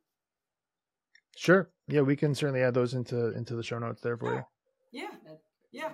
Sure. 1.36 1.70
Yeah, 1.86 2.00
we 2.00 2.16
can 2.16 2.34
certainly 2.34 2.62
add 2.62 2.74
those 2.74 2.94
into, 2.94 3.32
into 3.36 3.54
the 3.54 3.62
show 3.62 3.78
notes 3.78 4.00
there 4.00 4.16
for 4.16 4.34
you. 4.34 4.44
Yeah. 4.92 5.10
Yeah. 5.70 5.90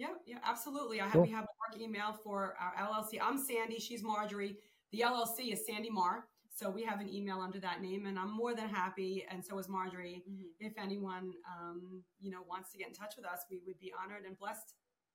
Yeah, 0.00 0.08
yeah, 0.26 0.38
absolutely. 0.46 0.98
I 0.98 1.04
have 1.04 1.12
cool. 1.12 1.22
we 1.24 1.30
have 1.30 1.44
a 1.44 1.54
work 1.60 1.78
email 1.78 2.18
for 2.24 2.56
our 2.58 2.72
LLC. 2.82 3.18
I'm 3.22 3.36
Sandy. 3.36 3.78
She's 3.78 4.02
Marjorie. 4.02 4.56
The 4.92 5.00
LLC 5.00 5.52
is 5.52 5.66
Sandy 5.66 5.90
Mar. 5.90 6.24
So 6.52 6.68
we 6.68 6.82
have 6.84 7.00
an 7.00 7.08
email 7.08 7.40
under 7.40 7.60
that 7.60 7.80
name, 7.80 8.06
and 8.06 8.18
I'm 8.18 8.36
more 8.36 8.54
than 8.54 8.68
happy, 8.68 9.24
and 9.30 9.44
so 9.44 9.58
is 9.58 9.68
Marjorie. 9.68 10.22
Mm-hmm. 10.28 10.66
If 10.66 10.72
anyone, 10.76 11.32
um, 11.48 12.02
you 12.20 12.30
know, 12.30 12.40
wants 12.48 12.72
to 12.72 12.78
get 12.78 12.88
in 12.88 12.94
touch 12.94 13.14
with 13.16 13.24
us, 13.24 13.44
we 13.50 13.60
would 13.66 13.78
be 13.78 13.92
honored 14.02 14.24
and 14.26 14.38
blessed 14.38 14.74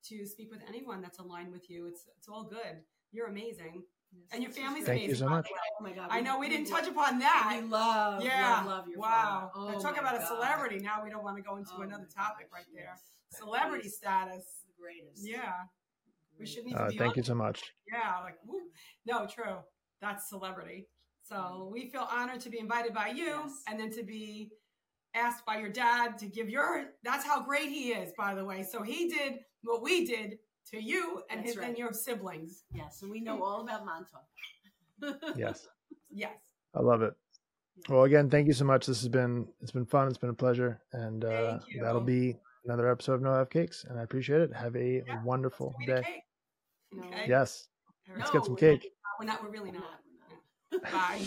to 0.10 0.26
speak 0.26 0.50
with 0.50 0.62
anyone 0.68 1.02
that's 1.02 1.20
aligned 1.20 1.52
with 1.52 1.70
you. 1.70 1.88
It's 1.88 2.06
it's 2.18 2.28
all 2.28 2.44
good. 2.44 2.82
You're 3.12 3.28
amazing. 3.28 3.84
Yes. 4.12 4.30
And 4.32 4.44
your 4.44 4.52
family's 4.52 4.86
Thank 4.86 5.04
amazing. 5.04 5.10
you 5.10 5.16
so 5.16 5.30
much. 5.30 5.48
Oh 5.80 5.84
my 5.84 5.92
God. 5.92 6.08
I 6.10 6.22
know 6.22 6.40
we, 6.40 6.48
we 6.48 6.56
didn't 6.56 6.70
touch 6.70 6.88
upon 6.88 7.20
that. 7.20 7.60
We 7.62 7.68
love, 7.68 8.24
yeah. 8.24 8.58
love, 8.58 8.66
love 8.66 8.88
your 8.88 9.00
Wow. 9.00 9.52
Oh 9.54 9.80
talk 9.80 10.00
about 10.00 10.14
God. 10.14 10.22
a 10.22 10.28
celebrity. 10.28 10.80
Now 10.80 11.04
we 11.04 11.10
don't 11.10 11.24
want 11.24 11.36
to 11.38 11.44
go 11.44 11.58
into 11.58 11.72
oh 11.78 11.82
another 11.82 12.08
topic 12.16 12.50
gosh, 12.50 12.60
right 12.60 12.66
there. 12.74 12.94
Yes. 12.94 13.40
Celebrity 13.40 13.90
status 13.90 14.46
greatest. 14.80 15.28
Yeah. 15.28 15.54
We 16.40 16.46
shouldn't 16.46 16.72
even 16.72 16.82
uh, 16.82 16.88
Thank 16.88 17.02
honest. 17.02 17.18
you 17.18 17.24
so 17.24 17.36
much. 17.36 17.74
Yeah, 17.92 18.22
like 18.24 18.36
woo. 18.46 18.60
no, 19.06 19.26
true. 19.26 19.58
That's 20.02 20.30
celebrity. 20.30 20.88
So 21.28 21.69
we 21.73 21.89
feel 21.89 22.07
honored 22.11 22.39
to 22.41 22.49
be 22.49 22.59
invited 22.59 22.93
by 22.93 23.07
you 23.07 23.26
yes. 23.26 23.63
and 23.67 23.80
then 23.80 23.89
to 23.91 24.03
be 24.03 24.51
asked 25.15 25.45
by 25.45 25.57
your 25.57 25.69
dad 25.69 26.19
to 26.19 26.28
give 26.28 26.49
your 26.49 26.86
that's 27.03 27.26
how 27.26 27.41
great 27.41 27.69
he 27.69 27.89
is, 27.89 28.11
by 28.15 28.36
the 28.36 28.45
way. 28.45 28.61
So 28.61 28.84
he 28.84 29.09
did 29.09 29.39
what 29.63 29.82
we 29.82 30.05
did 30.05 30.38
to 30.71 30.82
you 30.82 31.23
and 31.32 31.41
his 31.41 31.57
right. 31.57 31.69
and 31.69 31.78
your 31.78 31.93
siblings. 31.93 32.63
Yes, 32.73 33.01
and 33.01 33.09
we 33.09 33.21
know 33.21 33.43
all 33.43 33.61
about 33.61 33.86
Montauk. 33.86 35.26
yes. 35.36 35.67
Yes. 36.11 36.34
I 36.76 36.82
love 36.82 37.01
it. 37.01 37.13
Well, 37.89 38.03
again, 38.03 38.30
thank 38.30 38.45
you 38.47 38.53
so 38.53 38.65
much. 38.65 38.86
This 38.86 38.99
has 38.99 39.09
been 39.09 39.47
it's 39.61 39.71
been 39.71 39.86
fun. 39.86 40.07
It's 40.07 40.19
been 40.19 40.30
a 40.30 40.34
pleasure, 40.34 40.80
and 40.93 41.26
uh, 41.26 41.57
that'll 41.82 42.01
be 42.01 42.38
another 42.65 42.89
episode 42.89 43.15
of 43.15 43.21
No 43.21 43.34
Half 43.34 43.49
Cakes, 43.49 43.84
and 43.89 43.99
I 43.99 44.03
appreciate 44.03 44.41
it. 44.41 44.53
Have 44.53 44.76
a 44.76 45.03
yeah, 45.05 45.23
wonderful 45.23 45.73
day. 45.88 46.23
Okay. 46.97 47.26
Yes. 47.28 47.67
Let's 48.15 48.30
get 48.30 48.45
some 48.45 48.55
cake. 48.55 48.91
We're 49.19 49.26
not. 49.26 49.43
We're 49.43 49.49
really 49.49 49.71
not. 49.71 50.05
Bye. 50.82 51.21